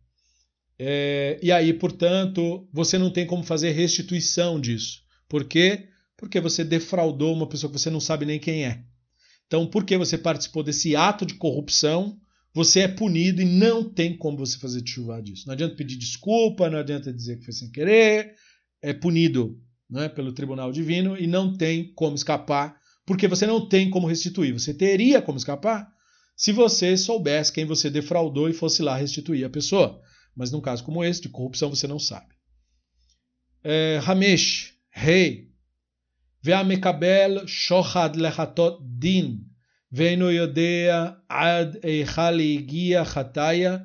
É, 0.79 1.41
e 1.43 1.51
aí, 1.51 1.73
portanto, 1.73 2.69
você 2.73 2.99
não 2.99 3.11
tem 3.11 3.27
como 3.27 3.43
fazer 3.43 3.71
restituição 3.71 4.61
disso. 4.61 5.03
Por 5.27 5.45
quê? 5.45 5.89
Porque 6.17 6.41
você 6.41 6.63
defraudou 6.63 7.35
uma 7.35 7.49
pessoa 7.49 7.73
que 7.73 7.79
você 7.79 7.89
não 7.89 8.01
sabe 8.01 8.27
nem 8.27 8.39
quem 8.39 8.67
é. 8.67 8.85
Então, 9.47 9.67
porque 9.67 9.97
você 9.97 10.19
participou 10.19 10.63
desse 10.63 10.95
ato 10.95 11.25
de 11.25 11.35
corrupção, 11.35 12.19
você 12.55 12.81
é 12.81 12.89
punido 12.89 13.41
e 13.41 13.45
não 13.45 13.83
tem 13.83 14.17
como 14.17 14.37
você 14.37 14.59
fazer 14.59 14.83
chuva 14.87 15.23
disso. 15.23 15.45
Não 15.47 15.55
adianta 15.55 15.75
pedir 15.75 15.97
desculpa, 15.97 16.69
não 16.69 16.79
adianta 16.79 17.13
dizer 17.13 17.39
que 17.39 17.45
foi 17.45 17.55
sem 17.55 17.71
querer, 17.71 18.35
é 18.83 18.93
punido 18.93 19.59
né, 19.89 20.09
pelo 20.09 20.33
tribunal 20.33 20.71
divino 20.71 21.17
e 21.17 21.27
não 21.27 21.57
tem 21.57 21.93
como 21.95 22.15
escapar, 22.15 22.80
porque 23.10 23.28
você 23.28 23.46
não 23.46 23.68
tem 23.68 23.90
como 23.90 24.08
restituir. 24.08 24.54
Você 24.54 24.74
teria 24.74 25.22
como 25.22 25.38
escapar 25.38 25.88
se 26.36 26.52
você 26.52 26.98
soubesse 26.98 27.54
quem 27.54 27.66
você 27.66 27.90
defraudou 27.90 28.50
e 28.50 28.54
fosse 28.54 28.82
lá 28.82 28.96
restituir 28.96 29.46
a 29.46 29.50
pessoa. 29.50 30.02
Mas 30.36 30.52
num 30.52 30.62
caso 30.62 30.84
como 30.84 31.04
esse, 31.04 31.22
de 31.22 31.30
corrupção, 31.30 31.70
você 31.70 31.88
não 31.88 32.00
sabe. 32.00 32.34
É, 33.64 34.00
Ramesh, 34.04 34.74
rei, 34.92 35.56
Ve'amekabel 36.46 37.48
shochad 37.48 38.16
lechatot 38.16 38.80
din, 38.82 39.40
ואינו 39.92 40.32
יודע 40.32 41.10
עד 41.30 41.78
היכן 41.84 42.40
הגיע 42.40 43.06
חטאיה 43.06 43.78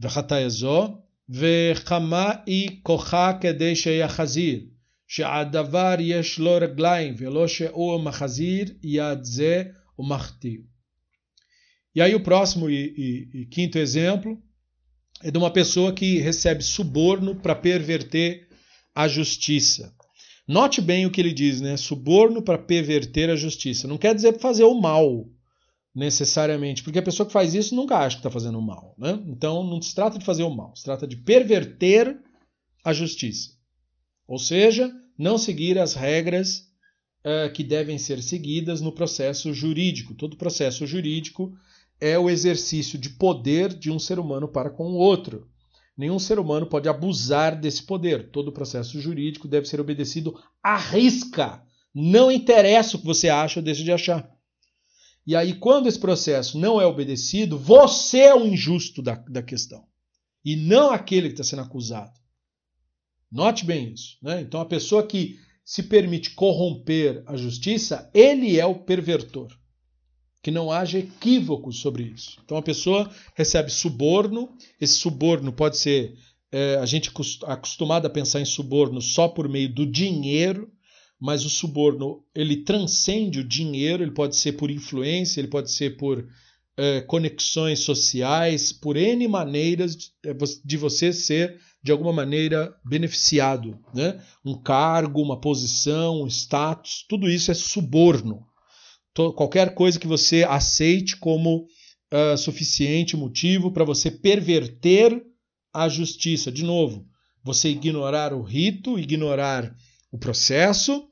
וחטאיה 0.00 0.48
זו, 0.48 1.02
וכמה 1.28 2.32
היא 2.46 2.80
כוחה 2.82 3.32
כדי 3.40 3.76
שיחזיר, 3.76 4.60
שהדבר 5.08 5.94
יש 6.00 6.38
לו 6.38 6.58
רגליים 6.60 7.14
ולא 7.18 7.48
שהוא 7.48 8.00
מחזיר 8.00 8.64
יד 8.82 9.24
זה 9.24 9.62
ומחטיא. 9.98 10.58
E 11.96 12.02
aí 12.02 12.14
o 12.14 12.24
próximo 12.24 12.68
e, 12.68 12.74
e, 12.74 13.40
e, 13.40 13.46
quinto 13.46 13.78
exemplo 13.78 14.36
é 15.22 15.30
de 15.30 15.38
uma 15.38 15.52
pessoa 15.52 15.92
que 15.92 16.18
recebe 16.18 16.62
suborno 16.64 17.36
para 17.36 17.54
perverter 17.54 18.48
a 18.92 19.06
justiça. 19.06 19.94
Note 20.46 20.80
bem 20.80 21.06
o 21.06 21.10
que 21.10 21.20
ele 21.20 21.32
diz, 21.32 21.60
né? 21.60 21.76
Suborno 21.76 22.42
para 22.42 22.58
perverter 22.58 23.30
a 23.30 23.36
justiça. 23.36 23.86
Não 23.86 23.96
quer 23.96 24.12
dizer 24.12 24.40
fazer 24.40 24.64
o 24.64 24.74
mal, 24.74 25.24
necessariamente, 25.94 26.82
porque 26.82 26.98
a 26.98 27.02
pessoa 27.02 27.26
que 27.26 27.32
faz 27.32 27.54
isso 27.54 27.74
nunca 27.74 27.96
acha 27.98 28.16
que 28.16 28.20
está 28.20 28.30
fazendo 28.30 28.58
o 28.58 28.62
mal. 28.62 28.94
Né? 28.98 29.22
Então 29.28 29.62
não 29.62 29.80
se 29.80 29.94
trata 29.94 30.18
de 30.18 30.24
fazer 30.24 30.42
o 30.42 30.50
mal, 30.50 30.74
se 30.74 30.82
trata 30.82 31.06
de 31.06 31.16
perverter 31.16 32.18
a 32.84 32.92
justiça. 32.92 33.50
Ou 34.29 34.37
seja, 34.37 34.93
não 35.17 35.39
seguir 35.39 35.79
as 35.79 35.95
regras 35.95 36.67
uh, 37.25 37.51
que 37.51 37.63
devem 37.63 37.97
ser 37.97 38.21
seguidas 38.21 38.79
no 38.79 38.91
processo 38.91 39.51
jurídico. 39.55 40.13
Todo 40.13 40.37
processo 40.37 40.85
jurídico 40.85 41.51
é 41.99 42.17
o 42.17 42.29
exercício 42.29 42.99
de 42.99 43.09
poder 43.09 43.73
de 43.73 43.89
um 43.89 43.97
ser 43.97 44.19
humano 44.19 44.47
para 44.47 44.69
com 44.69 44.83
o 44.83 44.97
outro. 44.97 45.47
Nenhum 45.97 46.19
ser 46.19 46.37
humano 46.37 46.67
pode 46.67 46.87
abusar 46.87 47.59
desse 47.59 47.81
poder. 47.81 48.29
Todo 48.29 48.51
processo 48.51 49.01
jurídico 49.01 49.47
deve 49.47 49.67
ser 49.67 49.81
obedecido 49.81 50.39
à 50.61 50.77
risca. 50.77 51.63
Não 51.91 52.31
interessa 52.31 52.97
o 52.97 52.99
que 52.99 53.07
você 53.07 53.29
acha 53.29 53.59
ou 53.59 53.63
deixa 53.63 53.83
de 53.83 53.91
achar. 53.91 54.29
E 55.25 55.35
aí, 55.35 55.55
quando 55.55 55.87
esse 55.87 55.99
processo 55.99 56.55
não 56.55 56.79
é 56.79 56.85
obedecido, 56.85 57.57
você 57.57 58.19
é 58.19 58.35
o 58.35 58.45
injusto 58.45 59.01
da, 59.01 59.15
da 59.15 59.41
questão. 59.41 59.83
E 60.45 60.55
não 60.55 60.91
aquele 60.91 61.29
que 61.29 61.33
está 61.33 61.43
sendo 61.43 61.63
acusado. 61.63 62.18
Note 63.31 63.65
bem 63.65 63.93
isso. 63.93 64.17
Né? 64.21 64.41
Então, 64.41 64.59
a 64.59 64.65
pessoa 64.65 65.05
que 65.05 65.37
se 65.69 65.83
permite 65.83 66.31
corromper 66.31 67.21
a 67.27 67.37
justiça, 67.37 68.09
ele 68.11 68.59
é 68.59 68.65
o 68.65 68.73
pervertor. 68.73 69.55
Que 70.41 70.49
não 70.49 70.71
haja 70.71 70.97
equívocos 70.97 71.79
sobre 71.79 72.05
isso. 72.05 72.39
Então 72.43 72.57
a 72.57 72.61
pessoa 72.63 73.07
recebe 73.35 73.69
suborno, 73.69 74.49
esse 74.81 74.95
suborno 74.95 75.53
pode 75.53 75.77
ser. 75.77 76.15
É, 76.51 76.77
a 76.77 76.87
gente 76.87 77.11
acostumado 77.45 78.07
a 78.07 78.09
pensar 78.09 78.41
em 78.41 78.45
suborno 78.45 78.99
só 78.99 79.27
por 79.27 79.47
meio 79.47 79.71
do 79.71 79.85
dinheiro, 79.85 80.71
mas 81.19 81.45
o 81.45 81.49
suborno 81.51 82.25
ele 82.33 82.63
transcende 82.63 83.41
o 83.41 83.47
dinheiro, 83.47 84.01
ele 84.01 84.13
pode 84.13 84.37
ser 84.37 84.53
por 84.53 84.71
influência, 84.71 85.39
ele 85.39 85.49
pode 85.49 85.71
ser 85.71 85.97
por 85.97 86.27
é, 86.75 87.01
conexões 87.01 87.81
sociais, 87.81 88.71
por 88.71 88.97
N 88.97 89.27
maneiras 89.27 89.95
de, 89.95 90.09
de 90.65 90.77
você 90.77 91.13
ser 91.13 91.59
de 91.81 91.91
alguma 91.91 92.11
maneira 92.11 92.73
beneficiado. 92.83 93.79
Né? 93.93 94.21
Um 94.43 94.61
cargo, 94.61 95.21
uma 95.21 95.39
posição, 95.39 96.23
um 96.23 96.27
status, 96.27 97.05
tudo 97.07 97.29
isso 97.29 97.51
é 97.51 97.53
suborno. 97.53 98.45
Qualquer 99.35 99.73
coisa 99.73 99.99
que 99.99 100.07
você 100.07 100.45
aceite 100.47 101.17
como 101.17 101.65
uh, 102.13 102.37
suficiente 102.37 103.17
motivo 103.17 103.71
para 103.71 103.83
você 103.83 104.09
perverter 104.09 105.21
a 105.73 105.89
justiça. 105.89 106.51
De 106.51 106.63
novo, 106.63 107.05
você 107.43 107.69
ignorar 107.69 108.33
o 108.33 108.41
rito, 108.41 108.97
ignorar 108.97 109.75
o 110.11 110.17
processo 110.17 111.05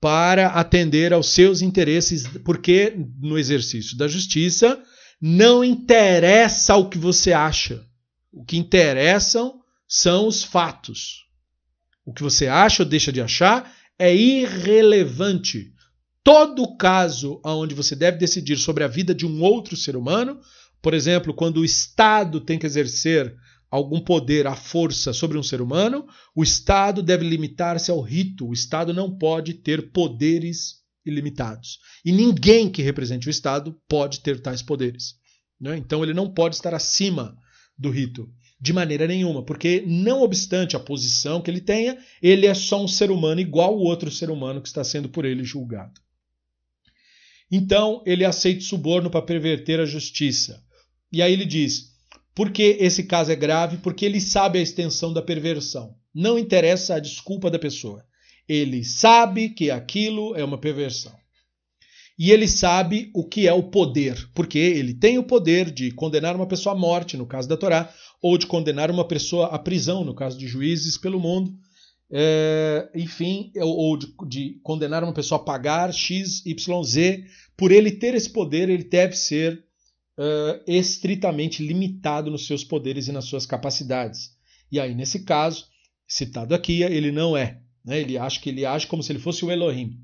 para 0.00 0.48
atender 0.48 1.12
aos 1.12 1.28
seus 1.28 1.62
interesses, 1.62 2.26
porque 2.44 2.94
no 3.20 3.38
exercício 3.38 3.96
da 3.96 4.08
justiça 4.08 4.82
não 5.20 5.62
interessa 5.62 6.76
o 6.76 6.88
que 6.88 6.98
você 6.98 7.32
acha. 7.32 7.84
O 8.32 8.44
que 8.44 8.56
interessam 8.56 9.61
são 9.94 10.26
os 10.26 10.42
fatos. 10.42 11.26
O 12.02 12.14
que 12.14 12.22
você 12.22 12.46
acha 12.46 12.82
ou 12.82 12.88
deixa 12.88 13.12
de 13.12 13.20
achar 13.20 13.76
é 13.98 14.14
irrelevante. 14.16 15.70
Todo 16.24 16.78
caso 16.78 17.42
onde 17.44 17.74
você 17.74 17.94
deve 17.94 18.16
decidir 18.16 18.56
sobre 18.56 18.84
a 18.84 18.88
vida 18.88 19.14
de 19.14 19.26
um 19.26 19.42
outro 19.42 19.76
ser 19.76 19.94
humano, 19.94 20.40
por 20.80 20.94
exemplo, 20.94 21.34
quando 21.34 21.58
o 21.58 21.64
Estado 21.64 22.40
tem 22.40 22.58
que 22.58 22.64
exercer 22.64 23.36
algum 23.70 24.00
poder 24.00 24.46
à 24.46 24.56
força 24.56 25.12
sobre 25.12 25.36
um 25.36 25.42
ser 25.42 25.60
humano, 25.60 26.06
o 26.34 26.42
Estado 26.42 27.02
deve 27.02 27.28
limitar-se 27.28 27.90
ao 27.90 28.00
rito. 28.00 28.48
O 28.48 28.54
Estado 28.54 28.94
não 28.94 29.18
pode 29.18 29.52
ter 29.52 29.92
poderes 29.92 30.76
ilimitados. 31.04 31.80
E 32.02 32.12
ninguém 32.12 32.70
que 32.70 32.80
represente 32.80 33.28
o 33.28 33.30
Estado 33.30 33.78
pode 33.86 34.20
ter 34.20 34.40
tais 34.40 34.62
poderes. 34.62 35.16
Né? 35.60 35.76
Então 35.76 36.02
ele 36.02 36.14
não 36.14 36.32
pode 36.32 36.54
estar 36.54 36.72
acima 36.72 37.36
do 37.76 37.90
rito 37.90 38.32
de 38.62 38.72
maneira 38.72 39.08
nenhuma, 39.08 39.42
porque 39.42 39.82
não 39.84 40.22
obstante 40.22 40.76
a 40.76 40.80
posição 40.80 41.42
que 41.42 41.50
ele 41.50 41.60
tenha, 41.60 41.98
ele 42.22 42.46
é 42.46 42.54
só 42.54 42.80
um 42.80 42.86
ser 42.86 43.10
humano 43.10 43.40
igual 43.40 43.76
o 43.76 43.82
outro 43.82 44.08
ser 44.08 44.30
humano 44.30 44.62
que 44.62 44.68
está 44.68 44.84
sendo 44.84 45.08
por 45.08 45.24
ele 45.24 45.42
julgado. 45.42 46.00
Então, 47.50 48.00
ele 48.06 48.24
aceita 48.24 48.60
suborno 48.60 49.10
para 49.10 49.20
perverter 49.20 49.80
a 49.80 49.84
justiça. 49.84 50.62
E 51.12 51.20
aí 51.20 51.32
ele 51.32 51.44
diz: 51.44 51.90
por 52.36 52.52
que 52.52 52.76
esse 52.78 53.02
caso 53.02 53.32
é 53.32 53.36
grave? 53.36 53.78
Porque 53.78 54.04
ele 54.06 54.20
sabe 54.20 54.60
a 54.60 54.62
extensão 54.62 55.12
da 55.12 55.20
perversão. 55.20 55.96
Não 56.14 56.38
interessa 56.38 56.94
a 56.94 57.00
desculpa 57.00 57.50
da 57.50 57.58
pessoa. 57.58 58.06
Ele 58.48 58.84
sabe 58.84 59.48
que 59.48 59.72
aquilo 59.72 60.36
é 60.36 60.44
uma 60.44 60.56
perversão. 60.56 61.12
E 62.18 62.30
ele 62.30 62.46
sabe 62.46 63.10
o 63.14 63.24
que 63.24 63.48
é 63.48 63.52
o 63.52 63.62
poder, 63.62 64.28
porque 64.34 64.58
ele 64.58 64.94
tem 64.94 65.18
o 65.18 65.24
poder 65.24 65.70
de 65.70 65.90
condenar 65.90 66.36
uma 66.36 66.46
pessoa 66.46 66.74
à 66.74 66.78
morte, 66.78 67.16
no 67.16 67.26
caso 67.26 67.48
da 67.48 67.56
Torá, 67.56 67.92
ou 68.20 68.36
de 68.36 68.46
condenar 68.46 68.90
uma 68.90 69.06
pessoa 69.06 69.46
à 69.46 69.58
prisão, 69.58 70.04
no 70.04 70.14
caso 70.14 70.38
de 70.38 70.46
juízes 70.46 70.98
pelo 70.98 71.18
mundo, 71.18 71.52
é, 72.14 72.90
enfim, 72.94 73.50
ou 73.56 73.96
de, 73.96 74.14
de, 74.28 74.60
condenar 74.62 75.02
uma 75.02 75.14
pessoa 75.14 75.40
a 75.40 75.44
pagar 75.44 75.92
X, 75.92 76.44
Y, 76.44 76.84
Z. 76.84 77.24
Por 77.56 77.72
ele 77.72 77.90
ter 77.90 78.14
esse 78.14 78.30
poder, 78.30 78.68
ele 78.68 78.84
deve 78.84 79.16
ser 79.16 79.64
uh, 80.18 80.62
estritamente 80.66 81.66
limitado 81.66 82.30
nos 82.30 82.46
seus 82.46 82.62
poderes 82.62 83.08
e 83.08 83.12
nas 83.12 83.24
suas 83.24 83.46
capacidades. 83.46 84.30
E 84.70 84.78
aí, 84.78 84.94
nesse 84.94 85.24
caso, 85.24 85.66
citado 86.06 86.54
aqui, 86.54 86.82
ele 86.82 87.10
não 87.10 87.34
é. 87.34 87.60
Né? 87.84 88.00
Ele 88.00 88.18
acha 88.18 88.38
que 88.38 88.50
ele 88.50 88.66
age 88.66 88.86
como 88.86 89.02
se 89.02 89.10
ele 89.10 89.18
fosse 89.18 89.44
o 89.44 89.50
Elohim. 89.50 89.98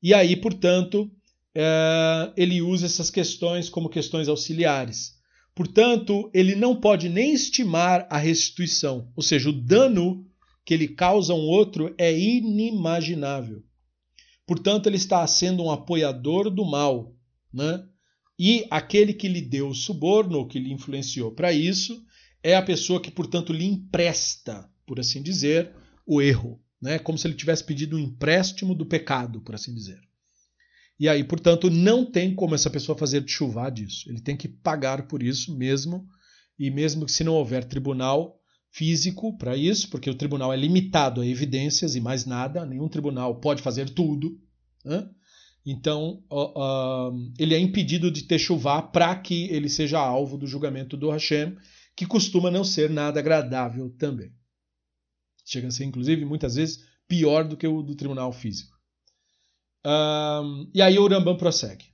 E 0.00 0.14
aí, 0.14 0.36
portanto, 0.36 1.10
uh, 1.56 2.32
ele 2.36 2.60
usa 2.60 2.86
essas 2.86 3.10
questões 3.10 3.68
como 3.68 3.88
questões 3.88 4.28
auxiliares. 4.28 5.14
Portanto, 5.54 6.30
ele 6.34 6.54
não 6.56 6.80
pode 6.80 7.08
nem 7.08 7.32
estimar 7.32 8.06
a 8.10 8.18
restituição, 8.18 9.10
ou 9.14 9.22
seja, 9.22 9.50
o 9.50 9.52
dano 9.52 10.26
que 10.64 10.74
ele 10.74 10.88
causa 10.88 11.32
a 11.32 11.36
um 11.36 11.46
outro 11.46 11.94
é 11.96 12.16
inimaginável. 12.16 13.62
Portanto, 14.46 14.88
ele 14.88 14.96
está 14.96 15.26
sendo 15.26 15.62
um 15.62 15.70
apoiador 15.70 16.50
do 16.50 16.64
mal, 16.64 17.14
né? 17.52 17.86
E 18.38 18.66
aquele 18.68 19.14
que 19.14 19.28
lhe 19.28 19.40
deu 19.40 19.68
o 19.68 19.74
suborno, 19.74 20.46
que 20.48 20.58
lhe 20.58 20.72
influenciou 20.72 21.30
para 21.30 21.52
isso, 21.52 22.04
é 22.42 22.56
a 22.56 22.62
pessoa 22.62 23.00
que, 23.00 23.10
portanto, 23.10 23.52
lhe 23.52 23.64
empresta, 23.64 24.68
por 24.84 24.98
assim 24.98 25.22
dizer, 25.22 25.72
o 26.04 26.20
erro, 26.20 26.60
né? 26.82 26.98
Como 26.98 27.16
se 27.16 27.26
ele 27.26 27.34
tivesse 27.34 27.62
pedido 27.62 27.96
um 27.96 28.00
empréstimo 28.00 28.74
do 28.74 28.84
pecado, 28.84 29.40
por 29.40 29.54
assim 29.54 29.72
dizer. 29.72 30.00
E 30.98 31.08
aí, 31.08 31.24
portanto, 31.24 31.70
não 31.70 32.04
tem 32.04 32.34
como 32.34 32.54
essa 32.54 32.70
pessoa 32.70 32.96
fazer 32.96 33.24
chuvar 33.26 33.70
disso. 33.70 34.08
Ele 34.08 34.20
tem 34.20 34.36
que 34.36 34.48
pagar 34.48 35.08
por 35.08 35.22
isso 35.22 35.56
mesmo, 35.56 36.06
e 36.58 36.70
mesmo 36.70 37.06
que 37.06 37.12
se 37.12 37.24
não 37.24 37.34
houver 37.34 37.64
tribunal 37.64 38.38
físico 38.70 39.36
para 39.36 39.56
isso, 39.56 39.88
porque 39.88 40.10
o 40.10 40.14
tribunal 40.14 40.52
é 40.52 40.56
limitado 40.56 41.20
a 41.20 41.26
evidências 41.26 41.94
e 41.94 42.00
mais 42.00 42.26
nada, 42.26 42.66
nenhum 42.66 42.88
tribunal 42.88 43.40
pode 43.40 43.62
fazer 43.62 43.90
tudo. 43.90 44.38
Né? 44.84 45.08
Então, 45.66 46.22
uh, 46.30 47.10
uh, 47.10 47.32
ele 47.38 47.54
é 47.54 47.58
impedido 47.58 48.10
de 48.10 48.24
ter 48.24 48.38
chuva 48.38 48.82
para 48.82 49.14
que 49.16 49.48
ele 49.50 49.68
seja 49.68 49.98
alvo 49.98 50.36
do 50.36 50.46
julgamento 50.46 50.96
do 50.96 51.10
Hashem, 51.10 51.56
que 51.96 52.04
costuma 52.04 52.50
não 52.50 52.64
ser 52.64 52.90
nada 52.90 53.20
agradável 53.20 53.90
também. 53.96 54.32
Chega 55.44 55.68
a 55.68 55.70
ser, 55.70 55.84
inclusive, 55.84 56.24
muitas 56.24 56.56
vezes 56.56 56.84
pior 57.06 57.46
do 57.46 57.56
que 57.56 57.66
o 57.66 57.82
do 57.82 57.94
tribunal 57.94 58.32
físico. 58.32 58.73
Um, 59.85 60.69
e 60.73 60.81
aí 60.81 60.99
o 60.99 61.07
Rambam 61.07 61.37
prossegue. 61.37 61.85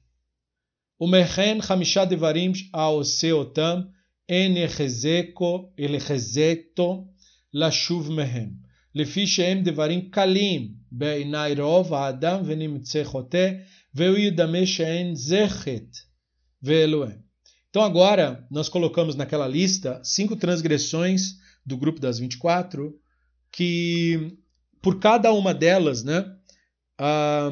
O 0.98 1.08
mehen 1.08 1.62
chamisha 1.62 2.06
devarim 2.06 2.54
aoseotam 2.74 3.90
en 4.28 4.58
echezeko 4.58 5.72
elechezeto 5.78 7.08
lashuv 7.54 8.10
mehen. 8.10 8.66
לפי 8.96 9.28
שהם 9.28 9.64
דברים 9.64 10.10
קלים 10.10 10.72
בעיני 10.92 11.54
רוב 11.60 11.94
האדם 11.94 12.42
ונמצא 12.46 13.04
חוטא, 13.04 13.52
והוא 13.96 14.18
ידמה 14.18 14.66
שאין 14.66 15.16
זכת 15.16 15.98
ואלוהים. 16.64 17.26
Então 17.70 17.84
agora 17.84 18.48
nós 18.50 18.70
colocamos 18.70 19.18
naquela 19.18 19.48
lista 19.50 20.02
cinco 20.02 20.38
transgressões 20.38 21.36
do 21.66 21.76
grupo 21.76 22.00
das 22.00 22.20
24 22.20 22.98
que 23.52 24.38
por 24.82 24.98
cada 24.98 25.34
uma 25.34 25.54
delas, 25.54 26.02
né, 26.02 26.24
a, 27.03 27.51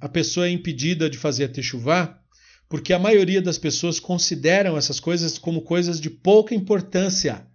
a 0.00 0.08
pessoa 0.08 0.48
é 0.48 0.50
impedida 0.50 1.08
de 1.08 1.16
fazer 1.16 1.44
a 1.44 1.48
techuvá, 1.48 2.20
porque 2.68 2.92
a 2.92 2.98
maioria 2.98 3.40
das 3.40 3.56
pessoas 3.56 4.00
consideram 4.00 4.76
essas 4.76 4.98
coisas 4.98 5.38
como 5.38 5.62
coisas 5.62 6.00
de 6.00 6.10
pouca 6.10 6.52
importância. 6.52 7.46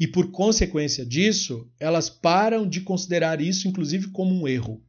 E 0.00 0.06
por 0.06 0.30
consequência 0.30 1.04
disso, 1.04 1.70
elas 1.78 2.08
param 2.08 2.66
de 2.66 2.80
considerar 2.80 3.42
isso, 3.42 3.68
inclusive, 3.68 4.08
como 4.08 4.34
um 4.34 4.48
erro. 4.48 4.82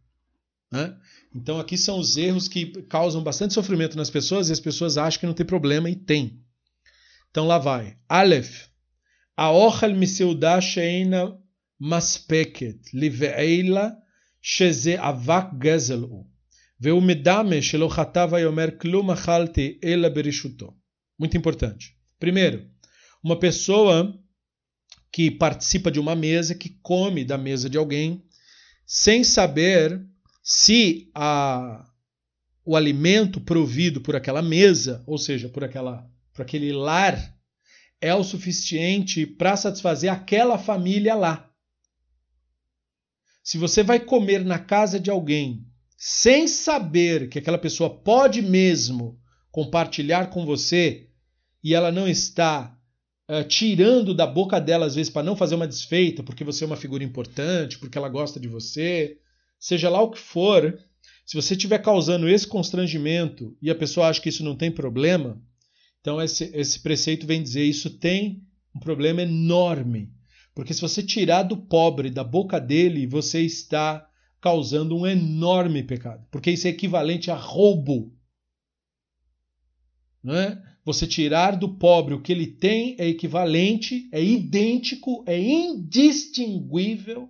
Né? 0.72 0.95
Então, 1.36 1.60
aqui 1.60 1.78
são 1.78 1.99
os 1.99 2.16
erros 2.16 2.47
que 2.47 2.68
causam 2.84 3.22
bastante 3.22 3.53
sofrimento 3.53 3.97
nas 3.97 4.10
pessoas 4.10 4.47
e 4.47 4.53
as 4.53 4.62
pessoas 4.62 4.97
acham 4.97 5.20
que 5.20 5.26
não 5.26 5.34
tem 5.34 5.45
problema 5.45 5.89
e 5.89 5.95
tem. 5.95 6.41
Então, 7.30 7.45
lá 7.45 7.57
vai. 7.57 7.97
Aleph. 8.07 8.68
Aochel 9.36 9.95
miseudah 9.95 10.62
sheina 10.62 11.38
maspeket 11.80 12.80
live'eila 12.93 13.97
שזה 14.42 14.95
אבק 14.99 15.45
גזל 15.59 16.01
הוא, 16.01 16.26
והוא 16.80 17.03
מדמה 17.03 17.62
שלא 17.62 17.88
חטא 17.88 18.26
ויאמר 18.30 18.66
כלום 18.80 19.11
אכלתי 19.11 19.78
אלא 19.84 20.09
ברשותו. 20.09 20.74
Muito 21.22 21.36
importante. 21.36 21.95
Primeiro, 22.18 22.66
uma 23.22 23.38
pessoa 23.38 24.18
que 25.12 25.30
participa 25.30 25.90
de 25.90 26.01
uma 26.01 26.16
mesa, 26.16 26.55
que 26.55 26.70
come 26.82 27.24
da 27.24 27.38
mesa 27.38 27.70
de 27.70 27.78
alguém, 27.78 28.24
sem 28.84 29.22
saber 29.22 30.05
se 30.42 31.09
a, 31.14 31.88
o 32.64 32.76
alimento 32.76 33.40
provido 33.40 34.01
por 34.01 34.16
aquela 34.16 34.42
mesa, 34.42 35.03
ou 35.07 35.16
seja, 35.16 35.49
por, 35.49 35.62
aquela, 35.62 36.11
por 36.32 36.42
aquele 36.42 36.72
lar, 36.72 37.16
é 38.01 38.14
o 38.14 38.24
suficiente 38.24 39.24
para 39.24 39.57
satisfazer 39.57 40.12
aquela 40.12 40.59
família 40.59 41.14
lá. 41.14 41.47
Se 43.43 43.57
você 43.57 43.83
vai 43.83 43.99
comer 43.99 44.43
na 44.43 44.59
casa 44.59 44.99
de 44.99 45.09
alguém 45.09 45.65
sem 45.97 46.47
saber 46.47 47.27
que 47.27 47.39
aquela 47.39 47.57
pessoa 47.57 47.89
pode 47.89 48.41
mesmo 48.41 49.19
compartilhar 49.51 50.29
com 50.29 50.45
você 50.45 51.09
e 51.63 51.73
ela 51.73 51.91
não 51.91 52.07
está 52.07 52.77
uh, 53.29 53.43
tirando 53.45 54.13
da 54.13 54.25
boca 54.25 54.61
dela 54.61 54.85
às 54.85 54.95
vezes 54.95 55.11
para 55.11 55.23
não 55.23 55.35
fazer 55.35 55.55
uma 55.55 55.67
desfeita, 55.67 56.23
porque 56.23 56.43
você 56.43 56.63
é 56.63 56.67
uma 56.67 56.77
figura 56.77 57.03
importante, 57.03 57.77
porque 57.77 57.97
ela 57.97 58.07
gosta 58.07 58.39
de 58.39 58.47
você, 58.47 59.17
seja 59.59 59.89
lá 59.89 60.01
o 60.01 60.11
que 60.11 60.19
for, 60.19 60.79
se 61.25 61.35
você 61.35 61.53
estiver 61.53 61.79
causando 61.79 62.29
esse 62.29 62.47
constrangimento 62.47 63.57
e 63.61 63.69
a 63.69 63.75
pessoa 63.75 64.07
acha 64.07 64.21
que 64.21 64.29
isso 64.29 64.43
não 64.43 64.55
tem 64.55 64.71
problema, 64.71 65.41
então 65.99 66.21
esse, 66.21 66.45
esse 66.55 66.79
preceito 66.79 67.27
vem 67.27 67.43
dizer 67.43 67.63
isso 67.63 67.89
tem 67.89 68.41
um 68.73 68.79
problema 68.79 69.21
enorme. 69.21 70.13
Porque 70.54 70.74
se 70.74 70.82
você 70.82 71.02
tirar 71.02 71.43
do 71.43 71.58
pobre 71.58 72.10
da 72.10 72.24
boca 72.24 72.60
dele, 72.60 73.08
você 73.08 73.41
está 73.41 74.08
causando 74.41 74.95
um 74.95 75.06
enorme 75.06 75.84
pecado. 75.84 76.26
Porque 76.32 76.52
isso 76.52 76.68
é 76.68 76.72
equivalente 76.72 77.30
a 77.30 77.36
roubo. 77.36 78.14
Não 80.24 80.36
é? 80.36 80.62
Você 80.84 81.06
tirar 81.06 81.56
do 81.56 81.76
pobre 81.76 82.14
o 82.14 82.22
que 82.22 82.32
ele 82.32 82.47
tem 82.47 82.95
é 82.97 83.08
equivalente, 83.08 84.10
é 84.12 84.24
idêntico, 84.24 85.24
é 85.28 85.39
indistinguível 85.39 87.30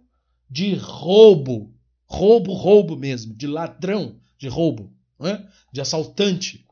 de 0.49 0.73
roubo. 0.75 1.73
Roubo, 2.05 2.53
roubo 2.53 2.95
mesmo, 2.95 3.35
de 3.35 3.45
ladrão, 3.45 4.19
de 4.37 4.47
roubo, 4.47 4.91
é? 5.19 5.43
de 5.71 5.79
assaltante. 5.81 6.65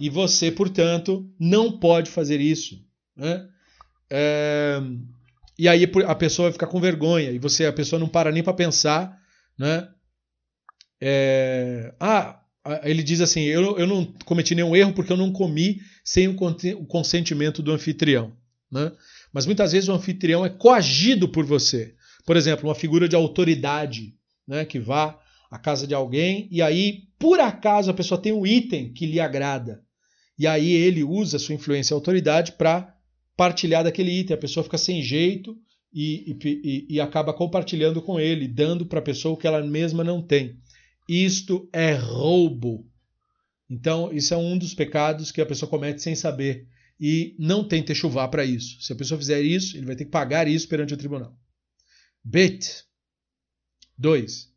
E 0.00 0.08
você, 0.08 0.50
portanto, 0.50 1.30
não 1.38 1.78
pode 1.78 2.10
fazer 2.10 2.40
isso. 2.40 2.82
É? 3.18 3.46
É... 4.10 4.51
E 5.58 5.68
aí 5.68 5.90
a 6.06 6.14
pessoa 6.14 6.46
vai 6.46 6.52
ficar 6.52 6.66
com 6.66 6.80
vergonha 6.80 7.30
e 7.30 7.38
você 7.38 7.66
a 7.66 7.72
pessoa 7.72 8.00
não 8.00 8.08
para 8.08 8.32
nem 8.32 8.42
para 8.42 8.54
pensar, 8.54 9.18
né? 9.58 9.88
É... 11.00 11.94
Ah, 12.00 12.40
ele 12.84 13.02
diz 13.02 13.20
assim: 13.20 13.42
eu, 13.42 13.76
eu 13.78 13.86
não 13.86 14.04
cometi 14.24 14.54
nenhum 14.54 14.74
erro 14.74 14.92
porque 14.92 15.12
eu 15.12 15.16
não 15.16 15.32
comi 15.32 15.80
sem 16.04 16.28
o 16.28 16.86
consentimento 16.86 17.62
do 17.62 17.72
anfitrião. 17.72 18.32
Né? 18.70 18.92
Mas 19.32 19.46
muitas 19.46 19.72
vezes 19.72 19.88
o 19.88 19.92
anfitrião 19.92 20.44
é 20.44 20.48
coagido 20.48 21.28
por 21.28 21.44
você. 21.44 21.94
Por 22.24 22.36
exemplo, 22.36 22.68
uma 22.68 22.74
figura 22.74 23.08
de 23.08 23.16
autoridade 23.16 24.14
né, 24.46 24.64
que 24.64 24.78
vá 24.78 25.18
à 25.50 25.58
casa 25.58 25.86
de 25.86 25.94
alguém 25.94 26.48
e 26.50 26.62
aí, 26.62 27.08
por 27.18 27.40
acaso, 27.40 27.90
a 27.90 27.94
pessoa 27.94 28.20
tem 28.20 28.32
um 28.32 28.46
item 28.46 28.92
que 28.92 29.06
lhe 29.06 29.20
agrada. 29.20 29.82
E 30.38 30.46
aí 30.46 30.72
ele 30.72 31.04
usa 31.04 31.38
sua 31.38 31.54
influência 31.54 31.92
e 31.92 31.96
autoridade 31.96 32.52
para 32.52 32.96
partilhar 33.36 33.84
daquele 33.84 34.10
item. 34.10 34.34
A 34.34 34.40
pessoa 34.40 34.64
fica 34.64 34.78
sem 34.78 35.02
jeito 35.02 35.56
e, 35.92 36.36
e, 36.44 36.86
e 36.88 37.00
acaba 37.00 37.34
compartilhando 37.34 38.00
com 38.00 38.18
ele, 38.18 38.48
dando 38.48 38.86
para 38.86 38.98
a 38.98 39.02
pessoa 39.02 39.34
o 39.34 39.36
que 39.36 39.46
ela 39.46 39.62
mesma 39.62 40.02
não 40.02 40.22
tem. 40.22 40.58
Isto 41.08 41.68
é 41.72 41.92
roubo. 41.92 42.88
Então, 43.68 44.12
isso 44.12 44.34
é 44.34 44.36
um 44.36 44.56
dos 44.56 44.74
pecados 44.74 45.30
que 45.30 45.40
a 45.40 45.46
pessoa 45.46 45.68
comete 45.68 46.02
sem 46.02 46.14
saber. 46.14 46.66
E 47.00 47.34
não 47.38 47.66
tem 47.66 47.82
techuvá 47.82 48.28
para 48.28 48.44
isso. 48.44 48.80
Se 48.80 48.92
a 48.92 48.96
pessoa 48.96 49.18
fizer 49.18 49.42
isso, 49.42 49.76
ele 49.76 49.86
vai 49.86 49.96
ter 49.96 50.04
que 50.04 50.10
pagar 50.10 50.46
isso 50.46 50.68
perante 50.68 50.94
o 50.94 50.96
tribunal. 50.96 51.36
Bet. 52.22 52.84
2. 53.98 54.48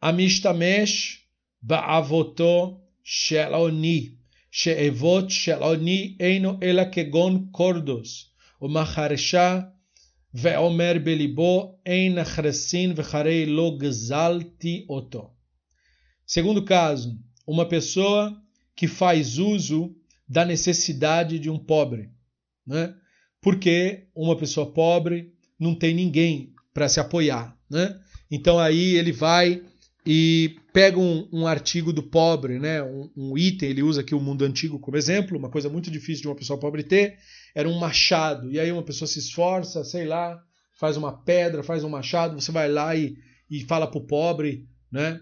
Amishtamesh 0.00 1.24
ba'avoto 1.60 2.80
sheloni. 3.02 4.17
she'evot 4.57 5.29
sheloni 5.29 6.15
eino 6.19 6.57
ela 6.61 6.85
kegon 6.85 7.49
kordos. 7.51 8.33
ומחרשה 8.63 9.59
ואומר 10.33 10.93
בליבו 11.03 11.75
אין 11.85 12.15
נחרסין 12.15 12.93
וחרי 12.95 13.45
לא 13.45 13.75
גזלתי 13.79 14.85
אותו. 14.89 15.29
Segundo 16.25 16.63
caso, 16.63 17.19
uma 17.45 17.65
pessoa 17.67 18.33
que 18.75 18.87
faz 18.87 19.37
uso 19.37 19.93
da 20.27 20.45
necessidade 20.45 21.37
de 21.37 21.49
um 21.49 21.59
pobre, 21.59 22.09
né? 22.65 22.95
Porque 23.41 24.07
uma 24.15 24.37
pessoa 24.37 24.71
pobre 24.71 25.33
não 25.59 25.75
tem 25.75 25.93
ninguém 25.93 26.53
para 26.73 26.87
se 26.87 26.99
apoiar, 26.99 27.55
né? 27.69 27.99
Então 28.31 28.57
aí 28.57 28.95
ele 28.95 29.11
vai 29.11 29.61
e 30.07 30.55
pega 30.78 30.96
um, 30.96 31.28
um 31.32 31.44
artigo 31.44 31.92
do 31.92 32.04
pobre, 32.04 32.60
né? 32.60 32.80
Um, 32.80 33.10
um, 33.16 33.36
item, 33.36 33.68
ele 33.68 33.82
usa 33.82 34.00
aqui 34.00 34.14
o 34.14 34.20
mundo 34.20 34.44
antigo 34.44 34.78
como 34.78 34.96
exemplo, 34.96 35.36
uma 35.36 35.50
coisa 35.50 35.68
muito 35.68 35.90
difícil 35.90 36.22
de 36.22 36.28
uma 36.28 36.36
pessoa 36.36 36.60
pobre 36.60 36.84
ter, 36.84 37.18
era 37.52 37.68
um 37.68 37.76
machado. 37.80 38.48
E 38.52 38.60
aí 38.60 38.70
uma 38.70 38.84
pessoa 38.84 39.08
se 39.08 39.18
esforça, 39.18 39.82
sei 39.82 40.04
lá, 40.06 40.40
faz 40.78 40.96
uma 40.96 41.12
pedra, 41.24 41.64
faz 41.64 41.82
um 41.82 41.88
machado, 41.88 42.40
você 42.40 42.52
vai 42.52 42.70
lá 42.70 42.94
e, 42.94 43.16
e 43.50 43.64
fala 43.64 43.88
para 43.88 43.98
o 43.98 44.06
pobre, 44.06 44.68
né? 44.88 45.20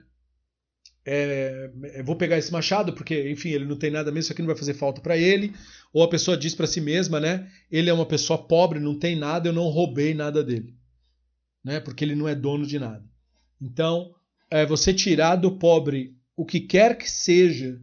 é, 1.06 2.02
vou 2.04 2.16
pegar 2.16 2.36
esse 2.36 2.52
machado 2.52 2.92
porque, 2.92 3.30
enfim, 3.30 3.48
ele 3.50 3.64
não 3.64 3.78
tem 3.78 3.90
nada 3.90 4.10
mesmo, 4.10 4.24
isso 4.24 4.32
aqui 4.32 4.42
não 4.42 4.48
vai 4.48 4.56
fazer 4.56 4.74
falta 4.74 5.00
para 5.00 5.16
ele. 5.16 5.54
Ou 5.90 6.02
a 6.02 6.08
pessoa 6.10 6.36
diz 6.36 6.54
para 6.54 6.66
si 6.66 6.82
mesma, 6.82 7.18
né? 7.18 7.48
Ele 7.70 7.88
é 7.88 7.94
uma 7.94 8.04
pessoa 8.04 8.46
pobre, 8.46 8.78
não 8.78 8.98
tem 8.98 9.16
nada, 9.16 9.48
eu 9.48 9.54
não 9.54 9.68
roubei 9.68 10.12
nada 10.12 10.44
dele, 10.44 10.74
né? 11.64 11.80
Porque 11.80 12.04
ele 12.04 12.14
não 12.14 12.28
é 12.28 12.34
dono 12.34 12.66
de 12.66 12.78
nada. 12.78 13.02
Então, 13.58 14.15
é, 14.50 14.64
você 14.66 14.92
tirar 14.92 15.36
do 15.36 15.58
pobre 15.58 16.16
o 16.36 16.44
que 16.44 16.60
quer 16.60 16.96
que 16.96 17.10
seja, 17.10 17.80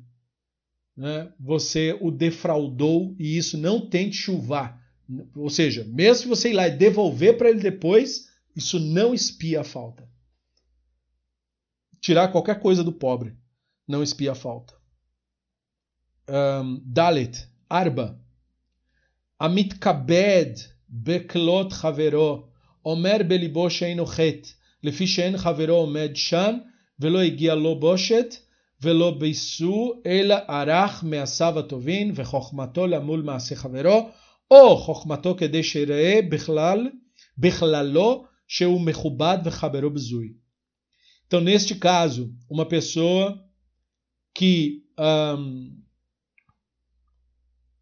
né? 0.95 1.31
Você 1.39 1.97
o 1.99 2.11
defraudou 2.11 3.15
e 3.17 3.37
isso 3.37 3.57
não 3.57 3.89
tem 3.89 4.09
de 4.09 4.15
chuvar. 4.15 4.81
Ou 5.35 5.49
seja, 5.49 5.83
mesmo 5.85 6.35
você 6.35 6.49
ir 6.49 6.53
lá 6.53 6.67
e 6.67 6.77
devolver 6.77 7.37
para 7.37 7.49
ele 7.49 7.59
depois, 7.59 8.29
isso 8.55 8.79
não 8.79 9.13
espia 9.13 9.61
a 9.61 9.63
falta 9.63 10.07
tirar 12.03 12.27
qualquer 12.27 12.59
coisa 12.59 12.83
do 12.83 12.91
pobre. 12.91 13.33
Não 13.87 14.03
espia 14.03 14.33
a 14.33 14.35
falta. 14.35 14.73
Um, 16.29 16.81
Dalit, 16.85 17.47
Arba. 17.69 18.19
Amit 19.39 19.79
kabed 19.79 20.69
beklot 20.87 21.73
chavero, 21.73 22.49
omer 22.83 23.23
belibo 23.23 23.69
sheinu 23.69 24.05
chet, 24.05 24.55
לפי 24.82 25.06
שאין 25.06 25.36
חברו 25.36 25.74
עומד 25.74 26.10
שם, 26.14 26.56
ולא 27.00 27.20
הגיע 27.20 27.54
לו 27.54 27.80
בושת, 27.80 28.34
ולא 28.82 29.10
ביסו, 29.10 29.92
אלא 30.06 30.36
ערך 30.48 31.04
מעשיו 31.04 31.58
הטובים, 31.58 32.12
וחוכמתו 32.14 32.86
למול 32.86 33.22
מעשה 33.22 33.56
חברו, 33.56 34.10
או 34.50 34.76
חוכמתו 34.76 35.34
כדי 35.38 35.62
שיראה 35.62 36.20
בכלל, 36.30 36.88
בכללו, 37.38 38.24
שהוא 38.48 38.80
מכובד 38.80 39.38
וחברו 39.44 39.90
בזוי. 39.90 40.32
Então, 41.26 41.42
neste 41.42 41.74
caso, 41.74 42.34
uma 42.48 42.64
pessoa 42.64 43.38
que 44.34 44.82
um, 44.98 45.78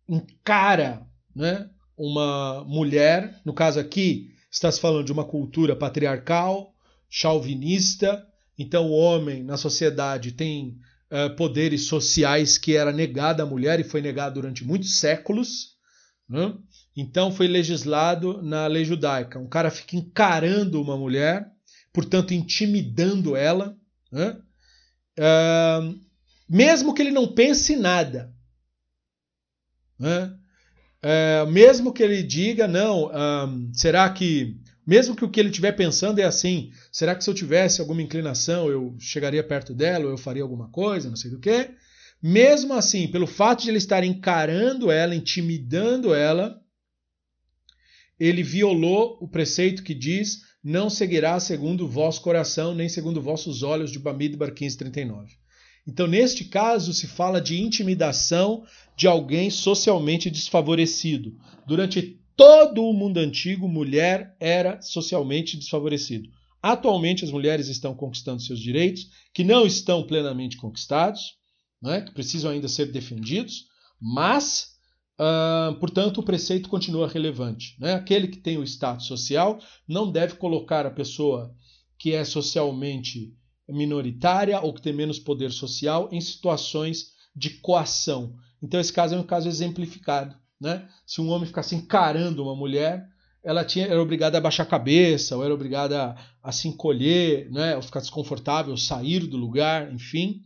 encara 0.09 1.07
né, 1.33 1.71
uma 1.97 2.65
mulher, 2.65 3.41
no 3.45 3.55
caso 3.55 3.79
aqui, 3.79 4.35
está 4.51 4.71
se 4.73 4.81
falando 4.81 5.05
de 5.05 5.13
uma 5.13 5.25
cultura 5.25 5.77
patriarcal, 5.77 6.70
chauvinista, 7.12 8.26
então 8.58 8.88
o 8.88 8.94
homem 8.94 9.44
na 9.44 9.58
sociedade 9.58 10.32
tem 10.32 10.80
uh, 11.12 11.36
poderes 11.36 11.86
sociais 11.86 12.58
que 12.58 12.76
era 12.76 12.92
negado 12.92 13.44
à 13.44 13.46
mulher 13.46 13.80
e 13.80 13.84
foi 13.84 14.02
negado 14.02 14.36
durante 14.36 14.64
muitos 14.64 14.98
séculos. 14.98 15.76
Né? 16.28 16.54
Então 16.96 17.32
foi 17.32 17.48
legislado 17.48 18.42
na 18.42 18.66
lei 18.66 18.86
judaica. 18.86 19.38
Um 19.38 19.48
cara 19.48 19.70
fica 19.70 19.96
encarando 19.96 20.82
uma 20.82 20.98
mulher 20.98 21.52
portanto 21.94 22.34
intimidando 22.34 23.36
ela, 23.36 23.78
né? 24.12 24.38
uh, 25.20 26.00
mesmo 26.50 26.94
que 26.94 27.02
ele 27.02 27.12
não 27.12 27.28
pense 27.28 27.76
nada. 27.76 28.34
Né? 30.00 30.34
Uh, 31.04 31.52
mesmo 31.52 31.94
que 31.94 32.02
ele 32.02 32.24
diga, 32.24 32.68
não, 32.68 33.06
uh, 33.06 33.72
será 33.74 34.10
que, 34.10 34.61
mesmo 34.86 35.16
que 35.16 35.24
o 35.24 35.30
que 35.30 35.40
ele 35.40 35.50
estiver 35.50 35.74
pensando 35.74 36.20
é 36.20 36.24
assim, 36.24 36.72
será 36.92 37.16
que 37.16 37.24
se 37.24 37.30
eu 37.30 37.34
tivesse 37.34 37.82
alguma 37.82 38.02
inclinação 38.02 38.70
eu 38.70 38.96
chegaria 39.00 39.44
perto 39.44 39.74
dela, 39.74 40.06
ou 40.06 40.12
eu 40.12 40.18
faria 40.18 40.44
alguma 40.44 40.70
coisa, 40.70 41.10
não 41.10 41.16
sei 41.16 41.32
do 41.32 41.40
que? 41.40 41.70
Mesmo 42.22 42.74
assim, 42.74 43.08
pelo 43.08 43.26
fato 43.26 43.64
de 43.64 43.70
ele 43.70 43.78
estar 43.78 44.04
encarando 44.04 44.92
ela, 44.92 45.16
intimidando 45.16 46.14
ela, 46.14 46.62
ele 48.20 48.44
violou 48.44 49.18
o 49.20 49.28
preceito 49.28 49.84
que 49.84 49.96
diz 49.96 50.42
não 50.64 50.90
seguirá 50.90 51.40
segundo 51.40 51.86
o 51.86 51.88
vosso 51.88 52.22
coração, 52.22 52.76
nem 52.76 52.88
segundo 52.88 53.20
vossos 53.20 53.64
olhos, 53.64 53.92
de 53.92 53.98
Bamidbar 53.98 54.50
1539. 54.50 55.34
Então, 55.88 56.06
neste 56.06 56.46
caso, 56.46 56.94
se 56.94 57.08
fala 57.08 57.42
de 57.42 57.60
intimidação 57.60 58.64
de 58.96 59.08
alguém 59.08 59.50
socialmente 59.50 60.30
desfavorecido. 60.30 61.36
Durante 61.66 62.21
todo 62.42 62.84
o 62.84 62.92
mundo 62.92 63.20
antigo, 63.20 63.68
mulher 63.68 64.36
era 64.40 64.82
socialmente 64.82 65.56
desfavorecido. 65.56 66.28
Atualmente, 66.60 67.24
as 67.24 67.30
mulheres 67.30 67.68
estão 67.68 67.94
conquistando 67.94 68.42
seus 68.42 68.60
direitos, 68.60 69.10
que 69.32 69.44
não 69.44 69.64
estão 69.64 70.02
plenamente 70.02 70.58
conquistados, 70.58 71.36
né, 71.80 72.02
que 72.02 72.12
precisam 72.12 72.50
ainda 72.50 72.68
ser 72.68 72.92
defendidos, 72.92 73.68
mas 74.02 74.72
Uh, 75.20 75.76
portanto, 75.76 76.18
o 76.18 76.24
preceito 76.24 76.68
continua 76.68 77.08
relevante. 77.08 77.76
Né? 77.80 77.94
Aquele 77.94 78.28
que 78.28 78.40
tem 78.40 78.58
o 78.58 78.64
status 78.64 79.06
social 79.06 79.60
não 79.88 80.12
deve 80.12 80.34
colocar 80.34 80.84
a 80.84 80.90
pessoa 80.90 81.54
que 82.00 82.12
é 82.14 82.24
socialmente 82.24 83.32
minoritária 83.70 84.60
ou 84.62 84.74
que 84.74 84.82
tem 84.82 84.94
menos 84.94 85.20
poder 85.20 85.52
social 85.52 86.10
em 86.12 86.20
situações 86.20 87.12
de 87.36 87.52
coação. 87.60 88.36
Então, 88.64 88.80
esse 88.80 88.92
caso 88.92 89.14
é 89.14 89.20
um 89.20 89.24
caso 89.24 89.48
exemplificado. 89.48 90.36
Né? 90.62 90.88
Se 91.08 91.20
um 91.20 91.30
homem 91.30 91.48
ficasse 91.48 91.74
encarando 91.74 92.44
uma 92.44 92.56
mulher, 92.56 93.10
ela 93.44 93.66
tinha, 93.66 93.88
era 93.88 94.00
obrigada 94.00 94.38
a 94.38 94.42
baixar 94.42 94.62
a 94.62 94.68
cabeça, 94.68 95.36
ou 95.36 95.44
era 95.44 95.52
obrigada 95.52 96.04
a, 96.04 96.50
a 96.50 96.52
se 96.52 96.68
encolher, 96.68 97.50
né, 97.50 97.76
ou 97.76 97.82
ficar 97.82 98.00
desconfortável, 98.00 98.78
sair 98.78 99.26
do 99.26 99.38
lugar, 99.38 99.92
enfim. 99.92 100.44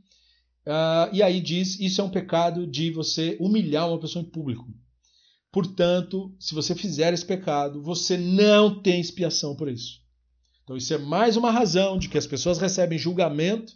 Uh, 0.65 1.13
e 1.13 1.21
aí 1.21 1.41
diz: 1.41 1.77
isso 1.79 1.99
é 1.99 2.03
um 2.03 2.09
pecado 2.09 2.65
de 2.65 2.89
você 2.91 3.35
humilhar 3.41 3.89
uma 3.89 3.99
pessoa 3.99 4.23
em 4.23 4.29
público. 4.29 4.65
Portanto, 5.51 6.33
se 6.39 6.55
você 6.55 6.73
fizer 6.73 7.13
esse 7.13 7.25
pecado, 7.25 7.83
você 7.83 8.17
não 8.17 8.81
tem 8.81 8.99
expiação 8.99 9.55
por 9.55 9.69
isso. 9.69 10.01
Então, 10.63 10.75
isso 10.75 10.93
é 10.93 10.97
mais 10.97 11.37
uma 11.37 11.51
razão 11.51 11.97
de 11.97 12.09
que 12.09 12.17
as 12.17 12.25
pessoas 12.25 12.57
recebem 12.57 12.97
julgamento 12.97 13.73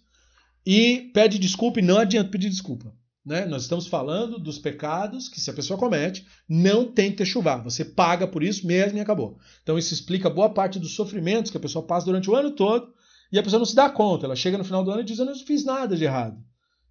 e 0.65 1.11
pede 1.13 1.37
desculpa 1.37 1.79
e 1.79 1.83
não 1.83 1.99
adianta 1.99 2.31
pedir 2.31 2.49
desculpa. 2.49 2.93
Né? 3.29 3.45
Nós 3.45 3.61
estamos 3.61 3.85
falando 3.85 4.39
dos 4.39 4.57
pecados 4.57 5.29
que, 5.29 5.39
se 5.39 5.51
a 5.51 5.53
pessoa 5.53 5.77
comete, 5.77 6.25
não 6.49 6.91
tem 6.91 7.15
que 7.15 7.23
chuvar. 7.23 7.61
Você 7.61 7.85
paga 7.85 8.25
por 8.25 8.41
isso 8.41 8.65
mesmo 8.65 8.97
e 8.97 9.01
acabou. 9.01 9.37
Então, 9.61 9.77
isso 9.77 9.93
explica 9.93 10.31
boa 10.31 10.51
parte 10.51 10.79
dos 10.79 10.95
sofrimentos 10.95 11.51
que 11.51 11.57
a 11.57 11.59
pessoa 11.59 11.85
passa 11.85 12.07
durante 12.07 12.27
o 12.27 12.35
ano 12.35 12.49
todo 12.55 12.91
e 13.31 13.37
a 13.37 13.43
pessoa 13.43 13.59
não 13.59 13.67
se 13.67 13.75
dá 13.75 13.87
conta. 13.87 14.25
Ela 14.25 14.35
chega 14.35 14.57
no 14.57 14.63
final 14.63 14.83
do 14.83 14.89
ano 14.89 15.01
e 15.01 15.03
diz: 15.03 15.19
Eu 15.19 15.25
não 15.25 15.35
fiz 15.35 15.63
nada 15.63 15.95
de 15.95 16.05
errado. 16.05 16.43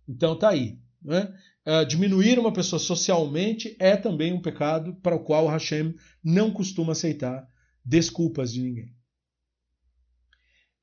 Então, 0.09 0.39
tá 0.39 0.51
aí. 0.51 0.78
Né? 1.03 1.28
Uh, 1.66 1.84
diminuir 1.84 2.39
uma 2.39 2.53
pessoa 2.53 2.78
socialmente 2.78 3.74
é 3.80 3.97
também 3.97 4.32
um 4.32 4.41
pecado 4.41 4.95
para 5.03 5.16
o 5.16 5.24
qual 5.24 5.49
Hashem 5.49 5.93
não 6.22 6.53
costuma 6.53 6.93
aceitar 6.93 7.49
desculpas 7.84 8.53
de 8.53 8.62
ninguém. 8.62 8.95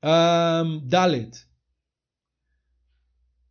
Um, 0.04 0.86
Dalet. 0.86 1.46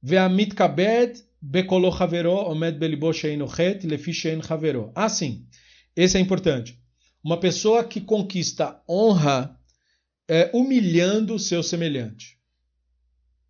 Ve'amit 0.03 0.53
kabed 0.53 1.25
bekolo 1.45 1.89
havero 1.91 2.31
omed 2.31 2.79
belibo 2.79 3.13
sheino 3.13 3.47
havero. 4.49 4.91
Ah, 4.95 5.09
sim. 5.09 5.45
Esse 5.95 6.17
é 6.17 6.19
importante. 6.19 6.79
Uma 7.23 7.39
pessoa 7.39 7.83
que 7.83 8.01
conquista 8.01 8.81
honra 8.89 9.57
é, 10.27 10.49
humilhando 10.53 11.35
o 11.35 11.39
seu 11.39 11.61
semelhante. 11.61 12.37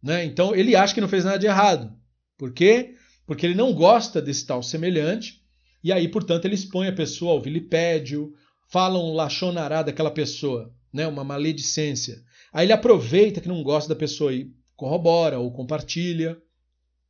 Né? 0.04 0.26
Então 0.26 0.54
ele 0.56 0.76
acha 0.76 0.94
que 0.94 1.02
não 1.02 1.08
fez 1.08 1.24
nada 1.24 1.40
de 1.40 1.48
errado. 1.48 1.96
Por 2.38 2.54
quê? 2.54 2.96
Porque 3.26 3.46
ele 3.46 3.56
não 3.56 3.74
gosta 3.74 4.22
desse 4.22 4.46
tal 4.46 4.62
semelhante, 4.62 5.42
e 5.84 5.92
aí, 5.92 6.08
portanto, 6.08 6.46
ele 6.46 6.56
expõe 6.56 6.88
a 6.88 6.94
pessoa 6.94 7.32
ao 7.32 7.42
vilipédio, 7.42 8.34
fala 8.70 9.00
um 9.00 9.14
lachonará 9.14 9.82
daquela 9.84 10.12
pessoa, 10.12 10.74
né? 10.92 11.08
uma 11.08 11.24
maledicência. 11.24 12.24
Aí 12.52 12.66
ele 12.66 12.74
aproveita 12.74 13.40
que 13.40 13.48
não 13.48 13.64
gosta 13.64 13.90
da 13.90 13.96
pessoa 13.96 14.34
e 14.34 14.52
corrobora 14.76 15.40
ou 15.40 15.52
compartilha. 15.52 16.38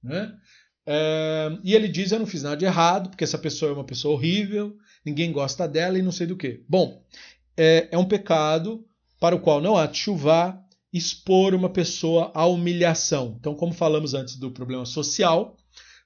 Né? 0.04 0.32
É, 0.86 1.58
e 1.64 1.74
ele 1.74 1.88
diz: 1.88 2.12
Eu 2.12 2.20
não 2.20 2.28
fiz 2.28 2.44
nada 2.44 2.58
de 2.58 2.66
errado, 2.66 3.10
porque 3.10 3.24
essa 3.24 3.38
pessoa 3.38 3.72
é 3.72 3.74
uma 3.74 3.84
pessoa 3.84 4.14
horrível, 4.14 4.76
ninguém 5.06 5.32
gosta 5.32 5.68
dela 5.68 5.98
e 5.98 6.02
não 6.02 6.12
sei 6.12 6.28
do 6.28 6.38
que. 6.38 6.64
Bom, 6.68 7.04
é, 7.58 7.88
é 7.92 7.98
um 7.98 8.06
pecado 8.06 8.86
para 9.20 9.36
o 9.36 9.40
qual 9.40 9.62
não 9.62 9.78
há 9.78 9.92
chuva 9.92 10.60
expor 10.94 11.54
uma 11.54 11.70
pessoa 11.70 12.32
à 12.34 12.46
humilhação. 12.46 13.36
Então, 13.40 13.56
como 13.56 13.74
falamos 13.74 14.14
antes 14.14 14.38
do 14.38 14.52
problema 14.52 14.86
social, 14.86 15.58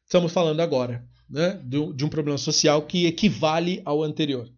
estamos 0.06 0.32
falando 0.32 0.62
agora 0.62 1.08
né, 1.30 1.62
de 1.64 2.04
um 2.04 2.10
problema 2.10 2.38
social 2.38 2.82
que 2.82 3.06
equivale 3.06 3.82
ao 3.86 4.02
anterior. 4.02 4.50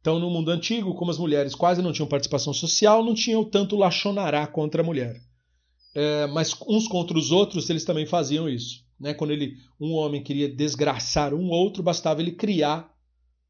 Então, 0.00 0.18
no 0.18 0.30
mundo 0.30 0.50
antigo, 0.50 0.94
como 0.94 1.10
as 1.10 1.18
mulheres 1.18 1.54
quase 1.54 1.82
não 1.82 1.92
tinham 1.92 2.08
participação 2.08 2.52
social, 2.52 3.04
não 3.04 3.14
tinham 3.14 3.44
tanto 3.44 3.76
lachonará 3.76 4.46
contra 4.46 4.82
a 4.82 4.84
mulher. 4.84 5.20
É, 5.94 6.26
mas 6.28 6.56
uns 6.66 6.88
contra 6.88 7.16
os 7.16 7.30
outros, 7.30 7.68
eles 7.70 7.84
também 7.84 8.06
faziam 8.06 8.48
isso. 8.48 8.81
Né? 9.02 9.12
Quando 9.12 9.32
ele, 9.32 9.56
um 9.80 9.94
homem 9.94 10.22
queria 10.22 10.48
desgraçar 10.48 11.34
um 11.34 11.48
outro, 11.50 11.82
bastava 11.82 12.22
ele 12.22 12.30
criar 12.30 12.88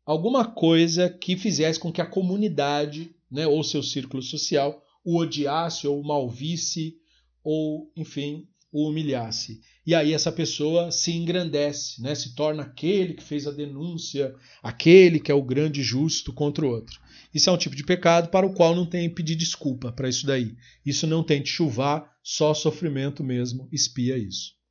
alguma 0.05 0.47
coisa 0.47 1.11
que 1.11 1.37
fizesse 1.37 1.79
com 1.79 1.93
que 1.93 2.01
a 2.01 2.07
comunidade, 2.07 3.15
né, 3.31 3.47
ou 3.47 3.63
seu 3.63 3.83
círculo 3.83 4.23
social, 4.23 4.83
o 5.05 5.19
odiasse 5.19 5.87
ou 5.87 6.01
o 6.01 6.05
malvisse 6.05 6.97
ou, 7.45 7.93
enfim, 7.95 8.49
o 8.73 8.89
humilhasse. 8.89 9.61
E 9.87 9.95
aí 9.95 10.15
essa 10.15 10.33
pessoa 10.33 10.91
se 10.91 11.13
engrandece, 11.13 12.01
né? 12.01 12.15
se 12.15 12.35
torna 12.35 12.63
aquele 12.63 13.13
que 13.13 13.23
fez 13.23 13.47
a 13.47 13.51
denúncia, 13.51 14.35
aquele 14.63 15.21
que 15.21 15.31
é 15.31 15.35
o 15.35 15.43
grande 15.43 15.83
justo 15.83 16.33
contra 16.33 16.65
o 16.65 16.71
outro. 16.71 16.99
Isso 17.35 17.51
é 17.51 17.53
um 17.53 17.59
tipo 17.59 17.77
de 17.77 17.85
pecado 17.85 18.31
para 18.31 18.47
o 18.47 18.55
qual 18.55 18.75
não 18.75 18.87
tem 18.87 19.11
pedir 19.11 19.35
desculpa 19.35 19.93
para 19.93 20.09
isso 20.09 20.25
daí. 20.25 20.55
Isso 20.87 21.07
não 21.07 21.23
tem 21.23 21.43
de 21.43 21.51
chuvar, 21.51 22.11
só 22.23 22.55
sofrimento 22.55 23.23
mesmo 23.23 23.69
espia 23.71 24.17
isso. 24.17 24.62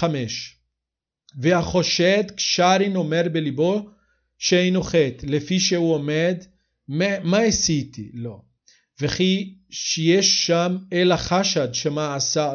Hamesh. 0.00 0.54
והחושד 1.40 2.30
קשרין 2.36 2.96
אומר 2.96 3.22
בליבו 3.32 3.88
שאינו 4.38 4.82
חטא, 4.82 5.26
לפי 5.26 5.60
שהוא 5.60 5.94
עומד 5.94 6.36
מה 6.88 7.38
עשיתי? 7.38 8.10
לא. 8.14 8.40
וכי 9.00 9.54
שיש 9.70 10.46
שם 10.46 10.76
אלא 10.92 11.16
חשד 11.16 11.74
שמה 11.74 12.14
עשה 12.14 12.52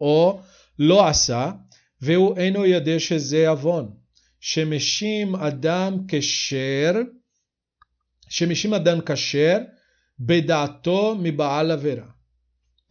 או 0.00 0.40
לא 0.78 1.08
עשה, 1.08 1.50
והוא 2.00 2.36
אינו 2.36 2.66
יודע 2.66 2.98
שזה 2.98 3.48
עוון. 3.48 3.90
שמשים 4.40 5.36
אדם 5.36 5.98
כשר, 6.08 6.92
שמשים 8.28 8.74
אדם 8.74 8.98
כשר 9.06 9.58
בדעתו 10.20 11.16
מבעל 11.22 11.70
עבירה. 11.70 12.11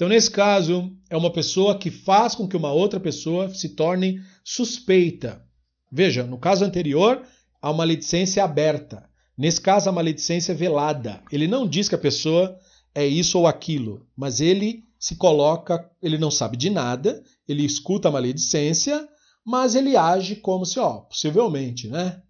Então, 0.02 0.10
nesse 0.10 0.32
caso, 0.32 0.92
é 1.12 1.16
uma 1.16 1.32
pessoa 1.32 1.78
que 1.78 1.92
faz 1.92 2.34
com 2.34 2.48
que 2.48 2.58
uma 2.58 2.74
outra 2.74 3.00
pessoa 3.00 3.54
se 3.54 3.70
torne 3.70 4.20
suspeita. 4.44 5.46
Veja, 5.92 6.24
no 6.24 6.40
caso 6.40 6.66
anterior, 6.66 7.22
há 7.62 7.70
uma 7.70 7.78
maledicência 7.78 8.44
aberta. 8.44 9.08
Nesse 9.38 9.62
caso, 9.62 9.88
a 9.88 9.92
maledicência 9.92 10.54
é 10.54 10.56
velada. 10.56 11.22
Ele 11.32 11.48
não 11.48 11.68
diz 11.68 11.88
que 11.88 11.94
a 11.94 12.00
pessoa 12.00 12.58
é 12.96 13.06
isso 13.06 13.38
ou 13.38 13.46
aquilo, 13.46 14.08
mas 14.18 14.42
ele 14.42 14.86
se 15.00 15.18
coloca, 15.18 15.88
ele 16.02 16.18
não 16.18 16.32
sabe 16.32 16.58
de 16.58 16.72
nada, 16.72 17.24
ele 17.48 17.64
escuta 17.64 18.08
a 18.08 18.12
maledicência, 18.12 19.08
mas 19.46 19.76
ele 19.76 19.96
age 19.96 20.36
como 20.38 20.66
se, 20.66 20.80
ó, 20.80 21.02
possivelmente, 21.02 21.88
né? 21.88 22.24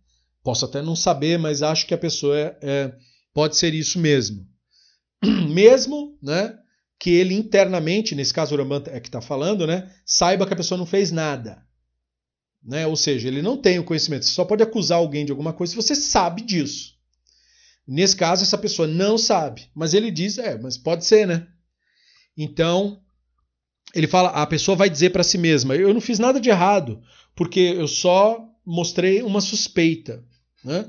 Posso 0.43 0.65
até 0.65 0.81
não 0.81 0.93
saber, 0.93 1.39
mas 1.39 1.63
acho 1.63 1.87
que 1.87 1.93
a 1.93 1.97
pessoa 1.97 2.37
é, 2.37 2.57
é, 2.61 2.93
pode 3.33 3.55
ser 3.55 3.73
isso 3.73 3.97
mesmo. 3.97 4.45
Mesmo, 5.47 6.17
né? 6.21 6.57
Que 7.01 7.09
ele 7.09 7.33
internamente, 7.33 8.13
nesse 8.13 8.31
caso 8.31 8.53
o 8.53 8.57
Rambam 8.59 8.83
é 8.85 8.99
que 8.99 9.07
está 9.07 9.19
falando, 9.19 9.65
né? 9.65 9.91
Saiba 10.05 10.45
que 10.45 10.53
a 10.53 10.55
pessoa 10.55 10.77
não 10.77 10.85
fez 10.85 11.11
nada. 11.11 11.65
Né? 12.63 12.85
Ou 12.85 12.95
seja, 12.95 13.27
ele 13.27 13.41
não 13.41 13.57
tem 13.57 13.79
o 13.79 13.83
conhecimento. 13.83 14.23
Você 14.23 14.31
só 14.31 14.45
pode 14.45 14.61
acusar 14.61 14.99
alguém 14.99 15.25
de 15.25 15.31
alguma 15.31 15.51
coisa 15.51 15.71
se 15.71 15.75
você 15.75 15.95
sabe 15.95 16.43
disso. 16.43 16.93
Nesse 17.87 18.15
caso, 18.15 18.43
essa 18.43 18.55
pessoa 18.55 18.87
não 18.87 19.17
sabe, 19.17 19.67
mas 19.73 19.95
ele 19.95 20.11
diz, 20.11 20.37
é, 20.37 20.59
mas 20.59 20.77
pode 20.77 21.03
ser, 21.03 21.25
né? 21.25 21.47
Então, 22.37 23.01
ele 23.95 24.05
fala, 24.05 24.29
a 24.29 24.45
pessoa 24.45 24.77
vai 24.77 24.87
dizer 24.87 25.09
para 25.09 25.23
si 25.23 25.39
mesma, 25.39 25.75
eu 25.75 25.95
não 25.95 26.01
fiz 26.01 26.19
nada 26.19 26.39
de 26.39 26.49
errado, 26.49 27.01
porque 27.35 27.59
eu 27.59 27.87
só 27.87 28.47
mostrei 28.63 29.23
uma 29.23 29.41
suspeita, 29.41 30.23
né? 30.63 30.87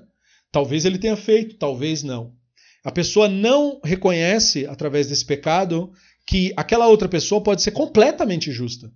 Talvez 0.50 0.84
ele 0.84 0.98
tenha 0.98 1.16
feito, 1.16 1.56
talvez 1.56 2.02
não. 2.02 2.36
A 2.84 2.90
pessoa 2.90 3.28
não 3.28 3.80
reconhece, 3.84 4.66
através 4.66 5.08
desse 5.08 5.24
pecado, 5.24 5.92
que 6.26 6.52
aquela 6.56 6.88
outra 6.88 7.08
pessoa 7.08 7.42
pode 7.42 7.62
ser 7.62 7.70
completamente 7.70 8.50
justa. 8.50 8.92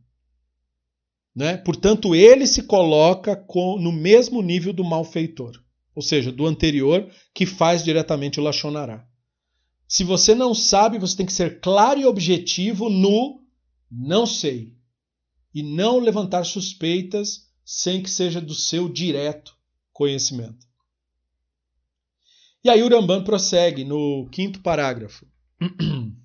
Né? 1.35 1.57
Portanto, 1.59 2.15
ele 2.15 2.47
se 2.47 2.63
coloca 2.63 3.37
com, 3.37 3.79
no 3.79 3.93
mesmo 3.93 4.43
nível 4.43 4.73
do 4.73 4.85
malfeitor 4.85 5.61
ou 5.97 6.03
seja, 6.03 6.31
do 6.31 6.47
anterior, 6.47 7.11
que 7.35 7.47
faz 7.47 7.83
diretamente 7.83 8.39
o 8.39 8.43
Lachonará. 8.43 9.09
Se 9.89 10.05
você 10.05 10.35
não 10.35 10.55
sabe, 10.55 10.99
você 10.99 11.17
tem 11.17 11.25
que 11.25 11.33
ser 11.33 11.59
claro 11.59 11.99
e 11.99 12.05
objetivo 12.05 12.91
no 12.91 13.43
não 13.91 14.27
sei. 14.27 14.75
E 15.55 15.63
não 15.63 15.99
levantar 15.99 16.45
suspeitas 16.45 17.47
sem 17.65 18.03
que 18.03 18.11
seja 18.11 18.43
do 18.43 18.55
seu 18.55 18.91
direto 18.91 19.57
conhecimento. 19.91 20.67
E 22.67 22.69
aí 22.69 22.83
Uramban 22.83 23.23
prossegue 23.23 23.85
no 23.85 24.29
quinto 24.29 24.59
parágrafo. 24.59 25.25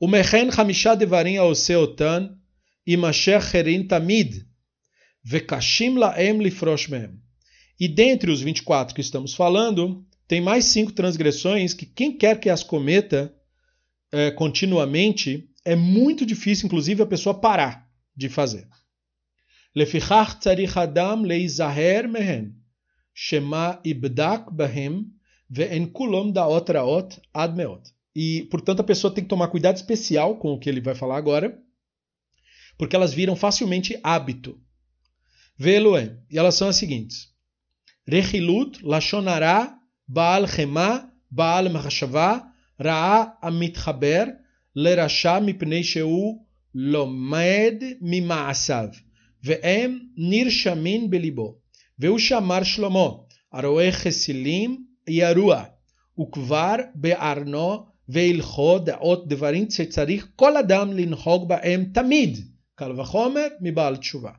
O 0.00 0.08
Mehen 0.08 0.50
Hamishá 0.50 0.96
Devarim 0.96 1.36
ao 1.36 1.54
Seotan 1.54 2.36
e 2.84 2.96
Masher 2.96 3.40
Herin 3.54 3.86
Tamid 3.86 4.44
Vekashim 5.22 5.96
Laem 5.96 6.42
Lifrosh 6.42 6.88
Mem. 6.88 7.18
E 7.78 7.86
dentre 7.86 8.30
os 8.30 8.42
24 8.42 8.92
que 8.92 9.00
estamos 9.00 9.34
falando, 9.34 10.04
tem 10.26 10.40
mais 10.40 10.64
cinco 10.64 10.90
transgressões 10.92 11.72
que 11.72 11.86
quem 11.86 12.18
quer 12.18 12.40
que 12.40 12.50
as 12.50 12.64
cometa 12.64 13.32
é, 14.10 14.32
continuamente, 14.32 15.48
é 15.64 15.76
muito 15.76 16.26
difícil, 16.26 16.66
inclusive, 16.66 17.02
a 17.02 17.06
pessoa 17.06 17.40
parar 17.40 17.88
de 18.16 18.28
fazer. 18.28 18.66
Lefichach 19.74 20.40
tzarich 20.40 20.76
adam 20.76 21.22
leizaher 21.22 22.08
mehen, 22.08 22.52
shema 23.14 23.80
ibdak 23.84 24.52
bahem, 24.52 25.15
ve'en 25.48 25.86
kulam 25.86 26.32
da 26.32 26.46
otraot 26.46 27.20
ad 27.32 27.54
meot. 27.56 27.82
E, 28.14 28.46
portanto, 28.50 28.80
a 28.80 28.84
pessoa 28.84 29.12
tem 29.12 29.24
que 29.24 29.30
tomar 29.30 29.48
cuidado 29.48 29.76
especial 29.76 30.36
com 30.38 30.52
o 30.52 30.58
que 30.58 30.68
ele 30.68 30.80
vai 30.80 30.94
falar 30.94 31.16
agora, 31.16 31.58
porque 32.78 32.96
elas 32.96 33.12
viram 33.12 33.36
facilmente 33.36 33.98
hábito. 34.02 34.58
Ve'eloen. 35.58 36.18
E 36.30 36.38
elas 36.38 36.54
são 36.54 36.68
as 36.68 36.76
seguintes. 36.76 37.28
Rechilut, 38.06 38.84
Lashonara, 38.84 39.74
Baal 40.06 40.44
Hema, 40.44 41.10
Baal 41.30 41.68
Mahashavá, 41.70 42.52
Ra'a 42.78 43.36
Amitchaber, 43.42 44.38
Lerashá 44.74 45.40
Mipnei 45.40 45.82
Sheu 45.82 46.46
Lomed 46.74 47.98
Mimaasav, 48.02 48.94
Ve'em 49.42 50.10
Nirshamin 50.16 51.08
Belibo, 51.08 51.58
Ve'u 51.98 52.18
Shamar 52.18 52.64
Shlomo, 52.64 53.26
Aroe 53.50 53.90
Chesilim, 53.90 54.85
ירוע, 55.07 55.63
וכבר 56.19 56.75
בארנו 56.95 57.85
והלכו 58.09 58.79
דעות 58.79 59.27
דברים 59.27 59.71
שצריך 59.71 60.27
כל 60.35 60.57
אדם 60.57 60.93
לנהוג 60.93 61.47
בהם 61.47 61.85
תמיד, 61.93 62.37
קל 62.75 62.99
וחומר 62.99 63.47
מבעל 63.61 63.97
תשובה. 63.97 64.31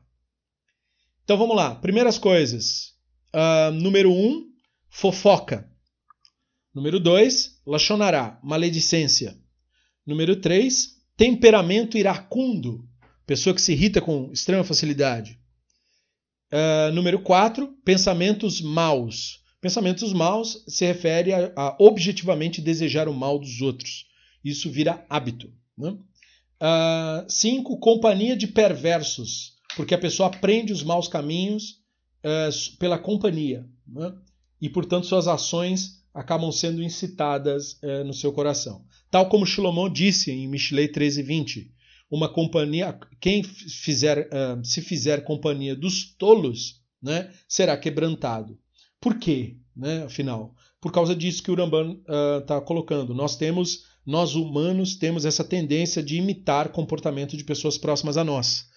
Então 1.23 1.37
vamos 1.37 1.55
lá. 1.55 1.75
Primeiras 1.75 2.17
coisas. 2.17 2.93
Uh, 3.33 3.71
número 3.71 4.11
um, 4.11 4.45
fofoca. 4.89 5.69
Número 6.75 6.99
dois, 6.99 7.61
lachonará, 7.65 8.39
maledicência. 8.43 9.37
Número 10.05 10.35
três, 10.35 10.97
temperamento 11.15 11.97
iracundo, 11.97 12.83
pessoa 13.25 13.55
que 13.55 13.61
se 13.61 13.71
irrita 13.71 14.01
com 14.01 14.31
extrema 14.33 14.63
facilidade. 14.63 15.39
Uh, 16.51 16.91
número 16.93 17.19
quatro, 17.19 17.73
pensamentos 17.85 18.61
maus. 18.61 19.39
Pensamentos 19.60 20.12
maus 20.12 20.64
se 20.68 20.86
refere 20.86 21.32
a, 21.32 21.52
a, 21.56 21.76
objetivamente 21.80 22.60
desejar 22.60 23.08
o 23.08 23.14
mal 23.14 23.38
dos 23.38 23.60
outros. 23.60 24.06
Isso 24.44 24.70
vira 24.70 25.04
hábito. 25.08 25.52
Né? 25.76 25.96
Uh, 26.60 27.78
companhia 27.80 28.36
de 28.36 28.46
perversos 28.46 29.58
porque 29.78 29.94
a 29.94 29.98
pessoa 29.98 30.28
aprende 30.28 30.72
os 30.72 30.82
maus 30.82 31.06
caminhos 31.06 31.76
uh, 32.24 32.76
pela 32.78 32.98
companhia, 32.98 33.64
né? 33.86 34.12
e 34.60 34.68
portanto 34.68 35.06
suas 35.06 35.28
ações 35.28 36.02
acabam 36.12 36.50
sendo 36.50 36.82
incitadas 36.82 37.74
uh, 37.74 38.02
no 38.04 38.12
seu 38.12 38.32
coração. 38.32 38.84
Tal 39.08 39.28
como 39.28 39.46
Shlomo 39.46 39.88
disse 39.88 40.32
em 40.32 40.48
Mishlei 40.48 40.88
13:20, 40.88 41.70
uma 42.10 42.28
companhia, 42.28 42.98
quem 43.20 43.44
fizer, 43.44 44.28
uh, 44.28 44.64
se 44.64 44.82
fizer 44.82 45.22
companhia 45.22 45.76
dos 45.76 46.12
tolos, 46.16 46.82
né, 47.00 47.32
será 47.46 47.76
quebrantado. 47.76 48.58
Por 49.00 49.18
quê? 49.18 49.56
Né, 49.76 50.04
afinal, 50.04 50.54
por 50.80 50.90
causa 50.90 51.14
disso 51.14 51.42
que 51.42 51.50
o 51.50 51.54
Ramban 51.54 51.98
está 52.40 52.60
colocando. 52.60 53.14
Nós 53.14 53.36
temos, 53.36 53.84
nós 54.04 54.34
humanos 54.34 54.96
temos 54.96 55.24
essa 55.24 55.44
tendência 55.44 56.02
de 56.02 56.16
imitar 56.16 56.70
comportamento 56.70 57.36
de 57.36 57.44
pessoas 57.44 57.78
próximas 57.78 58.16
a 58.16 58.24
nós 58.24 58.68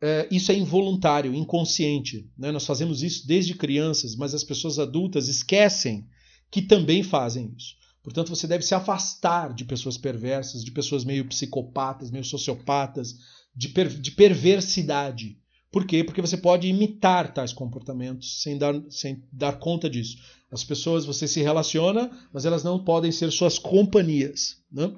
é, 0.00 0.28
isso 0.30 0.52
é 0.52 0.54
involuntário, 0.54 1.34
inconsciente. 1.34 2.30
Né? 2.36 2.52
Nós 2.52 2.66
fazemos 2.66 3.02
isso 3.02 3.26
desde 3.26 3.54
crianças, 3.54 4.14
mas 4.14 4.34
as 4.34 4.44
pessoas 4.44 4.78
adultas 4.78 5.28
esquecem 5.28 6.06
que 6.50 6.62
também 6.62 7.02
fazem 7.02 7.52
isso. 7.56 7.74
Portanto, 8.02 8.28
você 8.28 8.46
deve 8.46 8.64
se 8.64 8.74
afastar 8.74 9.52
de 9.52 9.64
pessoas 9.64 9.98
perversas, 9.98 10.64
de 10.64 10.70
pessoas 10.70 11.04
meio 11.04 11.26
psicopatas, 11.26 12.10
meio 12.10 12.24
sociopatas, 12.24 13.14
de, 13.54 13.68
per 13.68 13.88
de 13.88 14.12
perversidade. 14.12 15.38
Por 15.70 15.86
quê? 15.86 16.02
Porque 16.04 16.20
você 16.20 16.36
pode 16.36 16.68
imitar 16.68 17.32
tais 17.34 17.52
comportamentos 17.52 18.42
sem 18.42 18.56
dar, 18.56 18.74
sem 18.88 19.22
dar 19.32 19.58
conta 19.58 19.90
disso. 19.90 20.16
As 20.50 20.64
pessoas 20.64 21.04
você 21.04 21.26
se 21.26 21.42
relaciona, 21.42 22.10
mas 22.32 22.44
elas 22.44 22.62
não 22.64 22.82
podem 22.82 23.12
ser 23.12 23.30
suas 23.30 23.58
companhias. 23.58 24.56
Né? 24.72 24.92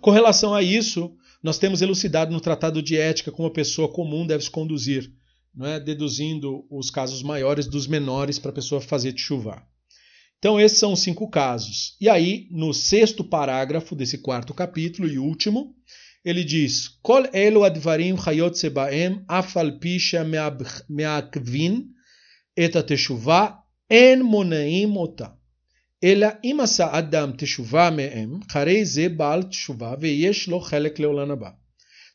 Com 0.00 0.10
relação 0.10 0.54
a 0.54 0.62
isso, 0.62 1.12
nós 1.42 1.58
temos 1.58 1.82
elucidado 1.82 2.32
no 2.32 2.40
Tratado 2.40 2.82
de 2.82 2.96
Ética 2.96 3.32
como 3.32 3.48
a 3.48 3.52
pessoa 3.52 3.88
comum 3.88 4.26
deve 4.26 4.44
se 4.44 4.50
conduzir, 4.50 5.12
não 5.54 5.66
é? 5.66 5.80
deduzindo 5.80 6.66
os 6.70 6.90
casos 6.90 7.22
maiores 7.22 7.66
dos 7.66 7.86
menores 7.86 8.38
para 8.38 8.50
a 8.50 8.54
pessoa 8.54 8.80
fazer 8.80 9.16
chuva. 9.16 9.62
Então, 10.38 10.60
esses 10.60 10.78
são 10.78 10.92
os 10.92 11.00
cinco 11.00 11.28
casos. 11.28 11.96
E 12.00 12.08
aí, 12.08 12.46
no 12.50 12.74
sexto 12.74 13.24
parágrafo 13.24 13.96
desse 13.96 14.18
quarto 14.18 14.52
capítulo 14.52 15.08
e 15.08 15.18
último, 15.18 15.74
ele 16.25 16.43
diz: 16.43 16.87
Kol 17.01 17.23
elu 17.33 17.63
advarim 17.63 18.15
chayot 18.17 18.55
sebaem 18.57 19.23
afal 19.27 19.79
pisha 19.79 20.23
meakvin 20.89 21.85
et 22.55 22.75
ateshuvah 22.75 23.57
en 23.89 24.23
monaim 24.23 24.97
ota. 24.97 25.37
אלא 26.03 26.27
אם 26.43 26.57
עשה 26.63 26.97
אדם 26.99 27.31
תשובה 27.37 27.89
מהם, 27.89 28.39
הרי 28.51 28.85
זה 28.85 29.09
בעל 29.09 29.43
תשובה 29.43 29.93
ויש 29.99 30.47
לו 30.47 30.59
חלק 30.59 30.99
לעולם 30.99 31.31
הבא. 31.31 31.49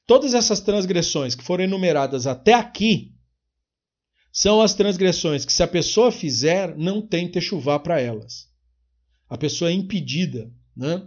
Todas 0.06 0.34
essas 0.34 0.60
transgressões 0.60 1.34
que 1.34 1.42
foram 1.42 1.64
enumeradas 1.64 2.26
até 2.26 2.54
aqui 2.54 3.12
são 4.32 4.60
as 4.60 4.74
transgressões 4.74 5.44
que, 5.44 5.52
se 5.52 5.62
a 5.62 5.66
pessoa 5.66 6.12
fizer, 6.12 6.76
não 6.76 7.00
tem 7.00 7.28
techuvá 7.28 7.78
para 7.78 8.00
elas. 8.00 8.48
A 9.28 9.36
pessoa 9.36 9.70
é 9.70 9.74
impedida 9.74 10.48
né, 10.76 11.02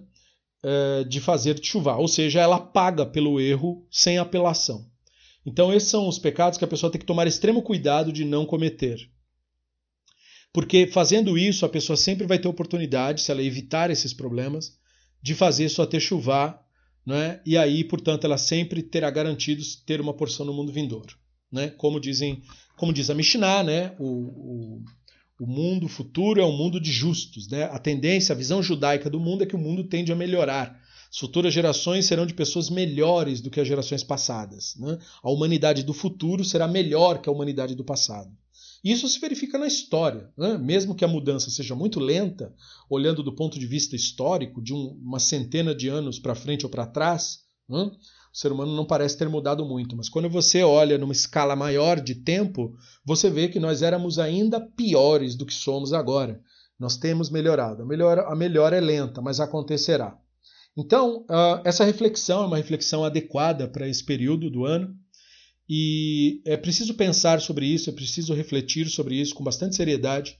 Eh, 0.66 1.04
de 1.04 1.20
fazer 1.20 1.60
techuvá, 1.60 1.96
ou 1.96 2.08
seja, 2.08 2.40
ela 2.40 2.58
paga 2.58 3.04
pelo 3.04 3.38
erro 3.38 3.86
sem 3.90 4.16
apelação. 4.16 4.90
Então, 5.44 5.70
esses 5.70 5.90
são 5.90 6.08
os 6.08 6.18
pecados 6.18 6.56
que 6.56 6.64
a 6.64 6.68
pessoa 6.68 6.90
tem 6.90 6.98
que 6.98 7.06
tomar 7.06 7.26
extremo 7.26 7.60
cuidado 7.60 8.10
de 8.10 8.24
não 8.24 8.46
cometer. 8.46 9.10
Porque 10.54 10.86
fazendo 10.86 11.36
isso, 11.36 11.66
a 11.66 11.68
pessoa 11.68 11.98
sempre 11.98 12.26
vai 12.26 12.38
ter 12.38 12.48
oportunidade, 12.48 13.20
se 13.20 13.30
ela 13.30 13.42
evitar 13.42 13.90
esses 13.90 14.14
problemas, 14.14 14.78
de 15.20 15.34
fazer 15.34 15.68
sua 15.68 15.86
techuvá, 15.86 16.58
né? 17.04 17.42
e 17.44 17.58
aí, 17.58 17.84
portanto, 17.84 18.24
ela 18.24 18.38
sempre 18.38 18.82
terá 18.82 19.10
garantido 19.10 19.62
ter 19.84 20.00
uma 20.00 20.14
porção 20.14 20.46
no 20.46 20.54
mundo 20.54 20.72
vindouro. 20.72 21.14
Né? 21.52 21.68
Como, 21.76 22.00
dizem, 22.00 22.42
como 22.74 22.90
diz 22.90 23.10
a 23.10 23.14
Mishnah, 23.14 23.62
né? 23.62 23.94
o, 23.98 24.06
o, 24.06 24.84
o 25.44 25.46
mundo 25.46 25.88
futuro 25.88 26.40
é 26.40 26.44
um 26.44 26.56
mundo 26.56 26.80
de 26.80 26.90
justos. 26.90 27.48
Né? 27.48 27.64
A 27.64 27.78
tendência, 27.78 28.32
a 28.32 28.36
visão 28.36 28.62
judaica 28.62 29.10
do 29.10 29.20
mundo 29.20 29.44
é 29.44 29.46
que 29.46 29.54
o 29.54 29.58
mundo 29.58 29.84
tende 29.84 30.10
a 30.10 30.16
melhorar. 30.16 30.80
As 31.10 31.18
futuras 31.18 31.52
gerações 31.52 32.06
serão 32.06 32.24
de 32.24 32.32
pessoas 32.32 32.70
melhores 32.70 33.42
do 33.42 33.50
que 33.50 33.60
as 33.60 33.68
gerações 33.68 34.02
passadas. 34.02 34.74
Né? 34.78 34.98
A 35.22 35.30
humanidade 35.30 35.82
do 35.82 35.92
futuro 35.92 36.42
será 36.42 36.66
melhor 36.66 37.20
que 37.20 37.28
a 37.28 37.32
humanidade 37.32 37.74
do 37.74 37.84
passado. 37.84 38.34
Isso 38.82 39.06
se 39.06 39.20
verifica 39.20 39.58
na 39.58 39.66
história. 39.66 40.30
Né? 40.34 40.56
Mesmo 40.56 40.94
que 40.94 41.04
a 41.04 41.08
mudança 41.08 41.50
seja 41.50 41.74
muito 41.74 42.00
lenta, 42.00 42.54
olhando 42.88 43.22
do 43.22 43.34
ponto 43.34 43.58
de 43.58 43.66
vista 43.66 43.94
histórico, 43.94 44.62
de 44.62 44.72
um, 44.72 44.98
uma 45.02 45.20
centena 45.20 45.74
de 45.74 45.88
anos 45.88 46.18
para 46.18 46.34
frente 46.34 46.64
ou 46.64 46.70
para 46.70 46.86
trás, 46.86 47.40
né? 47.68 47.90
O 48.34 48.36
ser 48.36 48.50
humano 48.50 48.74
não 48.74 48.84
parece 48.84 49.16
ter 49.16 49.28
mudado 49.28 49.64
muito. 49.64 49.96
Mas 49.96 50.08
quando 50.08 50.28
você 50.28 50.64
olha 50.64 50.98
numa 50.98 51.12
escala 51.12 51.54
maior 51.54 52.00
de 52.00 52.16
tempo, 52.16 52.76
você 53.06 53.30
vê 53.30 53.46
que 53.46 53.60
nós 53.60 53.80
éramos 53.80 54.18
ainda 54.18 54.60
piores 54.60 55.36
do 55.36 55.46
que 55.46 55.54
somos 55.54 55.92
agora. 55.92 56.40
Nós 56.76 56.96
temos 56.96 57.30
melhorado. 57.30 57.84
A 57.84 57.86
melhora, 57.86 58.26
a 58.26 58.34
melhora 58.34 58.76
é 58.76 58.80
lenta, 58.80 59.22
mas 59.22 59.38
acontecerá. 59.38 60.18
Então, 60.76 61.24
uh, 61.30 61.62
essa 61.64 61.84
reflexão 61.84 62.42
é 62.42 62.46
uma 62.48 62.56
reflexão 62.56 63.04
adequada 63.04 63.68
para 63.68 63.88
esse 63.88 64.02
período 64.04 64.50
do 64.50 64.64
ano. 64.64 64.92
E 65.68 66.42
é 66.44 66.56
preciso 66.56 66.94
pensar 66.94 67.40
sobre 67.40 67.66
isso, 67.66 67.88
é 67.88 67.92
preciso 67.92 68.34
refletir 68.34 68.88
sobre 68.88 69.14
isso 69.14 69.32
com 69.32 69.44
bastante 69.44 69.76
seriedade, 69.76 70.36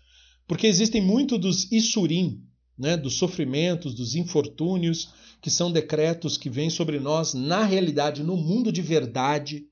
porque 0.49 0.67
existem 0.67 1.01
muito 1.01 1.39
dos 1.39 1.71
isurim, 1.71 2.43
né, 2.79 2.97
dos 2.97 3.15
sofrimentos, 3.15 3.95
dos 3.95 4.15
infortúnios, 4.15 5.13
que 5.41 5.51
são 5.51 5.71
decretos 5.71 6.37
que 6.37 6.51
vêm 6.51 6.71
sobre 6.71 6.99
nós 6.99 7.35
na 7.35 7.65
realidade, 7.65 8.23
no 8.23 8.37
mundo 8.37 8.73
de 8.73 8.83
verdade. 8.83 9.65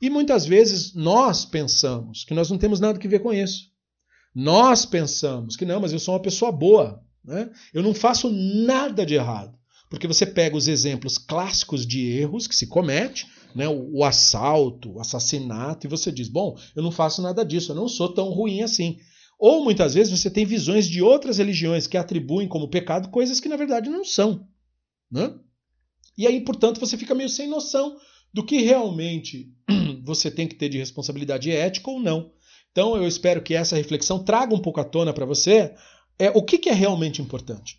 E 0.00 0.08
muitas 0.08 0.46
vezes 0.46 0.94
nós 0.94 1.44
pensamos 1.44 2.24
que 2.24 2.34
nós 2.34 2.50
não 2.50 2.58
temos 2.58 2.80
nada 2.80 2.98
que 2.98 3.08
ver 3.08 3.20
com 3.20 3.32
isso. 3.32 3.70
Nós 4.34 4.86
pensamos 4.86 5.56
que 5.56 5.64
não, 5.64 5.80
mas 5.80 5.92
eu 5.92 5.98
sou 5.98 6.14
uma 6.14 6.22
pessoa 6.22 6.52
boa, 6.52 7.02
né? 7.24 7.50
eu 7.74 7.82
não 7.82 7.92
faço 7.92 8.30
nada 8.30 9.04
de 9.04 9.14
errado. 9.14 9.58
Porque 9.90 10.06
você 10.06 10.24
pega 10.24 10.56
os 10.56 10.68
exemplos 10.68 11.18
clássicos 11.18 11.84
de 11.84 12.06
erros 12.06 12.46
que 12.46 12.54
se 12.54 12.68
comete, 12.68 13.26
né, 13.56 13.68
o, 13.68 13.98
o 13.98 14.04
assalto, 14.04 14.92
o 14.92 15.00
assassinato, 15.00 15.84
e 15.84 15.90
você 15.90 16.12
diz: 16.12 16.28
bom, 16.28 16.56
eu 16.76 16.82
não 16.82 16.92
faço 16.92 17.20
nada 17.20 17.44
disso, 17.44 17.72
eu 17.72 17.76
não 17.76 17.88
sou 17.88 18.08
tão 18.14 18.30
ruim 18.30 18.62
assim. 18.62 19.00
Ou 19.40 19.64
muitas 19.64 19.94
vezes 19.94 20.16
você 20.16 20.30
tem 20.30 20.44
visões 20.44 20.86
de 20.86 21.02
outras 21.02 21.38
religiões 21.38 21.86
que 21.86 21.96
atribuem 21.96 22.46
como 22.46 22.68
pecado 22.68 23.08
coisas 23.08 23.40
que 23.40 23.48
na 23.48 23.56
verdade 23.56 23.88
não 23.88 24.04
são. 24.04 24.46
Né? 25.10 25.34
E 26.16 26.26
aí, 26.26 26.40
portanto, 26.42 26.78
você 26.78 26.98
fica 26.98 27.14
meio 27.14 27.28
sem 27.28 27.48
noção 27.48 27.96
do 28.32 28.44
que 28.44 28.60
realmente 28.60 29.52
você 30.04 30.30
tem 30.30 30.46
que 30.46 30.54
ter 30.54 30.68
de 30.68 30.78
responsabilidade 30.78 31.50
ética 31.50 31.90
ou 31.90 31.98
não. 31.98 32.32
Então, 32.70 32.96
eu 32.96 33.08
espero 33.08 33.42
que 33.42 33.54
essa 33.54 33.76
reflexão 33.76 34.22
traga 34.22 34.54
um 34.54 34.60
pouco 34.60 34.80
à 34.80 34.84
tona 34.84 35.12
para 35.12 35.24
você 35.24 35.74
é, 36.18 36.30
o 36.30 36.42
que, 36.42 36.58
que, 36.58 36.68
é 36.68 36.74
realmente 36.74 37.22
importante 37.22 37.78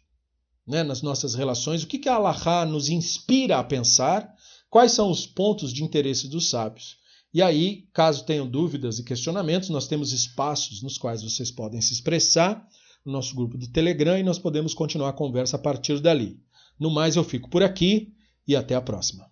né, 0.68 0.82
nas 0.82 1.03
nossas 1.03 1.36
relações, 1.36 1.84
o 1.84 1.88
que, 1.88 1.99
que 1.99 2.09
a 2.09 2.16
Allah 2.16 2.66
nos 2.66 2.89
inspira 2.89 3.59
a 3.59 3.64
pensar 3.64 4.36
Quais 4.72 4.93
são 4.93 5.12
os 5.12 5.28
pontos 5.28 5.74
de 5.74 5.84
interesse 5.84 6.30
dos 6.30 6.49
sábios? 6.49 6.95
E 7.34 7.41
aí, 7.41 7.88
caso 7.93 8.25
tenham 8.25 8.45
dúvidas 8.45 8.99
e 8.99 9.03
questionamentos, 9.03 9.69
nós 9.69 9.88
temos 9.88 10.11
espaços 10.11 10.82
nos 10.82 10.97
quais 10.97 11.23
vocês 11.23 11.49
podem 11.49 11.79
se 11.79 11.93
expressar 11.93 12.67
no 13.05 13.11
nosso 13.13 13.34
grupo 13.36 13.57
do 13.57 13.71
Telegram 13.71 14.17
e 14.17 14.23
nós 14.23 14.38
podemos 14.38 14.73
continuar 14.73 15.09
a 15.09 15.13
conversa 15.13 15.55
a 15.55 15.59
partir 15.59 15.99
dali. 16.01 16.39
No 16.77 16.91
mais, 16.91 17.15
eu 17.15 17.23
fico 17.23 17.49
por 17.49 17.63
aqui 17.63 18.13
e 18.47 18.55
até 18.55 18.75
a 18.75 18.82
próxima. 18.82 19.30